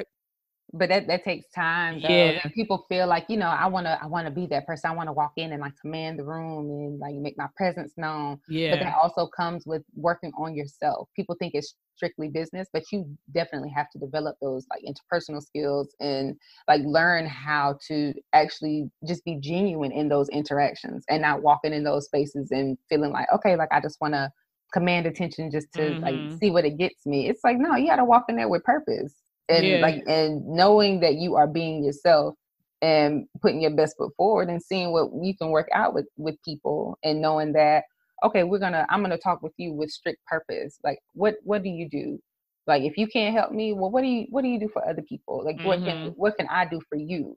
but 0.74 0.90
that, 0.90 1.08
that 1.08 1.24
takes 1.24 1.48
time 1.54 2.02
though. 2.02 2.10
yeah. 2.10 2.42
People 2.54 2.86
feel 2.90 3.08
like 3.08 3.26
you 3.30 3.38
know 3.38 3.48
i 3.48 3.66
want 3.68 3.86
to 3.86 3.98
i 4.02 4.06
want 4.06 4.28
to 4.28 4.32
be 4.32 4.46
that 4.48 4.66
person. 4.66 4.90
I 4.90 4.94
want 4.94 5.08
to 5.08 5.14
walk 5.14 5.34
in 5.38 5.52
and 5.54 5.62
like 5.62 5.74
command 5.80 6.20
the 6.20 6.26
room 6.26 6.70
and 6.70 7.00
like 7.00 7.16
make 7.16 7.38
my 7.38 7.48
presence 7.56 7.94
known 7.98 8.40
yeah. 8.50 8.72
but 8.72 8.80
that 8.82 8.96
also 9.02 9.28
comes 9.28 9.66
with 9.66 9.84
working 9.96 10.32
on 10.38 10.56
yourself. 10.56 11.10
People 11.16 11.36
think 11.40 11.54
it's 11.56 11.76
strictly 11.96 12.28
business 12.28 12.68
but 12.72 12.84
you 12.92 13.10
definitely 13.34 13.70
have 13.70 13.90
to 13.90 13.98
develop 13.98 14.36
those 14.40 14.68
like 14.70 14.84
interpersonal 14.84 15.42
skills 15.42 15.96
and 16.00 16.36
like 16.68 16.82
learn 16.86 17.26
how 17.26 17.76
to 17.88 18.14
actually 18.34 18.88
just 19.08 19.26
be 19.26 19.40
genuine 19.42 19.92
in 19.92 20.08
those 20.08 20.30
interactions 20.30 21.04
and 21.10 21.24
not 21.24 21.42
walking 21.42 21.74
in 21.74 21.84
those 21.84 22.06
spaces 22.06 22.52
and 22.52 22.78
feeling 22.88 23.12
like 23.12 23.26
okay 23.34 23.56
like 23.56 23.70
i 23.72 23.82
just 23.82 24.00
want 24.00 24.14
to 24.14 24.30
command 24.72 25.08
attention 25.08 25.50
just 25.50 25.72
to 25.74 25.82
mm-hmm. 25.82 26.04
like 26.04 26.40
see 26.40 26.52
what 26.52 26.66
it 26.66 26.78
gets 26.78 27.06
me. 27.06 27.30
It's 27.30 27.44
like 27.44 27.58
no 27.58 27.76
you 27.76 27.88
got 27.88 27.96
to 27.96 28.06
walk 28.06 28.26
in 28.30 28.36
there 28.36 28.50
with 28.50 28.64
purpose 28.64 29.16
and 29.50 29.66
yeah. 29.66 29.80
like 29.80 30.04
and 30.08 30.46
knowing 30.46 31.00
that 31.00 31.16
you 31.16 31.36
are 31.36 31.48
being 31.48 31.84
yourself 31.84 32.36
and 32.82 33.26
putting 33.42 33.62
your 33.62 33.72
best 33.72 33.98
foot 33.98 34.14
forward 34.16 34.50
and 34.50 34.62
seeing 34.62 34.92
what 34.92 35.10
you 35.22 35.36
can 35.36 35.50
work 35.50 35.68
out 35.74 35.94
with 35.94 36.06
with 36.18 36.36
people 36.44 36.98
and 37.04 37.22
knowing 37.22 37.54
that 37.54 37.84
okay 38.24 38.44
we're 38.44 38.60
gonna 38.60 38.86
i'm 38.90 39.02
gonna 39.02 39.18
talk 39.18 39.42
with 39.42 39.54
you 39.58 39.74
with 39.74 39.90
strict 39.90 40.24
purpose 40.26 40.78
like 40.84 41.00
what 41.14 41.36
what 41.44 41.64
do 41.64 41.70
you 41.70 41.90
do 41.90 42.20
like 42.68 42.84
if 42.84 42.98
you 42.98 43.08
can't 43.08 43.36
help 43.36 43.52
me 43.52 43.74
well 43.74 43.90
what 43.90 44.02
do 44.02 44.08
you 44.08 44.28
what 44.30 44.44
do 44.44 44.48
you 44.48 44.60
do 44.60 44.70
for 44.70 44.88
other 44.88 45.02
people 45.02 45.44
like 45.44 45.58
mm-hmm. 45.58 45.68
what 45.68 45.80
can 45.80 45.98
mm-hmm. 45.98 46.10
what 46.10 46.38
can 46.38 46.48
i 46.50 46.66
do 46.66 46.80
for 46.90 46.98
you 46.98 47.36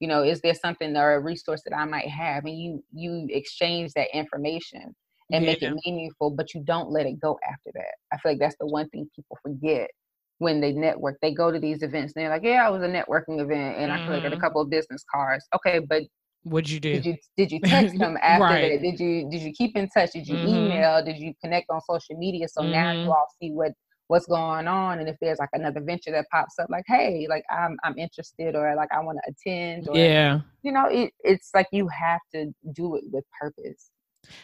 you 0.00 0.08
know 0.08 0.22
is 0.22 0.40
there 0.40 0.54
something 0.54 0.96
or 0.96 1.14
a 1.14 1.20
resource 1.20 1.62
that 1.64 1.76
i 1.76 1.84
might 1.84 2.08
have 2.08 2.44
and 2.44 2.58
you 2.58 2.82
you 2.92 3.26
exchange 3.30 3.92
that 3.92 4.08
information 4.16 4.94
and 5.32 5.44
yeah. 5.44 5.50
make 5.52 5.62
it 5.62 5.74
meaningful 5.84 6.30
but 6.30 6.52
you 6.54 6.62
don't 6.64 6.90
let 6.90 7.06
it 7.06 7.20
go 7.20 7.38
after 7.48 7.70
that 7.74 7.94
i 8.12 8.18
feel 8.18 8.32
like 8.32 8.40
that's 8.40 8.56
the 8.58 8.66
one 8.66 8.88
thing 8.88 9.08
people 9.14 9.38
forget 9.42 9.90
when 10.40 10.60
they 10.60 10.72
network. 10.72 11.18
They 11.20 11.32
go 11.32 11.52
to 11.52 11.60
these 11.60 11.82
events 11.82 12.14
and 12.16 12.22
they're 12.22 12.30
like, 12.30 12.42
"Yeah, 12.42 12.66
I 12.66 12.70
was 12.70 12.82
a 12.82 12.88
networking 12.88 13.40
event, 13.40 13.76
and 13.78 13.92
mm-hmm. 13.92 14.02
I 14.02 14.06
collected 14.06 14.32
a 14.32 14.36
mm-hmm. 14.36 14.40
couple 14.40 14.62
of 14.62 14.70
business 14.70 15.04
cards." 15.14 15.46
Okay, 15.54 15.78
but 15.78 16.02
what'd 16.42 16.68
you 16.68 16.80
do? 16.80 16.94
Did 16.94 17.06
you 17.06 17.16
did 17.36 17.52
you 17.52 17.60
text 17.60 17.98
them 17.98 18.16
after 18.22 18.44
right. 18.44 18.72
that? 18.72 18.82
Did 18.82 18.98
you 18.98 19.30
did 19.30 19.42
you 19.42 19.52
keep 19.52 19.76
in 19.76 19.88
touch? 19.90 20.12
Did 20.12 20.26
you 20.26 20.36
mm-hmm. 20.36 20.48
email? 20.48 21.04
Did 21.04 21.18
you 21.18 21.34
connect 21.44 21.70
on 21.70 21.80
social 21.82 22.16
media? 22.16 22.48
So 22.48 22.62
mm-hmm. 22.62 22.72
now 22.72 22.92
you 22.92 23.00
mm-hmm. 23.00 23.10
all 23.10 23.26
see 23.40 23.50
what 23.52 23.72
what's 24.06 24.26
going 24.26 24.66
on 24.66 24.98
and 24.98 25.08
if 25.08 25.14
there's 25.20 25.38
like 25.38 25.50
another 25.52 25.80
venture 25.80 26.10
that 26.10 26.26
pops 26.32 26.58
up 26.58 26.68
like 26.68 26.82
hey 26.88 27.28
like 27.30 27.44
i'm 27.48 27.76
i'm 27.84 27.96
interested 27.96 28.56
or 28.56 28.74
like 28.74 28.88
i 28.90 28.98
want 28.98 29.16
to 29.24 29.30
attend 29.30 29.88
or 29.88 29.96
yeah 29.96 30.40
you 30.64 30.72
know 30.72 30.86
it, 30.86 31.12
it's 31.20 31.50
like 31.54 31.68
you 31.70 31.86
have 31.86 32.18
to 32.34 32.46
do 32.72 32.96
it 32.96 33.04
with 33.12 33.22
purpose 33.40 33.90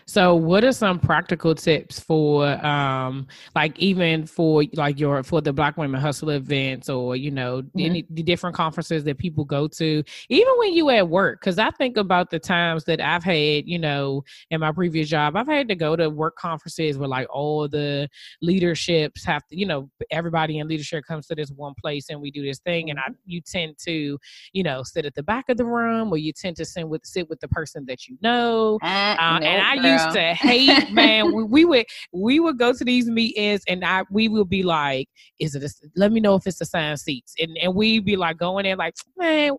so, 0.07 0.35
what 0.35 0.65
are 0.65 0.73
some 0.73 0.99
practical 0.99 1.55
tips 1.55 1.99
for, 1.99 2.47
um, 2.65 3.27
like 3.55 3.79
even 3.79 4.27
for 4.27 4.65
like 4.75 4.99
your 4.99 5.23
for 5.23 5.41
the 5.41 5.53
Black 5.53 5.77
Women 5.77 6.01
Hustle 6.01 6.31
events, 6.31 6.89
or 6.89 7.17
you 7.17 7.31
know, 7.31 7.63
mm-hmm. 7.63 7.81
any 7.81 8.07
the 8.11 8.23
different 8.23 8.55
conferences 8.55 9.05
that 9.05 9.19
people 9.19 9.45
go 9.45 9.67
to, 9.69 10.03
even 10.29 10.53
when 10.59 10.73
you 10.73 10.91
at 10.91 11.09
work? 11.09 11.41
Because 11.41 11.59
I 11.59 11.71
think 11.71 11.97
about 11.97 12.31
the 12.31 12.39
times 12.39 12.85
that 12.85 13.01
I've 13.01 13.25
had, 13.25 13.67
you 13.67 13.79
know, 13.79 14.23
in 14.51 14.61
my 14.61 14.73
previous 14.73 15.09
job, 15.09 15.37
I've 15.37 15.49
had 15.49 15.69
to 15.69 15.75
go 15.75 15.97
to 15.97 16.09
work 16.09 16.37
conferences 16.37 16.99
where 16.99 17.09
like 17.09 17.27
all 17.31 17.69
the 17.69 18.09
leaderships 18.43 19.25
have 19.25 19.47
to, 19.49 19.59
you 19.59 19.67
know, 19.67 19.91
everybody 20.11 20.59
in 20.59 20.69
leadership 20.69 21.05
comes 21.07 21.27
to 21.27 21.35
this 21.35 21.51
one 21.51 21.75
place 21.81 22.11
and 22.11 22.21
we 22.21 22.31
do 22.31 22.45
this 22.45 22.61
thing, 22.61 22.91
and 22.91 22.99
I 22.99 23.03
mm-hmm. 23.03 23.15
you 23.27 23.41
tend 23.41 23.77
to, 23.87 24.19
you 24.53 24.63
know, 24.63 24.83
sit 24.83 25.05
at 25.05 25.15
the 25.15 25.23
back 25.23 25.49
of 25.49 25.57
the 25.57 25.67
room, 25.67 26.13
or 26.13 26.17
you 26.17 26.33
tend 26.33 26.57
to 26.57 26.65
sit 26.65 26.89
with 26.89 27.05
sit 27.05 27.29
with 27.29 27.41
the 27.41 27.49
person 27.49 27.85
that 27.87 28.07
you 28.07 28.17
know, 28.23 28.79
uh, 28.83 29.41
and 29.43 29.63
I 29.63 29.66
Girl. 29.75 29.93
used 29.93 30.11
to 30.13 30.21
hate, 30.35 30.93
man. 30.93 31.35
we, 31.35 31.43
we, 31.45 31.65
would 31.65 31.87
we 32.13 32.41
would 32.41 32.59
go 32.59 32.73
to 32.73 32.85
these 32.85 33.07
meetings 33.07 33.63
and 33.67 33.85
I 33.85 34.05
we 34.11 34.29
would 34.29 34.49
be 34.49 34.63
like, 34.63 35.09
is 35.41 35.55
it 35.55 35.63
a, 35.63 35.71
let 35.97 36.13
me 36.13 36.21
know 36.21 36.37
if 36.37 36.47
it's 36.47 36.61
assigned 36.61 37.01
seats. 37.01 37.35
And 37.41 37.57
and 37.59 37.75
we'd 37.75 38.05
be 38.05 38.17
like 38.17 38.39
going 38.39 38.67
in 38.67 38.79
like, 38.79 38.95
man, 39.17 39.53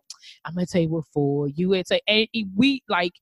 I'm 0.44 0.54
gonna 0.54 0.66
table 0.66 1.04
for 1.12 1.48
you. 1.48 1.74
It's 1.74 1.90
a 1.90 2.00
and 2.08 2.26
we 2.56 2.82
like 2.88 3.12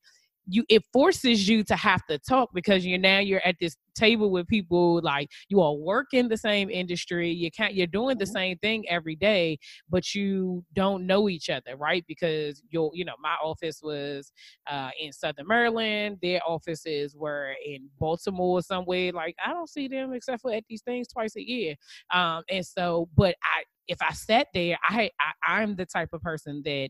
you 0.47 0.63
it 0.69 0.83
forces 0.93 1.47
you 1.47 1.63
to 1.63 1.75
have 1.75 2.05
to 2.07 2.17
talk 2.19 2.49
because 2.53 2.85
you're 2.85 2.97
now 2.97 3.19
you're 3.19 3.45
at 3.45 3.55
this 3.59 3.75
table 3.95 4.29
with 4.29 4.47
people 4.47 5.01
like 5.01 5.29
you 5.49 5.59
all 5.59 5.79
work 5.79 6.07
in 6.13 6.27
the 6.27 6.37
same 6.37 6.69
industry 6.69 7.29
you 7.29 7.49
can't 7.51 7.73
you're 7.73 7.87
doing 7.87 8.17
the 8.17 8.25
mm-hmm. 8.25 8.33
same 8.33 8.57
thing 8.59 8.87
every 8.89 9.15
day 9.15 9.57
but 9.89 10.13
you 10.13 10.63
don't 10.73 11.05
know 11.05 11.27
each 11.27 11.49
other 11.49 11.75
right? 11.75 12.05
Because 12.07 12.61
you'll 12.69 12.91
you 12.93 13.03
know 13.05 13.15
my 13.21 13.35
office 13.43 13.81
was 13.83 14.31
uh, 14.69 14.89
in 14.99 15.11
southern 15.11 15.47
maryland 15.47 16.17
their 16.21 16.39
offices 16.47 17.15
were 17.15 17.53
in 17.65 17.89
baltimore 17.99 18.61
somewhere 18.61 19.11
like 19.11 19.35
i 19.45 19.51
don't 19.51 19.69
see 19.69 19.87
them 19.87 20.13
except 20.13 20.41
for 20.41 20.53
at 20.53 20.63
these 20.69 20.81
things 20.83 21.07
twice 21.07 21.35
a 21.35 21.41
year. 21.41 21.75
Um 22.13 22.43
and 22.49 22.65
so 22.65 23.09
but 23.15 23.35
i 23.43 23.63
if 23.87 23.97
i 24.01 24.11
sat 24.13 24.47
there 24.53 24.77
i, 24.87 25.09
I 25.19 25.61
i'm 25.61 25.75
the 25.75 25.85
type 25.85 26.09
of 26.13 26.21
person 26.21 26.61
that 26.65 26.89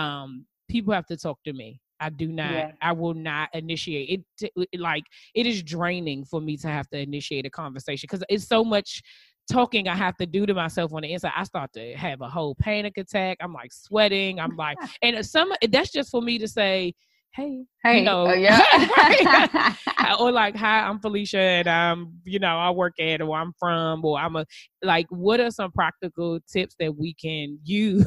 um 0.00 0.46
people 0.68 0.92
have 0.92 1.06
to 1.06 1.16
talk 1.16 1.38
to 1.44 1.52
me 1.52 1.80
I 2.00 2.10
do 2.10 2.28
not. 2.28 2.52
Yeah. 2.52 2.72
I 2.80 2.92
will 2.92 3.14
not 3.14 3.48
initiate 3.54 4.24
it, 4.40 4.52
it. 4.56 4.80
Like 4.80 5.04
it 5.34 5.46
is 5.46 5.62
draining 5.62 6.24
for 6.24 6.40
me 6.40 6.56
to 6.58 6.68
have 6.68 6.88
to 6.90 6.98
initiate 6.98 7.46
a 7.46 7.50
conversation 7.50 8.06
because 8.10 8.24
it's 8.28 8.46
so 8.46 8.64
much 8.64 9.02
talking 9.50 9.88
I 9.88 9.94
have 9.94 10.16
to 10.16 10.26
do 10.26 10.44
to 10.46 10.54
myself 10.54 10.92
on 10.92 11.02
the 11.02 11.12
inside. 11.12 11.32
I 11.36 11.44
start 11.44 11.72
to 11.74 11.94
have 11.94 12.20
a 12.20 12.28
whole 12.28 12.54
panic 12.56 12.98
attack. 12.98 13.38
I'm 13.40 13.52
like 13.52 13.72
sweating. 13.72 14.40
I'm 14.40 14.56
like, 14.56 14.76
and 15.02 15.24
some 15.24 15.52
that's 15.70 15.90
just 15.90 16.10
for 16.10 16.20
me 16.20 16.38
to 16.38 16.48
say, 16.48 16.94
hey, 17.36 17.66
hey, 17.82 17.98
you 17.98 18.04
know, 18.04 18.26
uh, 18.26 18.32
yeah. 18.32 19.74
or 20.20 20.32
like, 20.32 20.56
hi, 20.56 20.80
I'm 20.80 20.98
Philicia, 20.98 21.38
and 21.38 21.68
I'm, 21.68 22.14
you 22.24 22.38
know, 22.38 22.56
I 22.56 22.70
work 22.70 22.94
at, 22.98 23.20
or 23.20 23.36
I'm 23.36 23.52
from, 23.58 24.04
or 24.04 24.18
I'm 24.18 24.36
a 24.36 24.46
like. 24.82 25.06
What 25.10 25.40
are 25.40 25.50
some 25.50 25.70
practical 25.70 26.40
tips 26.50 26.74
that 26.80 26.96
we 26.96 27.14
can 27.14 27.58
use, 27.62 28.06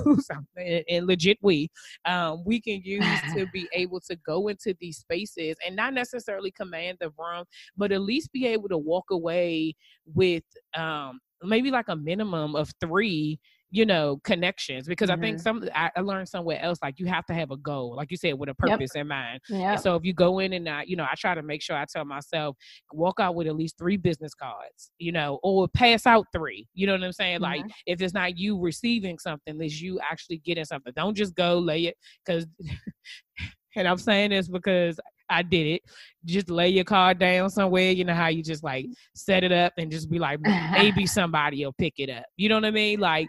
and, 0.57 0.83
and 0.89 1.07
legit 1.07 1.37
we, 1.41 1.69
um, 2.05 2.43
we 2.45 2.59
can 2.59 2.81
use 2.83 3.05
to 3.35 3.45
be 3.53 3.67
able 3.73 3.99
to 4.01 4.15
go 4.25 4.47
into 4.47 4.75
these 4.81 4.97
spaces 4.97 5.55
and 5.65 5.75
not 5.75 5.93
necessarily 5.93 6.51
command 6.51 6.97
the 6.99 7.11
room, 7.17 7.45
but 7.77 7.91
at 7.91 8.01
least 8.01 8.31
be 8.31 8.47
able 8.47 8.69
to 8.69 8.77
walk 8.77 9.05
away 9.11 9.75
with 10.13 10.43
um 10.75 11.19
maybe 11.43 11.71
like 11.71 11.87
a 11.87 11.95
minimum 11.95 12.55
of 12.55 12.71
three 12.81 13.39
you 13.71 13.85
know 13.85 14.19
connections 14.23 14.87
because 14.87 15.09
mm-hmm. 15.09 15.21
i 15.21 15.25
think 15.25 15.37
mm-hmm. 15.37 15.43
some 15.43 15.69
I, 15.75 15.91
I, 15.95 16.01
learned 16.01 16.27
somewhere 16.27 16.59
else 16.61 16.79
like 16.81 16.99
you 16.99 17.05
have 17.05 17.25
to 17.27 17.33
have 17.33 17.51
a 17.51 17.57
goal 17.57 17.95
like 17.95 18.09
you 18.11 18.17
said 18.17 18.33
with 18.33 18.49
a 18.49 18.53
purpose 18.53 18.91
yep. 18.95 19.01
in 19.01 19.07
mind 19.07 19.39
yep. 19.49 19.79
so 19.79 19.95
if 19.95 20.03
you 20.03 20.13
go 20.13 20.39
in 20.39 20.53
and 20.53 20.67
I, 20.67 20.83
you 20.83 20.95
know 20.95 21.03
i 21.03 21.13
try 21.15 21.35
to 21.35 21.43
make 21.43 21.61
sure 21.61 21.75
i 21.75 21.85
tell 21.85 22.05
myself 22.05 22.55
walk 22.91 23.19
out 23.19 23.35
with 23.35 23.47
at 23.47 23.55
least 23.55 23.77
three 23.77 23.97
business 23.97 24.33
cards 24.33 24.91
you 24.97 25.11
know 25.11 25.39
or 25.43 25.67
pass 25.67 26.05
out 26.05 26.25
three 26.33 26.67
you 26.73 26.87
know 26.87 26.93
what 26.93 27.03
i'm 27.03 27.11
saying 27.11 27.35
mm-hmm. 27.35 27.43
like 27.43 27.65
if 27.85 28.01
it's 28.01 28.13
not 28.13 28.37
you 28.37 28.59
receiving 28.59 29.19
something 29.19 29.61
it's 29.61 29.79
you 29.79 29.99
actually 29.99 30.39
getting 30.39 30.65
something 30.65 30.93
don't 30.95 31.15
just 31.15 31.35
go 31.35 31.59
lay 31.59 31.85
it 31.85 31.95
because 32.25 32.47
and 33.75 33.87
i'm 33.87 33.97
saying 33.97 34.31
this 34.31 34.47
because 34.47 34.99
I 35.29 35.41
did 35.41 35.67
it. 35.67 35.81
Just 36.25 36.49
lay 36.49 36.69
your 36.69 36.83
car 36.83 37.13
down 37.13 37.49
somewhere. 37.49 37.91
You 37.91 38.03
know 38.03 38.13
how 38.13 38.27
you 38.27 38.43
just 38.43 38.63
like 38.63 38.87
set 39.15 39.43
it 39.43 39.51
up 39.51 39.73
and 39.77 39.89
just 39.91 40.09
be 40.09 40.19
like, 40.19 40.39
maybe 40.41 41.05
somebody 41.07 41.63
will 41.63 41.73
pick 41.73 41.93
it 41.97 42.09
up. 42.09 42.25
You 42.35 42.49
know 42.49 42.55
what 42.55 42.65
I 42.65 42.71
mean? 42.71 42.99
Like 42.99 43.27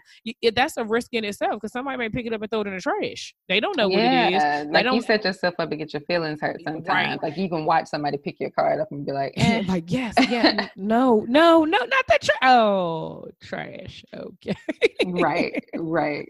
that's 0.55 0.77
a 0.77 0.83
risk 0.83 1.13
in 1.13 1.23
itself 1.23 1.53
because 1.53 1.71
somebody 1.71 1.97
may 1.97 2.09
pick 2.09 2.25
it 2.25 2.33
up 2.33 2.41
and 2.41 2.51
throw 2.51 2.61
it 2.61 2.67
in 2.67 2.75
the 2.75 2.81
trash. 2.81 3.33
They 3.47 3.59
don't 3.59 3.77
know 3.77 3.89
yeah, 3.89 4.25
what 4.25 4.33
it 4.33 4.35
is. 4.35 4.43
They 4.43 4.71
like 4.71 4.83
don't, 4.83 4.95
you 4.95 5.01
set 5.01 5.23
yourself 5.23 5.55
up 5.59 5.69
to 5.69 5.75
get 5.75 5.93
your 5.93 6.01
feelings 6.01 6.41
hurt 6.41 6.61
sometimes. 6.63 6.87
Right. 6.87 7.23
Like 7.23 7.37
you 7.37 7.49
can 7.49 7.65
watch 7.65 7.87
somebody 7.87 8.17
pick 8.17 8.39
your 8.39 8.51
card 8.51 8.79
up 8.81 8.89
and 8.91 9.05
be 9.05 9.11
like, 9.11 9.33
eh. 9.37 9.63
like 9.67 9.91
yes, 9.91 10.13
yeah, 10.29 10.67
no, 10.75 11.25
no, 11.27 11.63
no, 11.63 11.77
not 11.77 12.07
that 12.07 12.21
trash. 12.21 12.37
Oh, 12.43 13.25
trash. 13.41 14.03
Okay. 14.13 14.55
right, 15.05 15.63
right. 15.75 16.27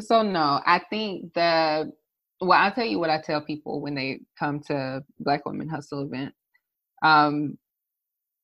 So 0.00 0.22
no, 0.22 0.60
I 0.64 0.80
think 0.90 1.34
the 1.34 1.92
well, 2.42 2.58
I'll 2.58 2.72
tell 2.72 2.86
you 2.86 2.98
what 2.98 3.10
I 3.10 3.20
tell 3.20 3.40
people 3.40 3.80
when 3.80 3.94
they 3.94 4.20
come 4.38 4.60
to 4.66 5.02
Black 5.20 5.46
Women 5.46 5.68
Hustle 5.68 6.02
event. 6.02 6.34
Um, 7.02 7.58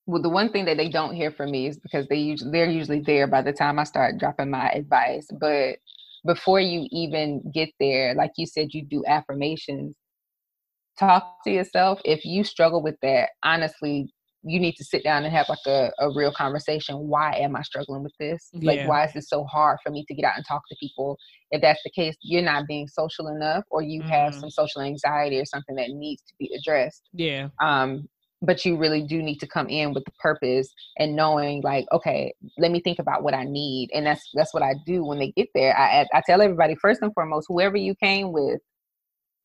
well, 0.07 0.23
the 0.23 0.29
one 0.29 0.51
thing 0.51 0.65
that 0.67 0.77
they 0.77 0.89
don't 0.89 1.15
hear 1.15 1.31
from 1.31 1.51
me 1.51 1.67
is 1.67 1.79
because 1.79 2.07
they 2.09 2.17
usually 2.17 2.51
they're 2.51 2.71
usually 2.71 3.01
there 3.01 3.27
by 3.27 3.43
the 3.43 3.53
time 3.53 3.79
I 3.79 3.85
start 3.85 4.19
dropping 4.19 4.51
my 4.51 4.71
advice. 4.71 5.27
But 5.39 5.79
before 6.25 6.61
you 6.61 6.87
even 6.91 7.43
get 7.53 7.71
there, 7.79 8.15
like 8.15 8.33
you 8.37 8.47
said, 8.47 8.69
you 8.73 8.85
do 8.85 9.05
affirmations. 9.07 9.97
Talk 10.99 11.45
to 11.45 11.51
yourself. 11.51 12.01
If 12.05 12.25
you 12.25 12.43
struggle 12.45 12.83
with 12.83 12.97
that, 13.03 13.31
honestly, 13.45 14.09
you 14.43 14.61
need 14.61 14.75
to 14.77 14.85
sit 14.85 15.03
down 15.03 15.25
and 15.25 15.35
have 15.35 15.49
like 15.49 15.59
a, 15.67 15.91
a 15.99 16.11
real 16.15 16.33
conversation. 16.33 16.97
Why 16.97 17.35
am 17.35 17.57
I 17.57 17.63
struggling 17.63 18.03
with 18.03 18.13
this? 18.21 18.51
Yeah. 18.53 18.73
Like, 18.73 18.89
why 18.89 19.05
is 19.05 19.17
it 19.17 19.25
so 19.25 19.45
hard 19.45 19.79
for 19.83 19.91
me 19.91 20.05
to 20.07 20.15
get 20.15 20.25
out 20.25 20.37
and 20.37 20.47
talk 20.47 20.63
to 20.69 20.77
people? 20.81 21.19
If 21.51 21.61
that's 21.63 21.83
the 21.85 21.91
case, 21.91 22.17
you're 22.23 22.43
not 22.43 22.67
being 22.67 22.87
social 22.89 23.29
enough, 23.29 23.65
or 23.71 23.83
you 23.83 24.01
mm-hmm. 24.01 24.11
have 24.11 24.35
some 24.35 24.51
social 24.51 24.83
anxiety 24.83 25.39
or 25.39 25.45
something 25.45 25.77
that 25.77 25.91
needs 25.91 26.23
to 26.23 26.35
be 26.39 26.51
addressed. 26.57 27.03
Yeah. 27.13 27.49
Um, 27.61 28.09
but 28.41 28.65
you 28.65 28.77
really 28.77 29.03
do 29.03 29.21
need 29.21 29.39
to 29.39 29.49
come 29.49 29.69
in 29.69 29.93
with 29.93 30.05
the 30.05 30.13
purpose 30.21 30.73
and 30.97 31.17
knowing 31.17 31.61
like 31.63 31.85
okay 31.91 32.33
let 32.57 32.71
me 32.71 32.81
think 32.81 33.01
about 33.01 33.25
what 33.25 33.35
i 33.35 33.43
need 33.43 33.91
and 33.93 34.07
that's 34.07 34.31
that's 34.35 34.55
what 34.55 34.63
i 34.63 34.77
do 34.87 35.05
when 35.05 35.19
they 35.19 35.33
get 35.33 35.49
there 35.57 35.77
i 35.77 36.07
i 36.15 36.23
tell 36.25 36.41
everybody 36.41 36.77
first 36.81 37.03
and 37.03 37.13
foremost 37.15 37.49
whoever 37.49 37.77
you 37.77 37.97
came 38.01 38.31
with 38.31 38.61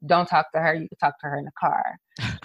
don't 0.06 0.28
talk 0.28 0.52
to 0.54 0.60
her. 0.60 0.74
You 0.74 0.88
can 0.88 0.98
talk 1.00 1.20
to 1.20 1.28
her 1.28 1.38
in 1.38 1.46
the 1.46 1.52
car. 1.60 1.84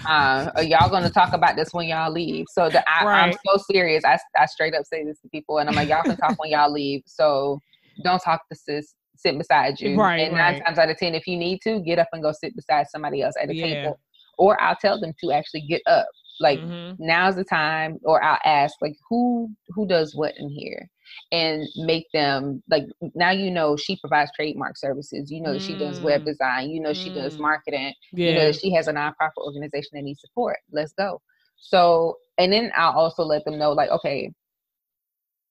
Um, 0.08 0.50
y'all 0.64 0.88
gonna 0.88 1.10
talk 1.10 1.32
about 1.32 1.56
this 1.56 1.72
when 1.72 1.88
y'all 1.88 2.10
leave. 2.10 2.46
So 2.50 2.70
the, 2.70 2.82
I, 2.88 3.04
right. 3.04 3.20
I'm 3.28 3.38
so 3.46 3.62
serious. 3.70 4.04
I, 4.04 4.18
I 4.36 4.46
straight 4.46 4.74
up 4.74 4.84
say 4.86 5.04
this 5.04 5.20
to 5.20 5.28
people, 5.28 5.58
and 5.58 5.68
I'm 5.68 5.74
like, 5.74 5.88
y'all 5.88 6.02
can 6.02 6.16
talk 6.16 6.40
when 6.40 6.50
y'all 6.50 6.72
leave. 6.72 7.02
So 7.06 7.60
don't 8.04 8.20
talk 8.20 8.48
to 8.48 8.56
sis. 8.56 8.94
Sit 9.16 9.36
beside 9.36 9.80
you. 9.80 9.96
Right. 9.96 10.20
And 10.20 10.36
nine 10.36 10.54
right. 10.54 10.64
times 10.64 10.78
out 10.78 10.90
of 10.90 10.96
ten, 10.96 11.14
if 11.14 11.26
you 11.26 11.36
need 11.36 11.60
to, 11.62 11.80
get 11.80 11.98
up 11.98 12.06
and 12.12 12.22
go 12.22 12.30
sit 12.30 12.54
beside 12.54 12.86
somebody 12.88 13.20
else 13.20 13.34
at 13.42 13.50
a 13.50 13.54
yeah. 13.54 13.64
table. 13.64 14.00
Or 14.38 14.60
I'll 14.62 14.76
tell 14.76 15.00
them 15.00 15.12
to 15.20 15.32
actually 15.32 15.62
get 15.62 15.82
up. 15.86 16.06
Like 16.38 16.60
mm-hmm. 16.60 17.04
now's 17.04 17.34
the 17.34 17.42
time. 17.42 17.98
Or 18.04 18.22
I'll 18.22 18.38
ask 18.44 18.76
like 18.80 18.94
who 19.08 19.50
who 19.70 19.88
does 19.88 20.14
what 20.14 20.34
in 20.38 20.48
here 20.48 20.88
and 21.32 21.66
make 21.76 22.06
them 22.12 22.62
like 22.70 22.84
now 23.14 23.30
you 23.30 23.50
know 23.50 23.76
she 23.76 23.96
provides 23.96 24.30
trademark 24.34 24.76
services 24.76 25.30
you 25.30 25.40
know 25.40 25.54
mm. 25.54 25.61
she 25.61 25.76
does 25.78 26.00
web 26.00 26.22
mm. 26.22 26.26
design 26.26 26.70
you 26.70 26.80
know 26.80 26.90
mm. 26.90 27.02
she 27.02 27.12
does 27.12 27.36
mm. 27.36 27.40
marketing 27.40 27.92
yeah. 28.12 28.30
you 28.30 28.34
know 28.34 28.52
she 28.52 28.72
has 28.72 28.88
a 28.88 28.92
nonprofit 28.92 29.36
organization 29.38 29.90
that 29.92 30.02
needs 30.02 30.20
support 30.20 30.56
let's 30.72 30.92
go 30.92 31.20
so 31.56 32.16
and 32.38 32.52
then 32.52 32.70
i'll 32.76 32.92
also 32.92 33.22
let 33.22 33.44
them 33.44 33.59
know 33.59 33.72
like 33.72 33.90
okay 33.90 34.32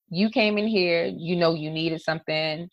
you 0.09 0.29
came 0.29 0.57
in 0.57 0.67
here 0.67 1.05
you 1.05 1.35
know 1.35 1.53
you 1.53 1.69
needed 1.69 2.01
something 2.01 2.69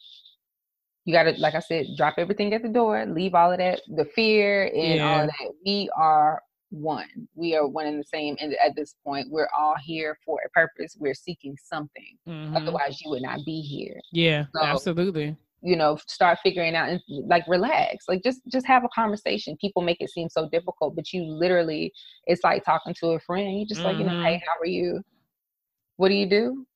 you 1.05 1.12
got 1.12 1.24
to 1.24 1.32
like 1.32 1.55
i 1.55 1.61
said 1.61 1.87
drop 1.97 2.14
everything 2.16 2.53
at 2.55 2.62
the 2.62 2.68
door 2.68 3.05
leave 3.07 3.35
all 3.35 3.53
of 3.53 3.59
that 3.59 3.80
the 3.97 4.05
fear 4.05 4.64
and 4.74 4.95
yeah. 4.95 5.12
all 5.12 5.20
of 5.24 5.26
that 5.26 5.51
we 5.64 5.89
are 5.97 6.41
one. 6.75 7.29
We 7.35 7.55
are 7.57 7.66
one 7.66 7.87
and 7.87 8.01
the 8.01 8.05
same. 8.05 8.37
And 8.41 8.55
at 8.55 8.75
this 8.77 8.95
point, 9.05 9.29
we're 9.31 9.49
all 9.57 9.75
here 9.83 10.18
for 10.25 10.39
a 10.45 10.49
purpose. 10.51 10.97
We're 10.99 11.14
seeking 11.14 11.57
something. 11.62 12.18
Mm-hmm. 12.29 12.57
Otherwise, 12.57 13.01
you 13.01 13.11
would 13.11 13.22
not 13.22 13.41
be 13.47 13.61
here. 13.61 13.99
Yeah, 14.12 14.47
so, 14.55 14.62
absolutely. 14.62 15.37
You 15.62 15.77
know, 15.77 15.99
start 16.07 16.39
figuring 16.43 16.75
out 16.75 16.91
and 16.91 17.01
like 17.09 17.45
relax. 17.49 18.05
Like 18.09 18.22
just 18.22 18.43
just 18.53 18.66
have 18.66 18.85
a 18.85 18.89
conversation. 18.95 19.57
People 19.61 19.83
make 19.83 19.99
it 20.01 20.11
seem 20.11 20.29
so 20.29 20.49
difficult, 20.51 20.95
but 20.95 21.12
you 21.12 21.22
literally, 21.25 21.93
it's 22.27 22.45
like 22.45 22.64
talking 22.64 22.95
to 23.01 23.09
a 23.09 23.20
friend. 23.20 23.59
You 23.59 23.66
just 23.66 23.81
mm-hmm. 23.81 23.89
like, 23.89 23.99
you 23.99 24.05
know, 24.05 24.22
hey, 24.22 24.35
mm-hmm. 24.35 24.45
how 24.47 24.61
are 24.61 24.66
you? 24.66 25.01
What 25.97 26.09
do 26.09 26.14
you 26.14 26.27
do? 26.27 26.66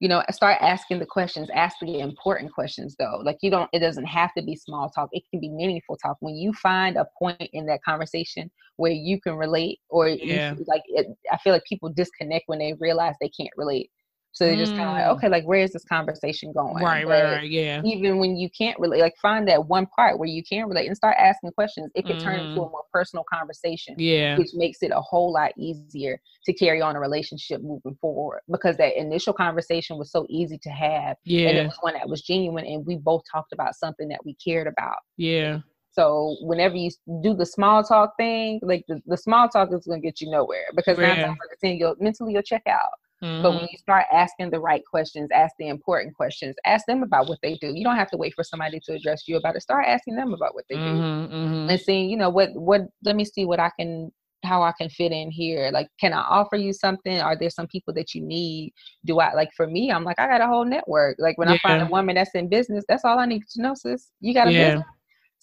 You 0.00 0.08
know 0.08 0.22
start 0.30 0.58
asking 0.60 0.98
the 0.98 1.06
questions 1.06 1.48
ask 1.54 1.76
the 1.80 2.00
important 2.00 2.52
questions 2.52 2.96
though. 2.98 3.20
Like 3.24 3.38
you 3.42 3.50
don't 3.50 3.68
it 3.72 3.80
doesn't 3.80 4.06
have 4.06 4.32
to 4.34 4.42
be 4.42 4.56
small 4.56 4.90
talk. 4.90 5.08
It 5.12 5.24
can 5.30 5.40
be 5.40 5.48
meaningful 5.48 5.96
talk. 5.96 6.16
When 6.20 6.36
you 6.36 6.52
find 6.52 6.96
a 6.96 7.06
point 7.18 7.50
in 7.52 7.66
that 7.66 7.82
conversation 7.82 8.50
where 8.76 8.92
you 8.92 9.20
can 9.20 9.34
relate 9.34 9.80
or 9.90 10.08
yeah. 10.08 10.54
you, 10.54 10.64
like 10.66 10.82
it, 10.86 11.06
i 11.32 11.36
feel 11.38 11.52
like 11.52 11.64
people 11.64 11.90
disconnect 11.90 12.44
when 12.46 12.60
they 12.60 12.74
realize 12.80 13.14
they 13.20 13.28
can't 13.28 13.50
relate 13.56 13.90
so 14.32 14.44
they're 14.46 14.56
just 14.56 14.72
kind 14.76 14.88
of 14.88 14.94
like, 14.94 15.04
mm. 15.04 15.16
okay, 15.16 15.28
like 15.28 15.44
where 15.44 15.60
is 15.60 15.72
this 15.72 15.84
conversation 15.84 16.52
going? 16.52 16.82
Right, 16.82 17.06
right, 17.06 17.24
right, 17.24 17.50
yeah. 17.50 17.82
Even 17.84 18.18
when 18.18 18.36
you 18.36 18.48
can't 18.56 18.78
relate, 18.78 19.00
like 19.00 19.16
find 19.20 19.48
that 19.48 19.66
one 19.66 19.86
part 19.86 20.18
where 20.18 20.28
you 20.28 20.42
can 20.44 20.68
relate 20.68 20.86
and 20.86 20.96
start 20.96 21.16
asking 21.18 21.50
questions. 21.52 21.90
It 21.94 22.06
can 22.06 22.16
mm-hmm. 22.16 22.24
turn 22.24 22.40
into 22.40 22.60
a 22.60 22.64
mm-hmm. 22.64 22.70
more 22.70 22.84
personal 22.92 23.24
conversation. 23.32 23.94
Yeah. 23.98 24.38
Which 24.38 24.50
makes 24.54 24.82
it 24.82 24.92
a 24.94 25.00
whole 25.00 25.32
lot 25.32 25.52
easier 25.58 26.20
to 26.44 26.52
carry 26.52 26.80
on 26.80 26.94
a 26.94 27.00
relationship 27.00 27.62
moving 27.62 27.96
forward. 28.00 28.40
Because 28.50 28.76
that 28.76 28.98
initial 28.98 29.32
conversation 29.32 29.98
was 29.98 30.12
so 30.12 30.26
easy 30.28 30.58
to 30.62 30.70
have. 30.70 31.16
Yeah. 31.24 31.48
And 31.48 31.58
it 31.58 31.64
was 31.64 31.78
one 31.80 31.94
that 31.94 32.08
was 32.08 32.22
genuine 32.22 32.66
and 32.66 32.86
we 32.86 32.96
both 32.96 33.22
talked 33.30 33.52
about 33.52 33.74
something 33.74 34.08
that 34.08 34.20
we 34.24 34.34
cared 34.34 34.66
about. 34.66 34.98
Yeah. 35.16 35.60
So 35.90 36.36
whenever 36.42 36.76
you 36.76 36.90
do 37.22 37.34
the 37.34 37.46
small 37.46 37.82
talk 37.82 38.12
thing, 38.16 38.60
like 38.62 38.84
the, 38.86 39.00
the 39.06 39.16
small 39.16 39.48
talk 39.48 39.70
is 39.72 39.84
gonna 39.84 40.00
get 40.00 40.20
you 40.20 40.30
nowhere 40.30 40.66
because 40.76 40.96
yeah. 40.96 41.08
nine 41.08 41.16
times 41.16 41.38
out 41.42 41.52
of 41.52 41.60
ten 41.60 41.76
you'll 41.76 41.96
mentally 41.98 42.34
you'll 42.34 42.42
check 42.42 42.62
out. 42.68 42.92
Mm-hmm. 43.22 43.42
But 43.42 43.50
when 43.50 43.58
mm-hmm. 43.60 43.72
you 43.72 43.78
start 43.78 44.06
asking 44.12 44.50
the 44.50 44.60
right 44.60 44.82
questions, 44.88 45.28
ask 45.34 45.54
the 45.58 45.68
important 45.68 46.14
questions, 46.14 46.54
ask 46.64 46.86
them 46.86 47.02
about 47.02 47.28
what 47.28 47.38
they 47.42 47.56
do. 47.56 47.72
You 47.74 47.82
don't 47.82 47.96
have 47.96 48.10
to 48.12 48.16
wait 48.16 48.34
for 48.34 48.44
somebody 48.44 48.78
to 48.84 48.94
address 48.94 49.24
you 49.26 49.36
about 49.36 49.56
it. 49.56 49.62
Start 49.62 49.86
asking 49.86 50.16
them 50.16 50.32
about 50.32 50.54
what 50.54 50.64
they 50.70 50.76
mm-hmm, 50.76 50.96
do, 50.96 51.36
mm-hmm. 51.36 51.70
and 51.70 51.80
seeing, 51.80 52.10
you 52.10 52.16
know, 52.16 52.30
what 52.30 52.50
what. 52.54 52.82
Let 53.04 53.16
me 53.16 53.24
see 53.24 53.44
what 53.44 53.58
I 53.58 53.70
can 53.78 54.12
how 54.44 54.62
I 54.62 54.72
can 54.78 54.88
fit 54.88 55.12
in 55.12 55.30
here. 55.30 55.70
Like, 55.72 55.88
can 56.00 56.12
I 56.12 56.20
offer 56.20 56.56
you 56.56 56.72
something? 56.72 57.20
Are 57.20 57.36
there 57.36 57.50
some 57.50 57.66
people 57.66 57.92
that 57.94 58.14
you 58.14 58.22
need? 58.22 58.72
Do 59.04 59.18
I 59.18 59.34
like 59.34 59.50
for 59.56 59.66
me? 59.66 59.90
I'm 59.90 60.04
like, 60.04 60.18
I 60.18 60.26
got 60.26 60.40
a 60.40 60.46
whole 60.46 60.64
network. 60.64 61.16
Like 61.18 61.38
when 61.38 61.48
yeah. 61.48 61.54
I 61.54 61.58
find 61.58 61.82
a 61.82 61.86
woman 61.86 62.14
that's 62.14 62.34
in 62.34 62.48
business, 62.48 62.84
that's 62.88 63.04
all 63.04 63.18
I 63.18 63.26
need 63.26 63.42
to 63.54 63.62
know, 63.62 63.74
sis. 63.74 64.10
You 64.20 64.34
got 64.34 64.48
a 64.48 64.52
yeah. 64.52 64.68
business. 64.70 64.86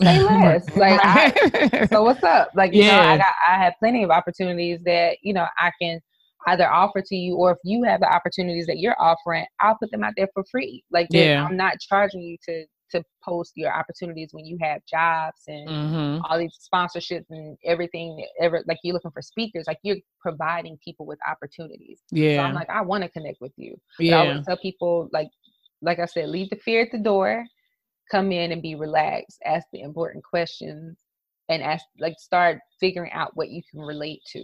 Say 0.02 0.24
less. 0.24 0.76
like, 0.76 1.00
I, 1.04 1.88
so 1.90 2.04
what's 2.04 2.24
up? 2.24 2.50
Like, 2.54 2.74
you 2.74 2.84
yeah. 2.84 2.98
know, 2.98 3.10
I 3.10 3.18
got, 3.18 3.34
I 3.48 3.64
have 3.64 3.74
plenty 3.80 4.04
of 4.04 4.10
opportunities 4.10 4.80
that 4.86 5.18
you 5.22 5.34
know 5.34 5.48
I 5.58 5.72
can 5.82 6.02
either 6.48 6.70
offer 6.70 7.02
to 7.02 7.16
you, 7.16 7.36
or 7.36 7.52
if 7.52 7.58
you 7.64 7.84
have 7.84 8.00
the 8.00 8.14
opportunities 8.14 8.68
that 8.68 8.80
you're 8.80 9.00
offering, 9.00 9.46
I'll 9.60 9.78
put 9.78 9.92
them 9.92 10.04
out 10.04 10.14
there 10.16 10.30
for 10.34 10.44
free. 10.52 10.84
Like, 10.92 11.08
yeah. 11.10 11.46
I'm 11.46 11.58
not 11.58 11.80
charging 11.80 12.22
you 12.22 12.38
to 12.48 12.66
to 12.92 13.04
post 13.24 13.54
your 13.56 13.74
opportunities 13.74 14.30
when 14.32 14.46
you 14.46 14.58
have 14.62 14.82
jobs 14.86 15.42
and 15.48 15.68
mm-hmm. 15.68 16.22
all 16.26 16.38
these 16.38 16.58
sponsorships 16.74 17.26
and 17.30 17.58
everything 17.66 18.26
ever 18.40 18.64
like 18.68 18.78
you're 18.84 18.94
looking 18.94 19.12
for 19.12 19.22
speakers 19.22 19.66
like 19.68 19.80
you're 19.84 19.98
providing 20.22 20.78
people 20.84 21.06
with 21.06 21.20
opportunities 21.28 22.02
yeah 22.12 22.38
so 22.38 22.42
i'm 22.42 22.54
like 22.54 22.70
i 22.70 22.82
want 22.82 23.04
to 23.04 23.10
connect 23.10 23.42
with 23.42 23.52
you 23.58 23.76
but 23.98 24.06
yeah 24.06 24.22
i 24.22 24.28
always 24.28 24.46
tell 24.46 24.58
people 24.58 25.10
like 25.12 25.30
like 25.82 26.00
i 26.00 26.06
said 26.06 26.30
leave 26.30 26.50
the 26.50 26.56
fear 26.58 26.84
at 26.84 26.92
the 26.92 26.98
door 26.98 27.44
come 28.12 28.32
in 28.32 28.52
and 28.52 28.62
be 28.62 28.76
relaxed 28.76 29.40
ask 29.46 29.66
the 29.74 29.82
important 29.82 30.24
questions 30.24 30.98
and 31.50 31.64
ask 31.64 31.86
like 32.00 32.16
start 32.20 32.60
figuring 32.80 33.12
out 33.14 33.32
what 33.36 33.50
you 33.50 33.62
can 33.72 33.82
relate 33.82 34.22
to 34.32 34.44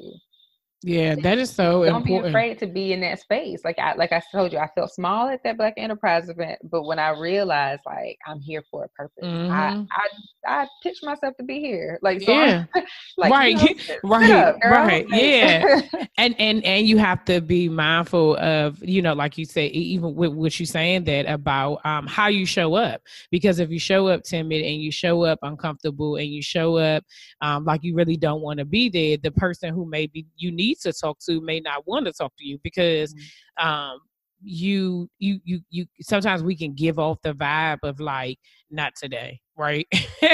yeah, 0.83 1.13
that 1.13 1.37
is 1.37 1.51
so 1.51 1.85
Don't 1.85 1.97
important. 1.97 2.23
be 2.23 2.29
afraid 2.29 2.57
to 2.59 2.65
be 2.65 2.91
in 2.91 3.01
that 3.01 3.19
space. 3.19 3.61
Like 3.63 3.77
I 3.77 3.93
like 3.93 4.11
I 4.11 4.21
told 4.31 4.51
you, 4.51 4.57
I 4.57 4.67
felt 4.73 4.91
small 4.91 5.27
at 5.27 5.43
that 5.43 5.55
Black 5.55 5.75
Enterprise 5.77 6.27
event, 6.27 6.57
but 6.63 6.85
when 6.85 6.97
I 6.97 7.09
realized 7.09 7.83
like 7.85 8.17
I'm 8.25 8.39
here 8.39 8.63
for 8.71 8.85
a 8.85 8.89
purpose, 8.89 9.23
mm-hmm. 9.23 9.51
I, 9.51 9.85
I 9.91 10.61
I 10.63 10.67
pitched 10.81 11.05
myself 11.05 11.37
to 11.37 11.43
be 11.43 11.59
here. 11.59 11.99
Like 12.01 12.23
so 12.23 12.31
yeah, 12.31 12.65
like, 13.17 13.31
right, 13.31 13.61
you 13.61 13.75
know, 13.75 13.99
right, 14.09 14.31
up, 14.31 14.57
right, 14.63 15.05
yeah. 15.09 15.81
and 16.17 16.33
and 16.39 16.65
and 16.65 16.87
you 16.87 16.97
have 16.97 17.25
to 17.25 17.41
be 17.41 17.69
mindful 17.69 18.37
of 18.37 18.83
you 18.83 19.03
know, 19.03 19.13
like 19.13 19.37
you 19.37 19.45
said, 19.45 19.69
even 19.71 20.15
with 20.15 20.33
what 20.33 20.59
you're 20.59 20.65
saying 20.65 21.03
that 21.03 21.27
about 21.27 21.85
um 21.85 22.07
how 22.07 22.27
you 22.27 22.43
show 22.43 22.73
up, 22.73 23.01
because 23.29 23.59
if 23.59 23.69
you 23.69 23.79
show 23.79 24.07
up 24.07 24.23
timid 24.23 24.65
and 24.65 24.81
you 24.81 24.91
show 24.91 25.25
up 25.25 25.37
uncomfortable 25.43 26.15
and 26.15 26.29
you 26.29 26.41
show 26.41 26.77
up 26.77 27.03
um 27.41 27.65
like 27.65 27.83
you 27.83 27.93
really 27.93 28.17
don't 28.17 28.41
want 28.41 28.57
to 28.57 28.65
be 28.65 28.89
there, 28.89 29.17
the 29.17 29.31
person 29.31 29.71
who 29.71 29.85
maybe 29.85 30.25
you 30.37 30.51
need 30.51 30.70
need 30.71 30.79
to 30.79 30.93
talk 30.93 31.17
to 31.19 31.41
may 31.41 31.59
not 31.59 31.85
want 31.87 32.05
to 32.05 32.13
talk 32.13 32.33
to 32.37 32.45
you 32.45 32.57
because 32.63 33.13
mm-hmm. 33.13 33.67
um 33.67 33.99
you 34.43 35.07
you 35.19 35.39
you 35.43 35.59
you 35.69 35.85
sometimes 36.01 36.43
we 36.43 36.55
can 36.55 36.73
give 36.73 36.97
off 36.97 37.19
the 37.21 37.33
vibe 37.33 37.77
of 37.83 37.99
like 37.99 38.39
not 38.69 38.93
today 38.95 39.39
right 39.57 39.85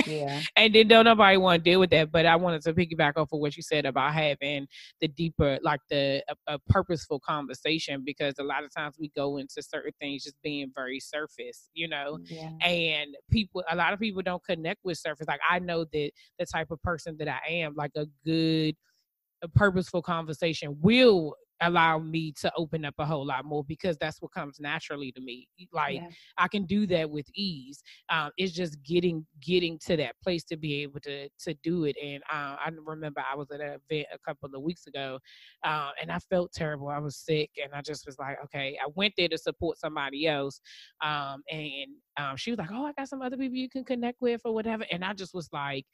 yeah 0.05 0.41
and 0.55 0.73
then 0.73 0.87
don't 0.87 1.05
nobody 1.05 1.37
want 1.37 1.63
to 1.63 1.69
deal 1.69 1.79
with 1.79 1.89
that 1.89 2.11
but 2.11 2.25
i 2.25 2.35
wanted 2.35 2.61
to 2.61 2.73
piggyback 2.73 3.13
off 3.17 3.33
of 3.33 3.39
what 3.39 3.57
you 3.57 3.63
said 3.63 3.85
about 3.85 4.13
having 4.13 4.65
the 5.01 5.07
deeper 5.09 5.57
like 5.63 5.81
the 5.89 6.23
a, 6.29 6.53
a, 6.53 6.59
purposeful 6.69 7.19
conversation 7.19 8.03
because 8.05 8.35
a 8.39 8.43
lot 8.43 8.63
of 8.63 8.73
times 8.73 8.95
we 8.99 9.09
go 9.15 9.37
into 9.37 9.61
certain 9.61 9.91
things 9.99 10.23
just 10.23 10.35
being 10.43 10.71
very 10.73 10.99
surface 10.99 11.69
you 11.73 11.87
know 11.87 12.19
yeah. 12.25 12.51
and 12.61 13.09
people 13.31 13.63
a 13.69 13.75
lot 13.75 13.91
of 13.91 13.99
people 13.99 14.21
don't 14.21 14.43
connect 14.45 14.79
with 14.83 14.97
surface 14.97 15.27
like 15.27 15.41
i 15.49 15.59
know 15.59 15.83
that 15.91 16.11
the 16.39 16.45
type 16.45 16.71
of 16.71 16.81
person 16.81 17.15
that 17.17 17.27
i 17.27 17.49
am 17.49 17.73
like 17.75 17.91
a 17.97 18.05
good 18.23 18.75
a 19.43 19.47
purposeful 19.47 20.01
conversation 20.01 20.77
will 20.81 21.35
allow 21.61 21.97
me 21.97 22.31
to 22.31 22.51
open 22.55 22.85
up 22.85 22.93
a 22.99 23.05
whole 23.05 23.25
lot 23.25 23.45
more 23.45 23.63
because 23.63 23.97
that's 23.97 24.21
what 24.21 24.31
comes 24.31 24.59
naturally 24.59 25.11
to 25.11 25.21
me 25.21 25.47
like 25.73 25.95
yeah. 25.95 26.07
i 26.37 26.47
can 26.47 26.65
do 26.65 26.85
that 26.85 27.09
with 27.09 27.25
ease 27.33 27.81
um, 28.09 28.29
it's 28.37 28.53
just 28.53 28.81
getting 28.83 29.25
getting 29.41 29.77
to 29.79 29.97
that 29.97 30.15
place 30.23 30.43
to 30.43 30.55
be 30.55 30.81
able 30.81 30.99
to 30.99 31.27
to 31.39 31.53
do 31.63 31.85
it 31.85 31.95
and 32.03 32.21
uh, 32.31 32.55
i 32.63 32.69
remember 32.85 33.21
i 33.31 33.35
was 33.35 33.49
at 33.51 33.59
an 33.59 33.79
event 33.89 34.07
a 34.13 34.19
couple 34.25 34.49
of 34.53 34.61
weeks 34.61 34.87
ago 34.87 35.17
uh, 35.63 35.89
and 36.01 36.11
i 36.11 36.19
felt 36.29 36.51
terrible 36.53 36.89
i 36.89 36.99
was 36.99 37.17
sick 37.17 37.49
and 37.61 37.73
i 37.73 37.81
just 37.81 38.05
was 38.05 38.17
like 38.19 38.37
okay 38.43 38.77
i 38.83 38.89
went 38.95 39.13
there 39.17 39.27
to 39.27 39.37
support 39.37 39.77
somebody 39.77 40.27
else 40.27 40.61
um, 41.01 41.41
and 41.51 41.87
um, 42.17 42.35
she 42.35 42.51
was 42.51 42.59
like 42.59 42.71
oh 42.71 42.85
i 42.85 42.91
got 42.93 43.07
some 43.07 43.21
other 43.21 43.37
people 43.37 43.57
you 43.57 43.69
can 43.69 43.83
connect 43.83 44.21
with 44.21 44.41
or 44.45 44.53
whatever 44.53 44.85
and 44.91 45.03
i 45.03 45.13
just 45.13 45.33
was 45.33 45.49
like 45.51 45.85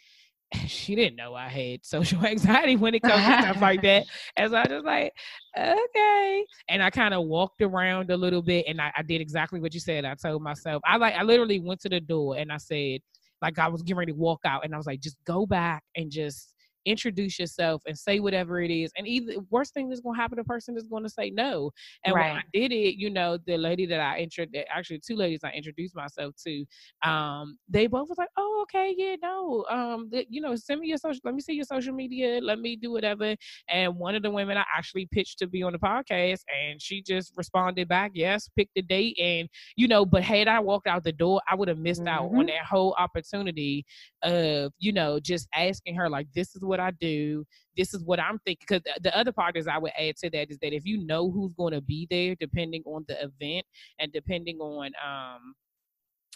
she 0.68 0.96
didn't 0.96 1.16
know 1.16 1.34
I 1.34 1.48
had 1.48 1.86
social 1.86 2.26
anxiety 2.26 2.76
when 2.76 2.96
it 2.96 3.02
comes 3.02 3.26
to 3.26 3.42
stuff 3.42 3.62
like 3.62 3.82
that. 3.82 4.06
And 4.38 4.52
so 4.52 4.58
I 4.58 4.68
was 4.68 4.84
like, 4.84 5.14
okay. 5.58 6.46
And 6.70 6.82
I 6.82 6.90
kind 6.90 7.14
of 7.14 7.26
walked 7.26 7.62
around 7.62 8.10
a 8.10 8.18
little 8.18 8.42
bit 8.42 8.66
and 8.68 8.82
I, 8.82 8.92
I, 8.98 9.04
did 9.04 9.22
exactly 9.22 9.60
what 9.60 9.74
you 9.74 9.80
said. 9.80 10.06
I 10.06 10.16
told 10.16 10.42
myself, 10.42 10.82
I 10.86 10.98
like, 10.98 11.14
I 11.14 11.24
literally 11.24 11.60
went 11.60 11.82
to 11.82 11.90
the 11.90 12.00
door 12.00 12.38
and 12.38 12.52
I 12.52 12.58
said, 12.58 13.02
like, 13.42 13.60
I 13.60 13.68
was 13.68 13.82
getting 13.82 13.98
ready 13.98 14.12
to 14.12 14.18
walk 14.18 14.42
out 14.46 14.66
and 14.66 14.74
I 14.74 14.78
was 14.78 14.88
like, 14.88 15.02
just 15.02 15.18
go 15.26 15.46
back 15.46 15.84
and 15.96 16.10
just 16.10 16.54
introduce 16.86 17.40
yourself 17.40 17.82
and 17.86 17.98
say 17.98 18.20
whatever 18.20 18.62
it 18.62 18.72
is. 18.72 18.92
And 18.98 19.08
either 19.08 19.36
worst 19.50 19.74
thing 19.74 19.90
that's 19.90 20.02
gonna 20.02 20.18
happen, 20.18 20.38
the 20.38 20.44
person 20.44 20.78
is 20.78 20.88
gonna 20.88 21.10
say 21.10 21.30
no. 21.30 21.72
And 22.06 22.16
right. 22.16 22.32
when 22.32 22.38
I 22.38 22.44
did 22.54 22.72
it, 22.72 22.96
you 22.96 23.10
know, 23.10 23.38
the 23.46 23.58
lady 23.58 23.86
that 23.88 24.00
I 24.00 24.20
introduced, 24.20 24.66
actually 24.70 25.00
two 25.06 25.16
ladies 25.16 25.42
I 25.44 25.52
introduced 25.52 25.96
myself 25.96 26.36
to, 26.46 26.66
um, 27.08 27.58
they 27.70 27.88
both 27.88 28.10
was 28.10 28.18
like, 28.18 28.30
oh, 28.38 28.60
okay, 28.64 28.94
yeah, 28.98 29.16
no, 29.22 29.66
um, 29.70 30.10
the, 30.12 30.26
you 30.30 30.42
know, 30.42 30.56
send 30.56 30.82
me 30.82 30.88
your 30.88 30.98
social, 30.98 31.22
let 31.24 31.36
me 31.36 31.42
see 31.42 31.54
your 31.54 31.66
social 31.66 31.94
media, 31.94 32.40
let 32.42 32.60
me 32.60 32.76
do 32.76 32.92
whatever. 32.92 33.36
And 33.70 33.96
one 33.96 34.16
of 34.16 34.24
the 34.24 34.32
women 34.32 34.58
I 34.58 34.64
actually 34.76 35.08
pitched 35.12 35.40
to 35.40 35.48
be 35.48 35.64
on 35.64 35.74
the 35.74 35.80
podcast, 35.80 36.42
and 36.54 36.82
she 36.82 37.02
just 37.02 37.34
responded 37.36 37.88
back, 37.88 38.12
yes, 38.14 38.50
pick 38.56 38.70
the 38.76 38.82
date, 38.82 39.18
and 39.20 39.48
you 39.76 39.88
know, 39.88 40.06
but 40.06 40.24
had 40.24 40.48
I 40.48 40.60
walked 40.60 40.88
out 40.88 41.04
the 41.04 41.12
door, 41.12 41.42
I 41.50 41.56
would 41.56 41.68
have 41.68 41.78
missed 41.78 42.02
mm-hmm. 42.02 42.08
out 42.10 42.26
on 42.26 42.32
mm-hmm. 42.32 42.48
that 42.48 42.66
whole 42.66 42.96
opportunity 42.98 43.86
of, 44.22 44.72
you 44.80 44.92
know, 44.92 45.20
just 45.20 45.48
asking 45.54 45.96
her 45.96 46.10
like, 46.10 46.28
this 46.34 46.56
is 46.56 46.64
what 46.64 46.73
what 46.74 46.80
I 46.80 46.90
do. 46.90 47.46
This 47.78 47.94
is 47.94 48.04
what 48.04 48.20
I'm 48.20 48.40
thinking. 48.40 48.66
Because 48.68 48.82
the 49.02 49.16
other 49.16 49.32
part 49.32 49.56
is 49.56 49.68
I 49.68 49.78
would 49.78 49.92
add 49.98 50.18
to 50.18 50.30
that 50.32 50.50
is 50.50 50.58
that 50.60 50.74
if 50.74 50.88
you 50.88 51.06
know 51.06 51.30
who's 51.30 51.54
going 51.54 51.74
to 51.74 51.82
be 51.82 52.08
there, 52.10 52.36
depending 52.40 52.82
on 52.86 53.06
the 53.08 53.16
event 53.22 53.66
and 54.00 54.12
depending 54.12 54.58
on 54.58 54.88
um, 55.06 55.54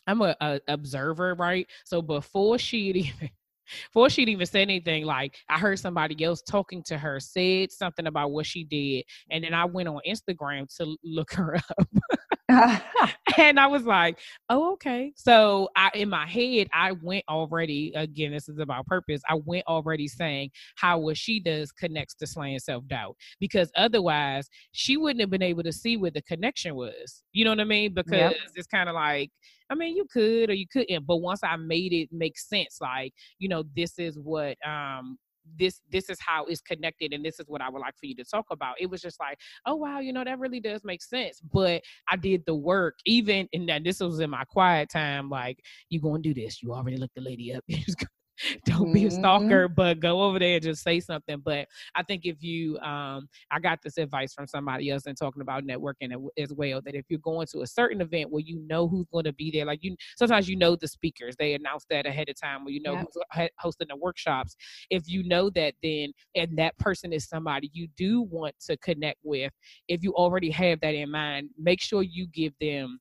I'm 0.05 0.21
a, 0.21 0.35
a 0.39 0.59
observer, 0.67 1.33
right? 1.33 1.67
So 1.85 2.01
before 2.03 2.59
she'd 2.59 2.95
even 3.07 3.29
before 3.89 4.09
she'd 4.09 4.29
even 4.29 4.45
said 4.45 4.61
anything, 4.61 5.05
like 5.05 5.35
I 5.49 5.57
heard 5.57 5.79
somebody 5.79 6.23
else 6.23 6.43
talking 6.43 6.83
to 6.83 6.97
her, 6.99 7.19
said 7.19 7.71
something 7.71 8.05
about 8.05 8.31
what 8.31 8.45
she 8.45 8.63
did, 8.63 9.05
and 9.31 9.43
then 9.43 9.55
I 9.55 9.65
went 9.65 9.89
on 9.89 9.99
Instagram 10.07 10.73
to 10.77 10.95
look 11.03 11.33
her 11.33 11.55
up. 11.55 11.87
and 13.37 13.59
I 13.59 13.67
was 13.67 13.83
like, 13.83 14.19
oh, 14.49 14.73
okay. 14.73 15.11
So 15.15 15.69
I 15.75 15.91
in 15.93 16.09
my 16.09 16.25
head, 16.25 16.67
I 16.73 16.93
went 16.93 17.25
already, 17.29 17.91
again, 17.95 18.31
this 18.31 18.47
is 18.47 18.59
about 18.59 18.85
purpose. 18.85 19.21
I 19.29 19.35
went 19.45 19.65
already 19.67 20.07
saying 20.07 20.51
how 20.75 20.99
what 20.99 21.17
she 21.17 21.39
does 21.39 21.71
connects 21.71 22.15
to 22.15 22.27
slaying 22.27 22.59
self-doubt. 22.59 23.15
Because 23.39 23.71
otherwise 23.75 24.47
she 24.71 24.97
wouldn't 24.97 25.21
have 25.21 25.29
been 25.29 25.41
able 25.41 25.63
to 25.63 25.73
see 25.73 25.97
where 25.97 26.11
the 26.11 26.21
connection 26.21 26.75
was. 26.75 27.23
You 27.33 27.45
know 27.45 27.51
what 27.51 27.59
I 27.59 27.65
mean? 27.65 27.93
Because 27.93 28.11
yep. 28.11 28.35
it's 28.55 28.67
kind 28.67 28.89
of 28.89 28.95
like 28.95 29.29
I 29.69 29.75
mean, 29.75 29.97
you 29.97 30.05
could 30.05 30.49
or 30.49 30.53
you 30.53 30.65
couldn't, 30.71 31.05
but 31.05 31.17
once 31.17 31.41
I 31.43 31.57
made 31.57 31.91
it 31.91 32.09
make 32.11 32.37
sense, 32.39 32.77
like, 32.79 33.13
you 33.37 33.49
know, 33.49 33.63
this 33.75 33.99
is 33.99 34.17
what 34.17 34.57
um 34.65 35.17
this 35.59 35.81
this 35.91 36.09
is 36.09 36.17
how 36.19 36.45
it's 36.45 36.61
connected 36.61 37.13
and 37.13 37.23
this 37.23 37.39
is 37.39 37.45
what 37.47 37.61
I 37.61 37.69
would 37.69 37.79
like 37.79 37.95
for 37.97 38.05
you 38.05 38.15
to 38.15 38.23
talk 38.23 38.45
about. 38.51 38.75
It 38.79 38.89
was 38.89 39.01
just 39.01 39.19
like, 39.19 39.39
oh 39.65 39.75
wow, 39.75 39.99
you 39.99 40.13
know, 40.13 40.23
that 40.23 40.39
really 40.39 40.59
does 40.59 40.83
make 40.83 41.03
sense. 41.03 41.41
But 41.53 41.81
I 42.09 42.15
did 42.15 42.43
the 42.45 42.55
work, 42.55 42.95
even 43.05 43.47
and 43.53 43.67
that 43.69 43.83
this 43.83 43.99
was 43.99 44.19
in 44.19 44.29
my 44.29 44.43
quiet 44.45 44.89
time, 44.89 45.29
like, 45.29 45.59
you 45.89 46.01
gonna 46.01 46.21
do 46.21 46.33
this. 46.33 46.61
You 46.61 46.73
already 46.73 46.97
looked 46.97 47.15
the 47.15 47.21
lady 47.21 47.53
up. 47.53 47.63
don't 48.65 48.93
be 48.93 49.05
a 49.05 49.07
mm-hmm. 49.07 49.19
stalker, 49.19 49.67
but 49.67 49.99
go 49.99 50.21
over 50.21 50.39
there 50.39 50.55
and 50.55 50.63
just 50.63 50.83
say 50.83 50.99
something. 50.99 51.41
But 51.43 51.67
I 51.95 52.03
think 52.03 52.25
if 52.25 52.41
you, 52.41 52.77
um, 52.79 53.27
I 53.51 53.59
got 53.59 53.81
this 53.81 53.97
advice 53.97 54.33
from 54.33 54.47
somebody 54.47 54.89
else 54.89 55.05
and 55.05 55.17
talking 55.17 55.41
about 55.41 55.63
networking 55.63 56.13
as 56.37 56.53
well, 56.53 56.81
that 56.81 56.95
if 56.95 57.05
you're 57.09 57.19
going 57.19 57.47
to 57.47 57.61
a 57.61 57.67
certain 57.67 58.01
event 58.01 58.31
where 58.31 58.43
you 58.43 58.59
know 58.67 58.87
who's 58.87 59.07
going 59.11 59.25
to 59.25 59.33
be 59.33 59.51
there, 59.51 59.65
like 59.65 59.83
you, 59.83 59.95
sometimes 60.17 60.47
you 60.47 60.55
know 60.55 60.75
the 60.75 60.87
speakers, 60.87 61.35
they 61.37 61.53
announce 61.53 61.85
that 61.89 62.05
ahead 62.05 62.29
of 62.29 62.39
time, 62.39 62.65
or 62.65 62.69
you 62.69 62.81
know 62.81 62.97
who's 62.97 63.49
hosting 63.59 63.87
the 63.89 63.95
workshops. 63.95 64.55
If 64.89 65.07
you 65.07 65.23
know 65.23 65.49
that, 65.51 65.73
then 65.81 66.13
and 66.35 66.57
that 66.57 66.77
person 66.77 67.13
is 67.13 67.27
somebody 67.27 67.69
you 67.73 67.87
do 67.97 68.21
want 68.23 68.55
to 68.67 68.77
connect 68.77 69.19
with, 69.23 69.51
if 69.87 70.03
you 70.03 70.13
already 70.13 70.49
have 70.51 70.79
that 70.81 70.95
in 70.95 71.11
mind, 71.11 71.49
make 71.57 71.81
sure 71.81 72.03
you 72.03 72.27
give 72.27 72.53
them 72.59 72.99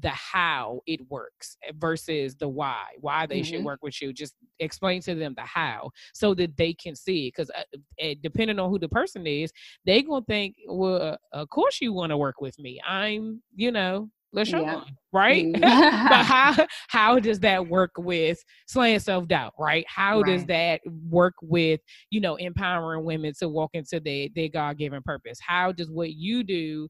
the 0.00 0.10
how 0.10 0.80
it 0.86 1.00
works 1.08 1.56
eh, 1.66 1.72
versus 1.76 2.34
the 2.36 2.48
why 2.48 2.84
why 3.00 3.26
they 3.26 3.40
mm-hmm. 3.40 3.56
should 3.56 3.64
work 3.64 3.80
with 3.82 4.00
you 4.00 4.12
just 4.12 4.34
explain 4.60 5.00
to 5.00 5.14
them 5.14 5.34
the 5.36 5.42
how 5.42 5.90
so 6.14 6.34
that 6.34 6.56
they 6.56 6.72
can 6.72 6.94
see 6.94 7.28
because 7.28 7.50
uh, 7.50 8.14
depending 8.22 8.58
on 8.58 8.70
who 8.70 8.78
the 8.78 8.88
person 8.88 9.26
is 9.26 9.52
they 9.86 10.02
gonna 10.02 10.24
think 10.26 10.54
well 10.68 11.16
of 11.32 11.48
course 11.48 11.80
you 11.80 11.92
want 11.92 12.10
to 12.10 12.16
work 12.16 12.40
with 12.40 12.58
me 12.58 12.80
i'm 12.86 13.42
you 13.54 13.72
know 13.72 14.08
LaShawn, 14.34 14.62
yeah. 14.62 14.84
right? 15.12 15.46
Mm-hmm. 15.46 15.60
but 16.08 16.22
how 16.24 16.66
how 16.88 17.18
does 17.18 17.40
that 17.40 17.66
work 17.66 17.92
with 17.96 18.42
slaying 18.66 18.98
self 19.00 19.26
doubt, 19.26 19.54
right? 19.58 19.86
How 19.88 20.20
right. 20.20 20.32
does 20.32 20.44
that 20.46 20.80
work 21.08 21.34
with 21.42 21.80
you 22.10 22.20
know 22.20 22.36
empowering 22.36 23.04
women 23.04 23.32
to 23.38 23.48
walk 23.48 23.70
into 23.74 24.00
their 24.00 24.28
their 24.34 24.48
God 24.48 24.78
given 24.78 25.02
purpose? 25.02 25.38
How 25.40 25.72
does 25.72 25.90
what 25.90 26.12
you 26.12 26.44
do 26.44 26.88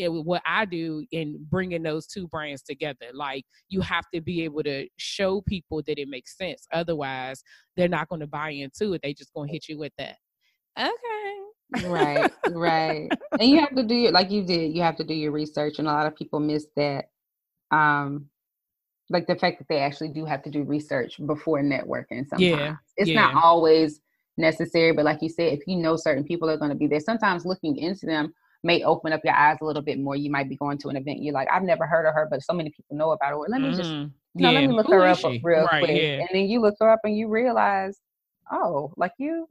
it, 0.00 0.08
what 0.08 0.42
I 0.46 0.64
do 0.64 1.04
in 1.12 1.46
bringing 1.50 1.82
those 1.82 2.06
two 2.06 2.26
brands 2.28 2.62
together. 2.62 3.06
Like 3.12 3.44
you 3.68 3.80
have 3.82 4.06
to 4.14 4.20
be 4.20 4.42
able 4.44 4.62
to 4.62 4.88
show 4.96 5.42
people 5.42 5.82
that 5.86 5.98
it 5.98 6.08
makes 6.08 6.36
sense. 6.36 6.66
Otherwise, 6.72 7.42
they're 7.76 7.88
not 7.88 8.08
going 8.08 8.20
to 8.20 8.26
buy 8.26 8.50
into 8.50 8.94
it. 8.94 9.02
They 9.02 9.12
just 9.12 9.34
going 9.34 9.48
to 9.48 9.52
hit 9.52 9.68
you 9.68 9.78
with 9.78 9.92
that. 9.98 10.16
okay. 10.78 11.86
right, 11.86 12.30
right. 12.50 13.08
And 13.38 13.50
you 13.50 13.60
have 13.60 13.76
to 13.76 13.82
do 13.82 14.06
it 14.06 14.12
like 14.12 14.30
you 14.30 14.42
did. 14.42 14.74
You 14.74 14.82
have 14.82 14.96
to 14.96 15.04
do 15.04 15.14
your 15.14 15.32
research, 15.32 15.78
and 15.78 15.86
a 15.86 15.92
lot 15.92 16.06
of 16.06 16.16
people 16.16 16.40
miss 16.40 16.66
that. 16.76 17.06
Um, 17.70 18.26
like 19.10 19.26
the 19.26 19.36
fact 19.36 19.58
that 19.58 19.68
they 19.68 19.78
actually 19.80 20.08
do 20.08 20.24
have 20.24 20.42
to 20.44 20.50
do 20.50 20.62
research 20.62 21.20
before 21.26 21.60
networking. 21.60 22.26
Sometimes 22.28 22.40
Yeah, 22.40 22.76
it's 22.96 23.10
yeah. 23.10 23.20
not 23.20 23.42
always 23.42 24.00
necessary, 24.36 24.92
but 24.92 25.04
like 25.04 25.20
you 25.20 25.28
said, 25.28 25.52
if 25.52 25.66
you 25.66 25.76
know 25.76 25.96
certain 25.96 26.24
people 26.24 26.48
are 26.48 26.56
going 26.56 26.70
to 26.70 26.76
be 26.76 26.86
there, 26.86 27.00
sometimes 27.00 27.44
looking 27.44 27.76
into 27.76 28.06
them 28.06 28.32
may 28.62 28.82
open 28.82 29.12
up 29.12 29.20
your 29.24 29.34
eyes 29.34 29.56
a 29.60 29.64
little 29.64 29.82
bit 29.82 29.98
more. 29.98 30.16
You 30.16 30.30
might 30.30 30.48
be 30.48 30.56
going 30.56 30.78
to 30.78 30.88
an 30.88 30.96
event, 30.96 31.22
you're 31.22 31.34
like, 31.34 31.48
I've 31.50 31.62
never 31.62 31.86
heard 31.86 32.06
of 32.06 32.14
her, 32.14 32.28
but 32.30 32.42
so 32.42 32.52
many 32.52 32.70
people 32.70 32.96
know 32.96 33.12
about 33.12 33.30
her. 33.30 33.38
Well, 33.38 33.48
let 33.50 33.60
me 33.62 33.70
just 33.74 33.90
Mhm. 33.92 34.12
you 34.34 34.42
know, 34.42 34.52
let 34.52 34.64
me 34.64 34.72
look 34.72 34.86
Who 34.86 34.92
her 34.92 35.06
up 35.08 35.18
she? 35.18 35.40
real 35.42 35.64
right, 35.64 35.82
quick. 35.82 35.96
Yeah. 35.96 36.18
And 36.20 36.28
then 36.32 36.46
you 36.48 36.60
look 36.60 36.76
her 36.80 36.88
up 36.90 37.00
and 37.04 37.16
you 37.16 37.28
realize, 37.28 37.98
oh, 38.52 38.92
like 38.96 39.12
you, 39.18 39.46